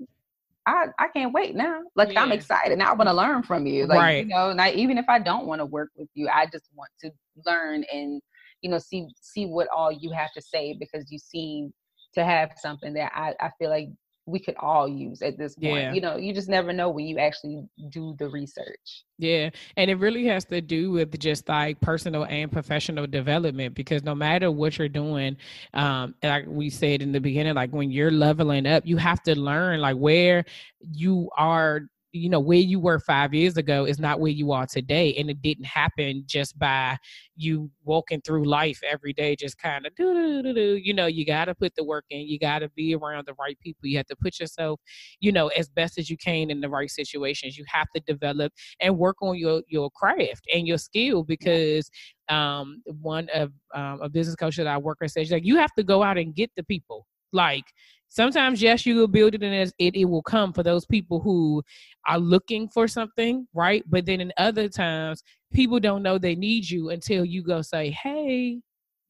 I, 0.65 0.87
I 0.99 1.07
can't 1.09 1.33
wait 1.33 1.55
now. 1.55 1.81
Like 1.95 2.15
I'm 2.15 2.31
excited. 2.31 2.77
Now 2.77 2.91
I 2.91 2.93
want 2.93 3.09
to 3.09 3.13
learn 3.13 3.43
from 3.43 3.65
you. 3.67 3.87
Like, 3.87 3.99
Right. 3.99 4.19
you 4.19 4.27
know, 4.27 4.55
I, 4.57 4.71
even 4.71 4.97
if 4.97 5.05
I 5.09 5.19
don't 5.19 5.47
want 5.47 5.59
to 5.59 5.65
work 5.65 5.89
with 5.97 6.07
you, 6.13 6.29
I 6.29 6.45
just 6.45 6.69
want 6.75 6.91
to 7.01 7.11
learn 7.45 7.83
and, 7.91 8.21
you 8.61 8.69
know, 8.69 8.77
see, 8.77 9.07
see 9.19 9.45
what 9.45 9.67
all 9.75 9.91
you 9.91 10.11
have 10.11 10.31
to 10.33 10.41
say 10.41 10.75
because 10.79 11.11
you 11.11 11.17
seem 11.17 11.73
to 12.13 12.23
have 12.23 12.51
something 12.57 12.93
that 12.93 13.11
I, 13.15 13.33
I 13.39 13.49
feel 13.59 13.69
like 13.69 13.89
we 14.29 14.39
could 14.39 14.55
all 14.57 14.87
use 14.87 15.21
at 15.21 15.37
this 15.37 15.55
point. 15.55 15.75
Yeah. 15.75 15.93
You 15.93 16.01
know, 16.01 16.17
you 16.17 16.33
just 16.33 16.49
never 16.49 16.71
know 16.71 16.89
when 16.89 17.05
you 17.05 17.17
actually 17.17 17.63
do 17.89 18.15
the 18.17 18.29
research. 18.29 19.03
Yeah, 19.17 19.49
and 19.75 19.91
it 19.91 19.95
really 19.95 20.25
has 20.27 20.45
to 20.45 20.61
do 20.61 20.91
with 20.91 21.17
just 21.19 21.49
like 21.49 21.81
personal 21.81 22.25
and 22.25 22.51
professional 22.51 23.07
development 23.07 23.75
because 23.75 24.03
no 24.03 24.15
matter 24.15 24.51
what 24.51 24.77
you're 24.77 24.87
doing, 24.87 25.37
um, 25.73 26.15
like 26.23 26.45
we 26.47 26.69
said 26.69 27.01
in 27.01 27.11
the 27.11 27.19
beginning, 27.19 27.55
like 27.55 27.71
when 27.71 27.91
you're 27.91 28.11
leveling 28.11 28.65
up, 28.65 28.85
you 28.85 28.97
have 28.97 29.21
to 29.23 29.37
learn 29.37 29.81
like 29.81 29.97
where 29.97 30.45
you 30.79 31.29
are. 31.37 31.89
You 32.11 32.29
know 32.29 32.39
where 32.39 32.57
you 32.57 32.79
were 32.79 32.99
five 32.99 33.33
years 33.33 33.57
ago 33.57 33.85
is 33.85 33.99
not 33.99 34.19
where 34.19 34.31
you 34.31 34.51
are 34.51 34.65
today, 34.65 35.13
and 35.15 35.29
it 35.29 35.41
didn't 35.41 35.65
happen 35.65 36.23
just 36.25 36.57
by 36.57 36.97
you 37.35 37.69
walking 37.83 38.21
through 38.21 38.45
life 38.45 38.79
every 38.89 39.13
day, 39.13 39.35
just 39.35 39.57
kind 39.59 39.85
of 39.85 39.93
do 39.95 40.13
do 40.13 40.43
do 40.43 40.53
do. 40.53 40.75
You 40.77 40.93
know, 40.93 41.05
you 41.05 41.25
got 41.25 41.45
to 41.45 41.55
put 41.55 41.75
the 41.75 41.83
work 41.83 42.05
in. 42.09 42.27
You 42.27 42.39
got 42.39 42.59
to 42.59 42.69
be 42.69 42.95
around 42.95 43.27
the 43.27 43.35
right 43.39 43.57
people. 43.61 43.87
You 43.87 43.97
have 43.97 44.07
to 44.07 44.15
put 44.15 44.39
yourself, 44.39 44.79
you 45.19 45.31
know, 45.31 45.49
as 45.49 45.69
best 45.69 45.97
as 45.99 46.09
you 46.09 46.17
can 46.17 46.49
in 46.49 46.61
the 46.61 46.69
right 46.69 46.89
situations. 46.89 47.57
You 47.57 47.65
have 47.67 47.87
to 47.95 48.01
develop 48.01 48.53
and 48.79 48.97
work 48.97 49.17
on 49.21 49.37
your 49.37 49.61
your 49.67 49.89
craft 49.91 50.45
and 50.53 50.67
your 50.67 50.79
skill 50.79 51.23
because 51.23 51.89
um 52.29 52.81
one 53.01 53.27
of 53.33 53.51
um, 53.73 54.01
a 54.01 54.09
business 54.09 54.35
coach 54.35 54.57
that 54.57 54.67
I 54.67 54.77
work 54.77 54.97
with 55.01 55.11
says 55.11 55.31
like 55.31 55.45
you 55.45 55.57
have 55.57 55.73
to 55.75 55.83
go 55.83 56.03
out 56.03 56.17
and 56.17 56.33
get 56.35 56.51
the 56.55 56.63
people 56.63 57.05
like 57.31 57.65
sometimes 58.09 58.61
yes 58.61 58.85
you 58.85 58.95
will 58.95 59.07
build 59.07 59.33
it 59.35 59.43
and 59.43 59.55
as 59.55 59.73
it, 59.79 59.95
it 59.95 60.05
will 60.05 60.23
come 60.23 60.51
for 60.53 60.63
those 60.63 60.85
people 60.85 61.19
who 61.19 61.61
are 62.07 62.19
looking 62.19 62.67
for 62.67 62.87
something 62.87 63.47
right 63.53 63.83
but 63.87 64.05
then 64.05 64.19
in 64.21 64.31
other 64.37 64.67
times 64.67 65.23
people 65.53 65.79
don't 65.79 66.03
know 66.03 66.17
they 66.17 66.35
need 66.35 66.69
you 66.69 66.89
until 66.89 67.23
you 67.23 67.43
go 67.43 67.61
say 67.61 67.89
hey 67.91 68.59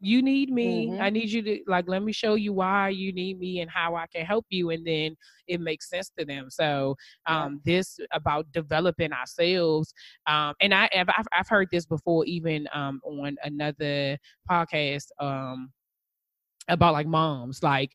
you 0.01 0.21
need 0.21 0.49
me 0.49 0.87
Mhm. 0.87 1.01
i 1.01 1.09
need 1.09 1.29
you 1.29 1.41
to 1.41 1.59
like 1.67 1.85
let 1.87 2.01
me 2.01 2.13
show 2.13 2.35
you 2.35 2.53
why 2.53 2.87
you 2.89 3.11
need 3.11 3.37
me 3.37 3.59
and 3.59 3.69
how 3.69 3.95
i 3.95 4.05
can 4.07 4.25
help 4.25 4.45
you 4.49 4.69
and 4.69 4.85
then 4.87 5.15
it 5.47 5.59
makes 5.59 5.89
sense 5.89 6.09
to 6.17 6.23
them 6.25 6.49
so 6.49 6.95
Yeah. 7.27 7.45
um 7.45 7.61
this 7.65 7.99
about 8.13 8.49
developing 8.53 9.11
ourselves 9.11 9.93
um 10.27 10.53
and 10.61 10.73
i 10.73 10.87
have 10.93 11.09
I've, 11.09 11.27
I've 11.33 11.47
heard 11.49 11.67
this 11.71 11.85
before 11.85 12.25
even 12.25 12.67
um 12.73 13.01
on 13.03 13.35
another 13.43 14.17
podcast 14.49 15.07
um 15.19 15.71
about 16.69 16.93
like 16.93 17.07
moms 17.07 17.61
like 17.63 17.91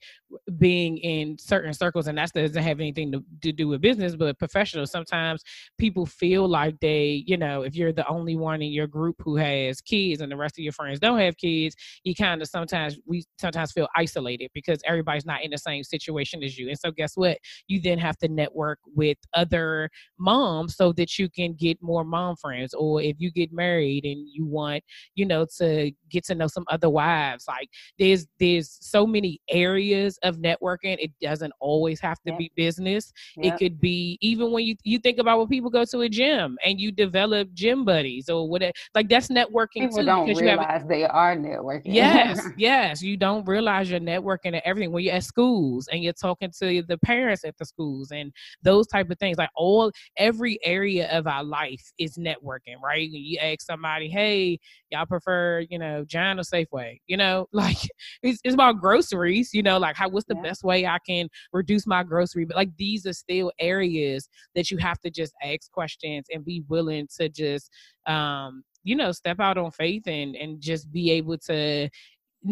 being 0.58 0.98
in 0.98 1.38
certain 1.38 1.72
circles 1.72 2.08
and 2.08 2.18
that 2.18 2.32
doesn't 2.32 2.62
have 2.62 2.80
anything 2.80 3.12
to, 3.12 3.24
to 3.40 3.52
do 3.52 3.68
with 3.68 3.80
business 3.80 4.16
but 4.16 4.38
professional 4.38 4.86
sometimes 4.86 5.42
people 5.78 6.04
feel 6.04 6.48
like 6.48 6.78
they 6.80 7.22
you 7.26 7.36
know 7.36 7.62
if 7.62 7.74
you're 7.76 7.92
the 7.92 8.06
only 8.08 8.36
one 8.36 8.60
in 8.60 8.72
your 8.72 8.86
group 8.86 9.16
who 9.20 9.36
has 9.36 9.80
kids 9.80 10.20
and 10.20 10.30
the 10.30 10.36
rest 10.36 10.58
of 10.58 10.64
your 10.64 10.72
friends 10.72 10.98
don't 10.98 11.18
have 11.18 11.36
kids 11.36 11.74
you 12.02 12.14
kind 12.14 12.42
of 12.42 12.48
sometimes 12.48 12.98
we 13.06 13.24
sometimes 13.38 13.72
feel 13.72 13.88
isolated 13.96 14.50
because 14.54 14.80
everybody's 14.84 15.26
not 15.26 15.42
in 15.42 15.50
the 15.50 15.58
same 15.58 15.82
situation 15.82 16.42
as 16.42 16.58
you. 16.58 16.68
And 16.68 16.78
so 16.78 16.90
guess 16.90 17.16
what? 17.16 17.38
You 17.68 17.80
then 17.80 17.98
have 17.98 18.16
to 18.18 18.28
network 18.28 18.78
with 18.94 19.18
other 19.34 19.90
moms 20.18 20.76
so 20.76 20.92
that 20.92 21.18
you 21.18 21.28
can 21.28 21.54
get 21.54 21.82
more 21.82 22.04
mom 22.04 22.36
friends 22.36 22.74
or 22.74 23.00
if 23.02 23.16
you 23.18 23.30
get 23.30 23.52
married 23.52 24.04
and 24.04 24.26
you 24.28 24.44
want 24.44 24.82
you 25.14 25.26
know 25.26 25.46
to 25.58 25.90
get 26.10 26.24
to 26.24 26.34
know 26.34 26.46
some 26.46 26.64
other 26.70 26.88
wives 26.88 27.44
like 27.48 27.68
there's 27.98 28.26
there's 28.38 28.63
so 28.70 29.06
many 29.06 29.40
areas 29.48 30.18
of 30.22 30.36
networking 30.38 30.96
it 31.00 31.10
doesn't 31.20 31.52
always 31.60 32.00
have 32.00 32.20
to 32.26 32.32
Yeah. 32.32 32.38
be 32.38 32.50
business 32.56 33.12
Yep. 33.36 33.46
it 33.46 33.58
could 33.58 33.80
be 33.80 34.18
even 34.20 34.52
when 34.52 34.64
you 34.64 34.76
you 34.84 34.98
think 34.98 35.18
about 35.18 35.38
when 35.38 35.48
people 35.48 35.70
go 35.70 35.84
to 35.84 36.00
a 36.00 36.08
gym 36.08 36.56
and 36.64 36.80
you 36.80 36.90
develop 36.92 37.52
gym 37.54 37.84
buddies 37.84 38.28
or 38.28 38.48
whatever 38.48 38.72
like 38.94 39.08
that's 39.08 39.28
networking 39.28 39.88
People 39.88 39.98
too 39.98 40.04
don't 40.04 40.24
because 40.24 40.40
you 40.40 40.48
have 40.48 40.60
realize 40.60 40.84
they 40.86 41.04
are 41.04 41.36
networking. 41.36 41.84
yes 41.86 42.50
yes 42.56 43.02
you 43.02 43.16
don't 43.16 43.46
realize 43.46 43.90
you're 43.90 44.00
networking 44.00 44.46
and 44.54 44.62
everything 44.64 44.90
when 44.90 45.04
you're 45.04 45.14
at 45.14 45.22
schools 45.24 45.86
and 45.92 46.02
you're 46.02 46.14
talking 46.14 46.50
to 46.50 46.82
the 46.82 46.96
parents 46.98 47.44
at 47.44 47.56
the 47.58 47.64
schools 47.64 48.10
and 48.10 48.32
those 48.62 48.86
type 48.86 49.10
of 49.10 49.18
things 49.18 49.36
like 49.36 49.50
all 49.54 49.90
every 50.16 50.58
area 50.64 51.10
of 51.16 51.26
our 51.26 51.44
life 51.44 51.92
is 51.98 52.16
networking 52.16 52.80
right 52.82 53.10
When 53.12 53.20
you 53.22 53.38
ask 53.38 53.60
somebody 53.62 54.08
hey 54.08 54.58
y'all 54.90 55.04
prefer 55.04 55.60
you 55.68 55.78
know 55.78 56.04
Giant 56.06 56.40
or 56.40 56.42
safeway 56.42 56.98
you 57.06 57.16
know 57.18 57.48
like 57.52 57.76
it's, 58.22 58.40
it's 58.44 58.53
about 58.54 58.80
groceries 58.80 59.50
you 59.52 59.62
know 59.62 59.78
like 59.78 59.96
how 59.96 60.08
what's 60.08 60.26
the 60.26 60.34
Yeah. 60.34 60.42
best 60.42 60.64
way 60.64 60.86
i 60.86 60.98
can 61.06 61.28
reduce 61.52 61.86
my 61.86 62.02
grocery 62.02 62.44
but 62.44 62.56
like 62.56 62.70
these 62.76 63.06
are 63.06 63.12
still 63.12 63.52
areas 63.58 64.28
that 64.54 64.70
you 64.70 64.78
have 64.78 65.00
to 65.00 65.10
just 65.10 65.34
ask 65.42 65.70
questions 65.72 66.26
and 66.32 66.44
be 66.44 66.62
willing 66.68 67.06
to 67.18 67.28
just 67.28 67.70
um 68.06 68.62
you 68.84 68.94
know 68.94 69.12
step 69.12 69.40
out 69.40 69.58
on 69.58 69.70
faith 69.70 70.06
and 70.06 70.36
and 70.36 70.60
just 70.60 70.90
be 70.92 71.10
able 71.10 71.38
to 71.38 71.88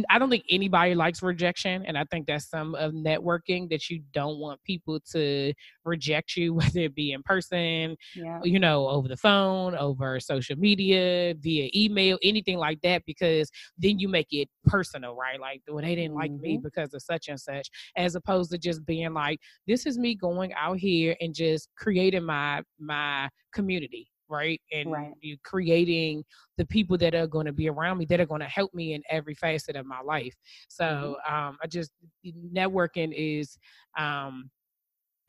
I 0.09 0.19
don't 0.19 0.31
think 0.31 0.45
anybody 0.49 0.95
likes 0.95 1.23
rejection, 1.23 1.85
and 1.87 1.99
I 1.99 2.05
think 2.05 2.27
that's 2.27 2.49
some 2.49 2.75
of 2.77 2.93
networking 2.93 3.69
that 3.71 3.91
you 3.91 4.03
don't 4.13 4.39
want 4.39 4.63
people 4.65 5.01
to 5.13 5.53
reject 5.85 6.37
you, 6.37 6.55
whether 6.77 6.81
it 6.81 6.95
be 6.95 7.13
in 7.13 7.23
person, 7.23 7.97
yeah. 8.15 8.41
you 8.43 8.59
know, 8.59 8.89
over 8.89 9.09
the 9.09 9.17
phone, 9.17 9.75
over 9.75 10.19
social 10.21 10.57
media, 10.57 11.35
via 11.41 11.69
email, 11.75 12.19
anything 12.23 12.59
like 12.59 12.81
that, 12.83 13.03
because 13.07 13.51
then 13.79 13.99
you 13.99 14.09
make 14.09 14.29
it 14.33 14.49
personal, 14.67 15.15
right? 15.15 15.41
Like, 15.41 15.63
well, 15.69 15.83
they 15.83 15.95
didn't 15.95 16.15
like 16.15 16.33
me 16.33 16.59
Mhm. 16.59 16.63
because 16.63 16.95
of 16.95 17.03
such 17.03 17.29
and 17.29 17.41
such, 17.41 17.69
as 17.97 18.15
opposed 18.15 18.51
to 18.53 18.59
just 18.59 18.85
being 18.87 19.13
like, 19.15 19.41
this 19.67 19.87
is 19.87 19.99
me 19.99 20.15
going 20.15 20.53
out 20.55 20.79
here 20.79 21.17
and 21.21 21.35
just 21.35 21.69
creating 21.77 22.25
my 22.25 22.63
my 22.79 23.29
community, 23.53 24.09
right? 24.33 24.61
And 24.73 24.91
Right. 24.91 25.13
you 25.21 25.37
creating 25.45 26.25
the 26.59 26.67
people 26.67 26.99
that 26.99 27.15
are 27.15 27.27
going 27.29 27.47
to 27.47 27.53
be 27.53 27.69
around 27.69 27.99
me 27.99 28.07
that 28.07 28.21
are 28.21 28.27
going 28.27 28.41
to 28.41 28.49
help 28.49 28.75
me 28.75 28.95
in 28.95 29.03
every 29.11 29.35
facet 29.35 29.77
of 29.77 29.87
my 29.87 30.01
life. 30.01 30.35
So 30.69 31.17
um, 31.29 31.59
I 31.63 31.67
just 31.69 31.93
networking 32.27 33.13
is 33.17 33.59
um, 33.99 34.51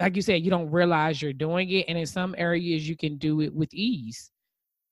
like 0.02 0.16
you 0.16 0.22
said, 0.24 0.44
you 0.44 0.50
don't 0.50 0.72
realize 0.72 1.22
you're 1.22 1.34
doing 1.34 1.70
it, 1.70 1.86
and 1.88 1.98
in 1.98 2.06
some 2.08 2.34
areas 2.38 2.88
you 2.90 2.98
can 2.98 3.18
do 3.18 3.42
it 3.42 3.54
with 3.54 3.74
ease. 3.74 4.32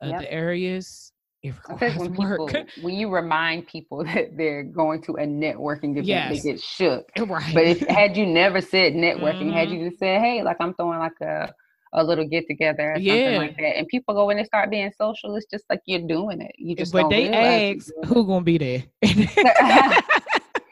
Yep. 0.03 0.16
Other 0.16 0.28
areas 0.30 1.12
it 1.43 1.53
requires 1.55 1.95
when 1.97 2.12
people, 2.14 2.45
work. 2.45 2.66
when 2.82 2.95
you 2.95 3.09
remind 3.09 3.68
people 3.68 4.03
that 4.05 4.38
they're 4.38 4.64
going 4.64 5.01
to 5.03 5.14
a 5.14 5.26
networking 5.26 5.97
event, 5.97 6.07
Yes. 6.07 6.43
they 6.43 6.51
get 6.51 6.62
shook. 6.62 7.05
right. 7.28 7.53
But 7.53 7.66
if 7.68 7.86
had 7.88 8.16
you 8.18 8.26
never 8.26 8.62
said 8.62 8.93
networking, 8.93 9.51
had 9.53 9.70
Mhm. 9.70 9.80
you 9.80 9.89
just 9.89 9.99
said, 9.99 10.22
"Hey, 10.22 10.43
like 10.43 10.57
I'm 10.59 10.74
throwing 10.76 10.99
like 10.99 11.20
a 11.22 11.53
a 11.94 12.04
little 12.04 12.28
get 12.28 12.46
together 12.48 12.94
or 12.94 12.98
Yeah. 12.98 13.14
something 13.16 13.36
like 13.38 13.58
that," 13.58 13.78
and 13.78 13.88
people 13.88 14.14
go 14.16 14.30
in 14.30 14.38
and 14.38 14.46
they 14.46 14.48
start 14.48 14.70
being 14.70 14.92
social, 14.98 15.36
it's 15.36 15.46
just 15.46 15.66
like 15.70 15.82
you're 15.86 16.08
doing 16.08 16.42
it. 16.42 16.52
You 16.58 16.76
just 16.76 16.92
but 16.94 17.10
they 17.10 17.30
ask 17.30 17.88
who 18.06 18.26
gonna 18.26 18.44
be 18.44 18.58
there. 18.58 18.84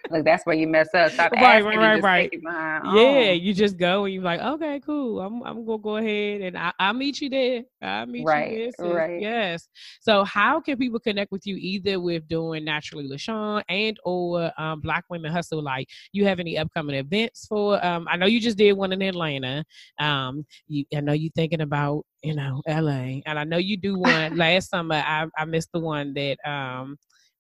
Like 0.09 0.23
that's 0.25 0.45
where 0.45 0.55
you 0.55 0.67
mess 0.67 0.93
up. 0.93 1.11
Stop 1.13 1.33
Right, 1.33 1.63
asking 1.63 1.79
right, 1.79 1.79
right, 1.79 2.03
right. 2.03 2.31
take 2.31 2.33
it 2.33 2.41
behind. 2.43 2.83
yeah, 2.95 3.31
you 3.31 3.53
just 3.53 3.77
go 3.77 4.05
and 4.05 4.13
you're 4.13 4.23
like, 4.23 4.41
okay, 4.41 4.79
cool. 4.79 5.19
I'm 5.21 5.43
I'm 5.43 5.65
gonna 5.65 5.77
go 5.79 5.97
ahead 5.97 6.41
and 6.41 6.57
I, 6.57 6.71
I'll 6.79 6.93
meet 6.93 7.21
you 7.21 7.29
there. 7.29 7.63
I'll 7.81 8.05
meet 8.05 8.25
Right, 8.25 8.51
you 8.51 8.71
there. 8.77 8.95
right. 8.95 9.21
Yes. 9.21 9.67
So 10.01 10.23
how 10.23 10.59
can 10.61 10.77
people 10.77 10.99
connect 10.99 11.31
with 11.31 11.45
you 11.45 11.55
either 11.57 11.99
with 11.99 12.27
doing 12.27 12.63
Naturally 12.65 13.07
LaShawn 13.07 13.63
and 13.69 13.97
or 14.05 14.51
um, 14.59 14.81
Black 14.81 15.05
Women 15.09 15.31
Hustle? 15.31 15.61
Like 15.61 15.87
you 16.11 16.25
have 16.25 16.39
any 16.39 16.57
upcoming 16.57 16.95
events 16.95 17.45
for 17.47 17.83
um 17.85 18.07
I 18.09 18.15
know 18.17 18.25
you 18.25 18.39
just 18.39 18.57
did 18.57 18.73
one 18.73 18.91
in 18.93 19.01
Atlanta. 19.01 19.63
Um 19.99 20.45
you 20.67 20.85
I 20.95 21.01
know 21.01 21.13
you're 21.13 21.31
thinking 21.35 21.61
about, 21.61 22.05
you 22.23 22.35
know, 22.35 22.61
LA. 22.67 23.21
And 23.25 23.37
I 23.37 23.43
know 23.43 23.57
you 23.57 23.77
do 23.77 23.97
one 23.97 24.35
last 24.37 24.69
summer. 24.69 24.95
I, 25.05 25.27
I 25.37 25.45
missed 25.45 25.69
the 25.73 25.79
one 25.79 26.13
that 26.15 26.37
um 26.49 26.97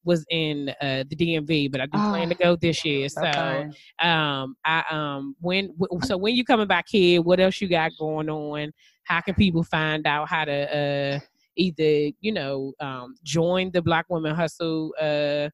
was 0.09 0.25
in 0.31 0.69
uh, 0.81 1.03
the 1.09 1.15
DMV, 1.21 1.71
but 1.71 1.79
I 1.81 1.85
do 1.85 1.99
plan 2.09 2.29
to 2.29 2.35
Oh, 2.35 2.43
go 2.45 2.55
this 2.55 2.83
year. 2.83 3.07
so 3.09 3.21
fun. 3.21 3.73
um 4.09 4.55
i 4.65 4.83
um 4.91 5.35
when 5.47 5.63
w- 5.79 6.01
so 6.09 6.17
when 6.17 6.35
you 6.35 6.43
coming 6.43 6.67
back 6.67 6.85
here 6.89 7.21
what 7.21 7.39
else 7.39 7.61
you 7.61 7.67
got 7.69 7.91
going 7.99 8.29
on 8.29 8.71
how 9.03 9.19
can 9.21 9.35
people 9.35 9.63
find 9.63 10.05
out 10.07 10.27
how 10.33 10.43
to 10.45 10.59
uh 10.81 11.19
either 11.57 11.93
you 12.25 12.31
know 12.31 12.73
um 12.79 13.15
join 13.23 13.69
the 13.71 13.81
black 13.81 14.05
women 14.09 14.33
hustle 14.35 14.93
uh 15.01 15.47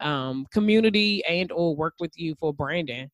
um 0.00 0.44
community 0.52 1.22
and 1.28 1.50
or 1.52 1.74
work 1.76 1.94
with 2.00 2.12
you 2.16 2.34
for 2.40 2.52
branding 2.52 3.08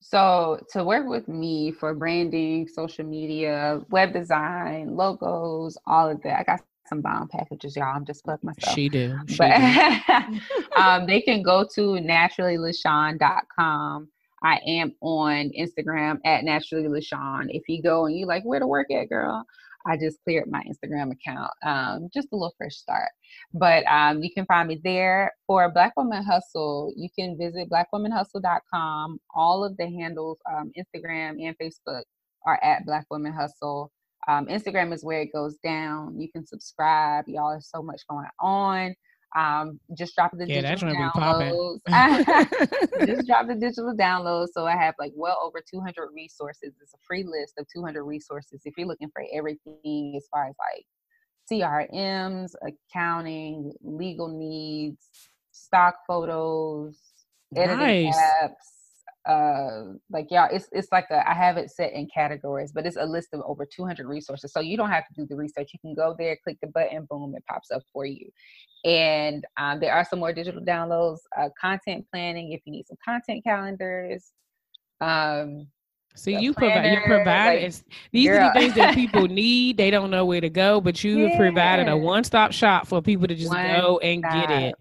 So 0.00 0.60
to 0.72 0.84
work 0.84 1.06
with 1.08 1.28
me 1.28 1.72
for 1.72 1.94
branding, 1.94 2.68
social 2.68 3.04
media, 3.06 3.80
web 3.90 4.12
design, 4.12 4.96
logos, 4.96 5.78
all 5.86 6.10
of 6.10 6.22
that, 6.22 6.40
I 6.40 6.44
got 6.44 6.60
some 6.94 7.02
bomb 7.02 7.28
packages, 7.28 7.76
y'all. 7.76 7.94
I'm 7.94 8.04
just 8.04 8.24
plugging 8.24 8.46
myself. 8.46 8.74
She 8.74 8.88
do. 8.88 9.16
She 9.28 9.36
but 9.36 9.58
do. 9.58 10.40
um, 10.80 11.06
they 11.06 11.20
can 11.20 11.42
go 11.42 11.66
to 11.74 11.80
naturallylashawn.com. 11.80 14.08
I 14.42 14.58
am 14.66 14.92
on 15.00 15.52
Instagram 15.58 16.18
at 16.24 16.44
naturallylashawn. 16.44 17.46
If 17.48 17.68
you 17.68 17.82
go 17.82 18.06
and 18.06 18.16
you 18.16 18.26
like 18.26 18.44
where 18.44 18.60
to 18.60 18.66
work 18.66 18.90
at, 18.90 19.08
girl, 19.08 19.46
I 19.86 19.96
just 19.96 20.22
cleared 20.22 20.50
my 20.50 20.62
Instagram 20.62 21.12
account. 21.12 21.50
Um, 21.64 22.10
just 22.12 22.28
a 22.32 22.36
little 22.36 22.54
fresh 22.56 22.76
start. 22.76 23.10
But 23.52 23.84
um, 23.86 24.22
you 24.22 24.30
can 24.32 24.46
find 24.46 24.68
me 24.68 24.80
there. 24.84 25.32
For 25.46 25.68
Black 25.70 25.94
Women 25.96 26.22
Hustle, 26.22 26.92
you 26.96 27.08
can 27.18 27.36
visit 27.38 27.68
blackwomanhustle.com. 27.70 29.18
All 29.34 29.64
of 29.64 29.76
the 29.76 29.86
handles, 29.86 30.38
um, 30.50 30.70
Instagram 30.78 31.42
and 31.42 31.56
Facebook, 31.58 32.04
are 32.46 32.62
at 32.62 32.86
Black 32.86 33.06
Women 33.10 33.32
Hustle. 33.32 33.90
Um, 34.28 34.46
Instagram 34.46 34.92
is 34.92 35.04
where 35.04 35.20
it 35.20 35.32
goes 35.32 35.56
down. 35.62 36.18
You 36.18 36.30
can 36.30 36.46
subscribe. 36.46 37.24
Y'all, 37.28 37.50
there's 37.50 37.68
so 37.68 37.82
much 37.82 38.02
going 38.08 38.26
on. 38.40 38.94
Um, 39.36 39.80
just 39.98 40.14
drop 40.14 40.30
the 40.32 40.46
yeah, 40.46 40.60
digital 40.60 40.94
downloads. 40.94 41.80
just 43.06 43.26
drop 43.26 43.48
the 43.48 43.56
digital 43.56 43.94
downloads. 43.94 44.48
So 44.54 44.66
I 44.66 44.76
have 44.76 44.94
like 44.98 45.12
well 45.16 45.38
over 45.42 45.60
200 45.68 46.08
resources. 46.14 46.72
It's 46.80 46.94
a 46.94 46.98
free 47.06 47.24
list 47.24 47.54
of 47.58 47.66
200 47.74 48.04
resources. 48.04 48.62
If 48.64 48.74
you're 48.76 48.86
looking 48.86 49.10
for 49.12 49.24
everything 49.34 50.14
as 50.16 50.26
far 50.30 50.46
as 50.46 50.54
like 50.58 50.86
CRMs, 51.50 52.52
accounting, 52.62 53.72
legal 53.82 54.28
needs, 54.28 55.08
stock 55.50 55.96
photos, 56.06 56.96
editing 57.56 58.06
Nice. 58.06 58.16
apps, 58.42 58.52
uh 59.26 59.84
like 60.10 60.26
y'all 60.30 60.48
it's 60.52 60.68
it's 60.72 60.88
like 60.92 61.06
a 61.10 61.28
i 61.28 61.32
have 61.32 61.56
it 61.56 61.70
set 61.70 61.92
in 61.92 62.06
categories 62.12 62.72
but 62.72 62.84
it's 62.84 62.96
a 62.96 63.04
list 63.04 63.28
of 63.32 63.40
over 63.46 63.64
200 63.64 64.06
resources 64.06 64.52
so 64.52 64.60
you 64.60 64.76
don't 64.76 64.90
have 64.90 65.06
to 65.06 65.14
do 65.14 65.26
the 65.26 65.34
research 65.34 65.70
you 65.72 65.78
can 65.80 65.94
go 65.94 66.14
there 66.18 66.36
click 66.44 66.58
the 66.60 66.68
button 66.68 67.06
boom 67.08 67.34
it 67.34 67.42
pops 67.48 67.70
up 67.70 67.82
for 67.92 68.04
you 68.04 68.28
and 68.84 69.46
um, 69.58 69.80
there 69.80 69.94
are 69.94 70.04
some 70.04 70.18
more 70.18 70.32
digital 70.32 70.60
downloads 70.60 71.20
uh, 71.38 71.48
content 71.58 72.04
planning 72.12 72.52
if 72.52 72.60
you 72.66 72.72
need 72.72 72.86
some 72.86 72.98
content 73.04 73.42
calendars 73.42 74.32
um 75.00 75.66
the 76.22 76.32
you 76.32 76.54
provide 76.54 76.84
you 76.84 77.00
planner, 77.00 77.06
provide 77.06 77.54
like, 77.56 77.62
it's 77.62 77.84
these 78.12 78.28
are 78.28 78.44
the 78.44 78.52
things 78.52 78.74
that 78.74 78.94
people 78.94 79.22
need. 79.28 79.76
They 79.76 79.90
don't 79.90 80.10
know 80.10 80.24
where 80.24 80.40
to 80.40 80.50
go, 80.50 80.80
but 80.80 81.02
you 81.02 81.28
have 81.28 81.38
provided 81.38 81.88
a 81.88 81.96
one 81.96 82.24
stop 82.24 82.52
shop 82.52 82.86
for 82.86 83.02
people 83.02 83.26
to 83.26 83.34
just 83.34 83.52
One 83.52 83.66
go 83.66 83.98
and 83.98 84.22
get 84.22 84.50
it. 84.50 84.74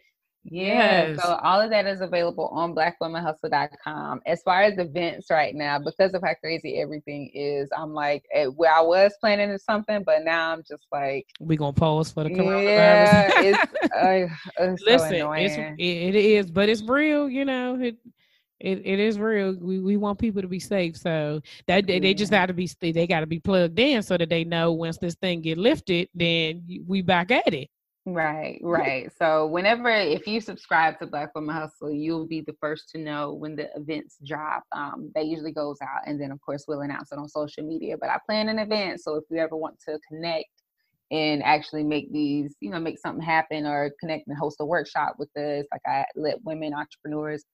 Yeah, 0.45 1.07
Yes. 1.07 1.21
so 1.21 1.35
all 1.41 1.61
of 1.61 1.69
that 1.69 1.85
is 1.85 2.01
available 2.01 2.47
on 2.49 2.75
blackwomanhustle.com. 2.75 4.21
As 4.25 4.41
far 4.43 4.63
as 4.63 4.77
events 4.77 5.27
right 5.29 5.55
now, 5.55 5.79
because 5.79 6.13
of 6.13 6.21
how 6.21 6.33
crazy 6.35 6.77
everything 6.81 7.31
is, 7.33 7.69
I'm 7.75 7.93
like, 7.93 8.25
eh, 8.33 8.45
where 8.47 8.73
I 8.73 8.81
was 8.81 9.13
planning 9.21 9.57
something, 9.57 10.03
but 10.03 10.23
now 10.23 10.51
I'm 10.51 10.63
just 10.67 10.85
like, 10.91 11.25
We 11.39 11.55
gonna 11.55 11.73
pause 11.73 12.11
for 12.11 12.23
the 12.23 12.29
yeah, 12.29 12.37
coronavirus. 12.39 13.33
it's, 13.37 13.73
uh, 13.97 14.63
it's 14.63 14.83
Listen, 14.85 15.15
it's 15.35 15.57
it, 15.57 15.73
it 15.77 16.15
is, 16.15 16.51
but 16.51 16.67
it's 16.69 16.81
real. 16.83 17.29
You 17.29 17.45
know, 17.45 17.79
it 17.79 17.95
it, 18.59 18.81
it 18.85 18.99
is 18.99 19.19
real. 19.19 19.55
We 19.59 19.79
we 19.79 19.97
want 19.97 20.19
people 20.19 20.41
to 20.41 20.47
be 20.47 20.59
safe, 20.59 20.97
so 20.97 21.41
that 21.67 21.85
they, 21.87 21.99
they 21.99 22.13
just 22.13 22.31
got 22.31 22.47
to 22.47 22.53
be 22.53 22.69
they 22.79 23.07
got 23.07 23.21
to 23.21 23.27
be 23.27 23.39
plugged 23.39 23.79
in 23.79 24.01
so 24.03 24.17
that 24.17 24.29
they 24.29 24.43
know 24.43 24.71
once 24.73 24.97
this 24.97 25.15
thing 25.15 25.41
get 25.41 25.57
lifted, 25.57 26.09
then 26.13 26.65
we 26.87 27.01
back 27.01 27.31
at 27.31 27.53
it. 27.53 27.69
Right, 28.05 28.59
right. 28.63 29.11
So 29.17 29.47
whenever 29.47 29.89
if 29.89 30.27
you 30.27 30.41
subscribe 30.41 30.99
to 30.99 31.07
Black 31.07 31.33
Women 31.35 31.55
Hustle, 31.55 31.91
you'll 31.91 32.27
be 32.27 32.41
the 32.41 32.55
first 32.59 32.89
to 32.89 32.97
know 32.97 33.33
when 33.33 33.55
the 33.55 33.69
events 33.75 34.17
drop. 34.25 34.63
Um, 34.71 35.11
that 35.15 35.25
usually 35.25 35.53
goes 35.53 35.77
out, 35.81 36.01
and 36.05 36.19
then 36.19 36.31
of 36.31 36.41
course 36.41 36.65
we'll 36.67 36.81
announce 36.81 37.11
it 37.11 37.17
on 37.17 37.29
social 37.29 37.63
media. 37.63 37.95
But 37.99 38.09
I 38.09 38.19
plan 38.25 38.49
an 38.49 38.59
event, 38.59 39.01
so 39.01 39.15
if 39.15 39.23
you 39.29 39.37
ever 39.37 39.55
want 39.55 39.79
to 39.87 39.99
connect 40.07 40.49
and 41.11 41.43
actually 41.43 41.83
make 41.83 42.11
these, 42.11 42.55
you 42.59 42.71
know, 42.71 42.79
make 42.79 42.97
something 42.97 43.23
happen 43.23 43.65
or 43.65 43.91
connect 43.99 44.27
and 44.27 44.37
host 44.37 44.57
a 44.59 44.65
workshop 44.65 45.15
with 45.19 45.29
us, 45.37 45.65
like 45.71 45.81
I 45.85 46.05
let 46.15 46.43
women 46.43 46.73
entrepreneurs 46.73 47.45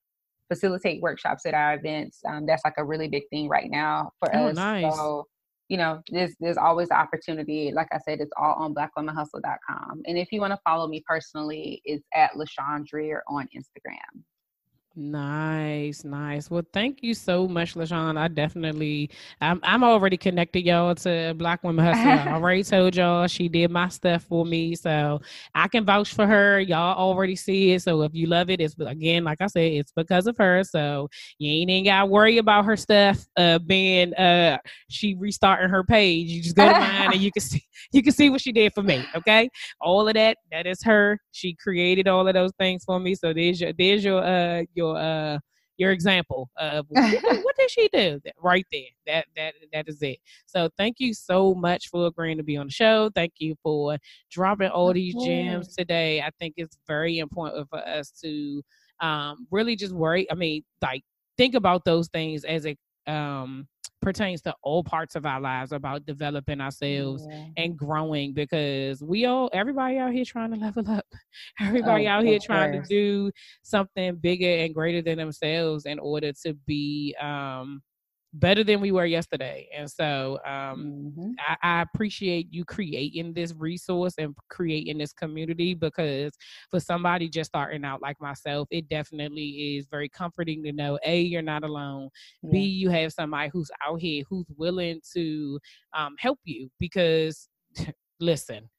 facilitate 0.47 1.01
workshops 1.01 1.45
at 1.45 1.53
our 1.53 1.75
events. 1.75 2.21
Um, 2.27 2.45
that's 2.45 2.63
like 2.65 2.75
a 2.77 2.83
really 2.85 3.07
big 3.07 3.23
thing 3.29 3.49
right 3.49 3.69
now 3.69 4.11
for 4.19 4.33
Oh, 4.35 4.47
us. 4.47 4.55
nice. 4.55 4.81
So 4.81 5.27
you 5.69 5.77
know, 5.77 6.01
there's 6.11 6.35
there's 6.39 6.57
always 6.57 6.89
the 6.89 6.95
opportunity. 6.95 7.71
Like 7.71 7.87
I 7.91 7.99
said, 7.99 8.19
it's 8.19 8.31
all 8.37 8.55
on 8.55 8.73
blackwomanhustle.com. 8.73 10.01
And 10.05 10.17
if 10.17 10.31
you 10.31 10.41
want 10.41 10.51
to 10.51 10.59
follow 10.63 10.87
me 10.87 11.03
personally, 11.07 11.81
it's 11.85 12.05
at 12.13 12.31
LaShawn 12.33 12.85
Dreher 12.91 13.19
on 13.27 13.47
Instagram. 13.55 14.23
Nice, 14.95 16.03
nice. 16.03 16.49
Well, 16.49 16.63
thank 16.73 17.03
you 17.03 17.13
so 17.13 17.47
much, 17.47 17.75
LaShawn. 17.75 18.17
I 18.17 18.27
definitely, 18.27 19.11
I'm, 19.39 19.59
I'm 19.63 19.83
already 19.83 20.17
connected 20.17 20.65
y'all 20.65 20.95
to 20.95 21.33
Black 21.37 21.63
Women 21.63 21.85
Hustle. 21.85 22.09
I 22.09 22.33
already 22.35 22.63
told 22.63 22.95
y'all 22.95 23.27
she 23.27 23.47
did 23.47 23.71
my 23.71 23.87
stuff 23.87 24.23
for 24.23 24.45
me, 24.45 24.75
so 24.75 25.21
I 25.53 25.67
can 25.67 25.85
vouch 25.85 26.13
for 26.13 26.25
her. 26.25 26.59
Y'all 26.59 26.97
already 26.97 27.35
see 27.35 27.71
it. 27.71 27.83
So 27.83 28.01
if 28.01 28.13
you 28.13 28.27
love 28.27 28.49
it, 28.49 28.59
it's 28.59 28.75
again, 28.79 29.23
like 29.23 29.39
I 29.41 29.47
said, 29.47 29.71
it's 29.71 29.91
because 29.95 30.25
of 30.25 30.35
her. 30.37 30.63
So 30.63 31.07
you 31.37 31.49
ain't 31.49 31.69
even 31.69 31.85
got 31.85 32.01
to 32.01 32.05
worry 32.07 32.39
about 32.39 32.65
her 32.65 32.75
stuff 32.75 33.25
uh 33.37 33.59
being 33.59 34.13
uh 34.15 34.57
she 34.89 35.15
restarting 35.15 35.69
her 35.69 35.83
page. 35.83 36.29
You 36.29 36.41
just 36.41 36.55
go 36.55 36.65
to 36.65 36.71
mine 36.77 37.13
and 37.13 37.21
you 37.21 37.31
can 37.31 37.41
see 37.43 37.63
you 37.93 38.03
can 38.03 38.11
see 38.11 38.29
what 38.29 38.41
she 38.41 38.51
did 38.51 38.73
for 38.73 38.83
me. 38.83 39.05
Okay, 39.15 39.49
all 39.79 40.07
of 40.07 40.15
that 40.15 40.37
that 40.51 40.65
is 40.65 40.83
her. 40.83 41.19
She 41.31 41.53
created 41.53 42.07
all 42.07 42.27
of 42.27 42.33
those 42.33 42.51
things 42.59 42.83
for 42.83 42.99
me. 42.99 43.15
So 43.15 43.33
there's 43.33 43.61
your 43.61 43.71
there's 43.73 44.03
your 44.03 44.23
uh 44.23 44.63
your 44.79 44.97
uh 44.97 45.37
your 45.79 45.91
example 45.91 46.49
of 46.57 46.85
what, 46.89 47.43
what 47.43 47.55
did 47.57 47.71
she 47.71 47.87
do 47.91 48.19
right 48.41 48.65
there. 48.71 48.81
That 49.07 49.25
that 49.35 49.53
that 49.73 49.87
is 49.87 50.01
it. 50.03 50.19
So 50.45 50.69
thank 50.77 50.97
you 50.99 51.13
so 51.13 51.55
much 51.55 51.89
for 51.89 52.07
agreeing 52.07 52.37
to 52.37 52.43
be 52.43 52.57
on 52.57 52.67
the 52.67 52.71
show. 52.71 53.09
Thank 53.15 53.33
you 53.39 53.55
for 53.63 53.97
dropping 54.29 54.69
all 54.69 54.93
these 54.93 55.15
gems 55.23 55.75
today. 55.75 56.21
I 56.21 56.29
think 56.39 56.55
it's 56.57 56.77
very 56.87 57.19
important 57.19 57.67
for 57.69 57.79
us 57.79 58.11
to 58.23 58.61
um 58.99 59.47
really 59.49 59.75
just 59.75 59.93
worry. 59.93 60.29
I 60.31 60.35
mean, 60.35 60.63
like 60.81 61.03
think 61.37 61.55
about 61.55 61.85
those 61.85 62.09
things 62.09 62.43
as 62.43 62.65
a 62.67 62.75
um 63.07 63.67
pertains 64.01 64.41
to 64.41 64.53
all 64.63 64.83
parts 64.83 65.15
of 65.15 65.25
our 65.25 65.41
lives 65.41 65.71
about 65.71 66.05
developing 66.05 66.61
ourselves 66.61 67.25
Yeah. 67.29 67.45
and 67.57 67.77
growing 67.77 68.33
because 68.33 69.03
we 69.03 69.25
all 69.25 69.49
everybody 69.53 69.97
out 69.97 70.13
here 70.13 70.25
trying 70.25 70.51
to 70.51 70.57
level 70.57 70.89
up 70.89 71.05
everybody 71.59 72.07
Oh, 72.07 72.11
out 72.11 72.23
here 72.23 72.39
trying 72.39 72.71
to 72.71 72.81
do 72.87 73.31
something 73.63 74.15
bigger 74.15 74.63
and 74.63 74.73
greater 74.73 75.01
than 75.01 75.17
themselves 75.17 75.85
in 75.85 75.99
order 75.99 76.31
to 76.45 76.53
be 76.65 77.15
um 77.21 77.81
better 78.33 78.63
than 78.63 78.79
we 78.81 78.91
were 78.91 79.05
yesterday 79.05 79.67
and 79.75 79.89
so 79.89 80.39
um 80.45 80.93
Mhm. 81.17 81.35
I, 81.39 81.57
I 81.61 81.81
appreciate 81.81 82.47
you 82.51 82.65
creating 82.65 83.33
this 83.33 83.53
resource 83.57 84.15
and 84.17 84.35
creating 84.49 84.97
this 84.97 85.13
community 85.13 85.73
because 85.73 86.33
for 86.69 86.79
somebody 86.79 87.29
just 87.29 87.49
starting 87.49 87.85
out 87.85 88.01
like 88.01 88.19
myself, 88.19 88.67
it 88.71 88.89
definitely 88.89 89.77
is 89.77 89.87
very 89.89 90.09
comforting 90.09 90.63
to 90.63 90.71
know 90.73 90.99
A, 91.05 91.21
you're 91.21 91.41
not 91.41 91.63
alone. 91.63 92.09
B, 92.51 92.59
you 92.59 92.89
have 92.89 93.13
somebody 93.13 93.49
who's 93.53 93.71
out 93.85 94.01
here 94.01 94.23
who's 94.29 94.47
willing 94.57 95.01
to 95.13 95.59
um, 95.93 96.15
help 96.19 96.39
you 96.43 96.69
because 96.79 97.47
listen, 98.19 98.69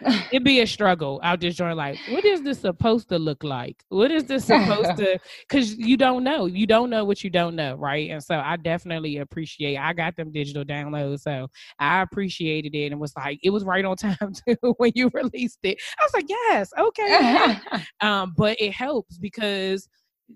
it'd 0.30 0.44
be 0.44 0.60
a 0.60 0.66
struggle 0.66 1.20
out 1.22 1.40
this 1.40 1.56
joint. 1.56 1.76
Like, 1.76 2.00
what 2.04 2.24
is 2.24 2.42
this 2.42 2.60
supposed 2.60 3.08
to 3.10 3.18
look 3.18 3.42
like? 3.44 3.82
What 3.88 4.10
is 4.10 4.24
this 4.24 4.44
supposed 4.44 4.96
to? 4.96 5.18
Because 5.48 5.76
you 5.76 5.96
don't 5.96 6.24
know. 6.24 6.46
You 6.46 6.66
don't 6.66 6.90
know 6.90 7.04
what 7.04 7.22
you 7.24 7.30
don't 7.30 7.56
know, 7.56 7.74
right? 7.76 8.10
And 8.10 8.22
so 8.22 8.36
I 8.36 8.56
definitely 8.56 9.18
appreciate. 9.18 9.76
I 9.78 9.92
got 9.92 10.16
them 10.16 10.32
digital 10.32 10.64
downloads, 10.64 11.20
so 11.20 11.48
I 11.78 12.02
appreciated 12.02 12.74
it 12.74 12.92
and 12.92 13.00
was 13.00 13.12
like, 13.16 13.38
it 13.42 13.50
was 13.50 13.64
right 13.64 13.84
on 13.84 13.96
time 13.96 14.32
too 14.46 14.74
when 14.78 14.92
you 14.94 15.10
released 15.14 15.60
it. 15.62 15.78
I 15.98 16.04
was 16.04 16.14
like, 16.14 16.26
yes, 16.28 16.70
okay. 16.78 17.58
um, 18.00 18.34
but 18.36 18.60
it 18.60 18.72
helps 18.72 19.18
because 19.18 19.88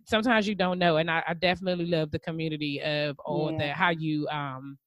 sometimes 0.07 0.47
you 0.47 0.55
don't 0.55 0.79
know, 0.79 0.97
and 0.97 1.11
I, 1.11 1.23
I 1.27 1.35
definitely 1.35 1.87
love 1.87 2.11
the 2.11 2.19
community 2.21 2.81
of 2.81 3.19
all 3.25 3.51
Yeah. 3.53 3.59
that. 3.59 3.77
How 3.77 3.91
you 3.91 4.29
um 4.29 4.79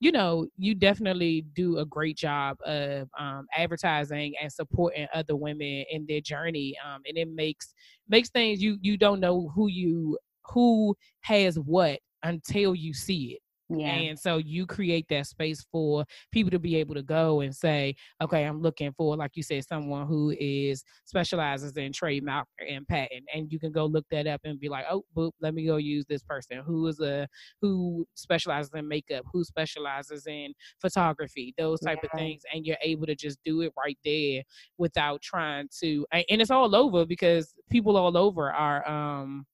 you 0.00 0.12
know, 0.12 0.46
you 0.58 0.74
definitely 0.74 1.44
do 1.54 1.78
a 1.78 1.86
great 1.86 2.16
job 2.16 2.58
of 2.66 3.08
um, 3.18 3.46
advertising 3.56 4.34
and 4.40 4.52
supporting 4.52 5.06
other 5.14 5.36
women 5.36 5.84
in 5.90 6.04
their 6.08 6.20
journey, 6.20 6.76
um, 6.86 7.02
and 7.08 7.16
it 7.16 7.28
makes 7.32 7.74
makes 8.08 8.28
things 8.30 8.60
you 8.62 8.78
you 8.82 8.96
don't 8.96 9.20
know 9.20 9.50
who 9.54 9.68
you 9.68 10.18
who 10.46 10.94
has 11.22 11.58
what 11.58 12.00
until 12.22 12.74
you 12.74 12.92
see 12.94 13.34
it. 13.36 13.40
Yeah. 13.68 13.92
And 13.92 14.18
so 14.18 14.36
you 14.36 14.66
create 14.66 15.06
that 15.08 15.26
space 15.26 15.64
for 15.72 16.04
people 16.30 16.50
to 16.52 16.58
be 16.58 16.76
able 16.76 16.94
to 16.94 17.02
go 17.02 17.40
and 17.40 17.54
say, 17.54 17.96
okay, 18.22 18.44
I'm 18.44 18.60
looking 18.62 18.92
for, 18.92 19.16
like 19.16 19.32
you 19.34 19.42
said, 19.42 19.64
someone 19.66 20.06
who 20.06 20.34
is 20.38 20.84
specializes 21.04 21.76
in 21.76 21.92
trademark 21.92 22.46
and 22.68 22.86
patent. 22.86 23.24
And 23.34 23.50
you 23.52 23.58
can 23.58 23.72
go 23.72 23.86
look 23.86 24.06
that 24.10 24.26
up 24.26 24.40
and 24.44 24.60
be 24.60 24.68
like, 24.68 24.84
oh, 24.88 25.04
boop, 25.16 25.32
let 25.40 25.54
me 25.54 25.66
go 25.66 25.76
use 25.76 26.04
this 26.08 26.22
person 26.22 26.58
who 26.64 26.86
is 26.86 27.00
a 27.00 27.26
who 27.60 28.06
specializes 28.14 28.70
in 28.74 28.86
makeup, 28.86 29.24
who 29.32 29.42
specializes 29.44 30.26
in 30.26 30.54
photography, 30.80 31.54
those 31.58 31.80
type 31.80 32.04
of 32.04 32.10
things. 32.12 32.42
And 32.52 32.64
you're 32.64 32.76
able 32.82 33.06
to 33.06 33.16
just 33.16 33.38
do 33.44 33.62
it 33.62 33.72
right 33.76 33.98
there 34.04 34.42
without 34.78 35.22
trying 35.22 35.68
to 35.80 36.06
and 36.12 36.24
and 36.30 36.42
it's 36.42 36.50
all 36.50 36.74
over 36.74 37.06
because 37.06 37.54
people 37.70 37.96
all 37.96 38.16
over 38.16 38.52
are 38.52 38.86
um 38.88 39.46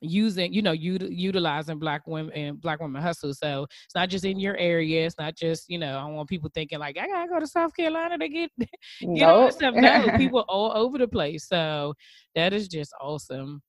using 0.00 0.52
you 0.52 0.62
know 0.62 0.72
util- 0.72 1.08
utilizing 1.10 1.78
black 1.78 2.06
women 2.06 2.32
and 2.32 2.60
black 2.60 2.80
women 2.80 3.02
hustle. 3.02 3.34
So 3.34 3.66
it's 3.84 3.94
not 3.94 4.08
just 4.08 4.24
in 4.24 4.38
your 4.38 4.56
area. 4.56 5.06
It's 5.06 5.18
not 5.18 5.36
just 5.36 5.68
you 5.68 5.78
know 5.78 5.96
i 5.98 6.04
want 6.04 6.28
people 6.28 6.50
thinking 6.54 6.78
like 6.78 6.96
i 6.98 7.06
gotta 7.06 7.28
go 7.28 7.40
to 7.40 7.46
south 7.46 7.74
carolina 7.74 8.18
to 8.18 8.28
get 8.28 8.50
get 8.58 8.68
nope. 9.02 9.28
all 9.28 9.46
this 9.46 9.56
stuff. 9.56 9.74
No 9.74 10.16
people 10.16 10.44
all 10.48 10.72
over 10.76 10.98
the 10.98 11.08
place. 11.08 11.46
So 11.46 11.94
that 12.34 12.52
is 12.52 12.68
just 12.68 12.92
awesome 13.00 13.62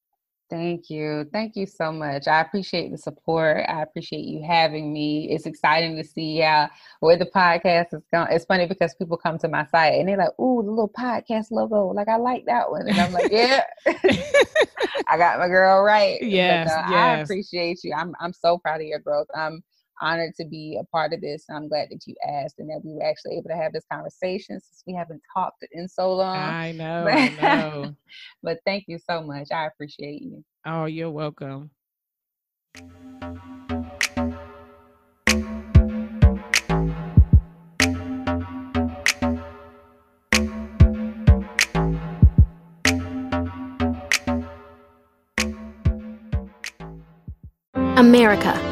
Thank 0.49 0.89
you. 0.89 1.29
Thank 1.31 1.55
you 1.55 1.67
so 1.67 1.91
much. 1.91 2.27
I 2.27 2.41
appreciate 2.41 2.91
the 2.91 2.97
support. 2.97 3.65
I 3.69 3.83
appreciate 3.83 4.25
you 4.25 4.41
having 4.41 4.91
me. 4.91 5.29
It's 5.29 5.45
exciting 5.45 5.95
to 5.97 6.03
see 6.03 6.39
how 6.39 6.69
where 7.01 7.17
the 7.17 7.27
podcast 7.27 7.93
is 7.93 8.01
going. 8.11 8.27
It's 8.31 8.45
funny 8.45 8.65
because 8.65 8.95
people 8.95 9.15
come 9.15 9.37
to 9.39 9.47
my 9.47 9.65
site 9.67 9.99
and 9.99 10.09
they're 10.09 10.17
like, 10.17 10.39
"Ooh, 10.39 10.63
the 10.63 10.69
little 10.71 10.89
podcast 10.89 11.51
logo. 11.51 11.87
Like 11.87 12.07
I 12.07 12.15
like 12.15 12.45
that 12.45 12.71
one." 12.71 12.87
And 12.87 12.99
I'm 12.99 13.13
like, 13.13 13.31
"Yeah, 13.31 13.63
I 15.07 15.17
got 15.17 15.37
my 15.37 15.47
girl 15.47 15.83
right." 15.83 16.19
Yes, 16.21 16.71
but, 16.73 16.79
uh, 16.79 16.89
yes. 16.89 16.97
I 16.97 17.21
appreciate 17.21 17.83
you. 17.83 17.93
I'm 17.95 18.15
I'm 18.19 18.33
so 18.33 18.57
proud 18.57 18.81
of 18.81 18.87
your 18.87 18.99
growth. 18.99 19.27
I'm 19.35 19.63
honored 20.01 20.33
to 20.35 20.45
be 20.45 20.77
a 20.79 20.85
part 20.85 21.13
of 21.13 21.21
this. 21.21 21.45
I'm 21.49 21.67
glad 21.67 21.89
that 21.91 22.05
you 22.05 22.15
asked 22.27 22.59
and 22.59 22.69
that 22.69 22.81
we 22.83 22.93
were 22.93 23.03
actually 23.03 23.37
able 23.37 23.49
to 23.49 23.55
have 23.55 23.73
this 23.73 23.85
conversation 23.91 24.59
since 24.59 24.83
we 24.85 24.93
haven't 24.93 25.21
talked 25.33 25.65
in 25.71 25.87
so 25.87 26.13
long. 26.13 26.37
I 26.37 26.71
know. 26.75 27.05
But, 27.05 27.13
I 27.13 27.29
know. 27.29 27.95
but 28.43 28.59
thank 28.65 28.85
you 28.87 28.99
so 28.99 29.21
much. 29.21 29.49
I 29.51 29.67
appreciate 29.67 30.21
you. 30.21 30.43
Oh, 30.65 30.85
you're 30.85 31.11
welcome. 31.11 31.71
America. 47.99 48.68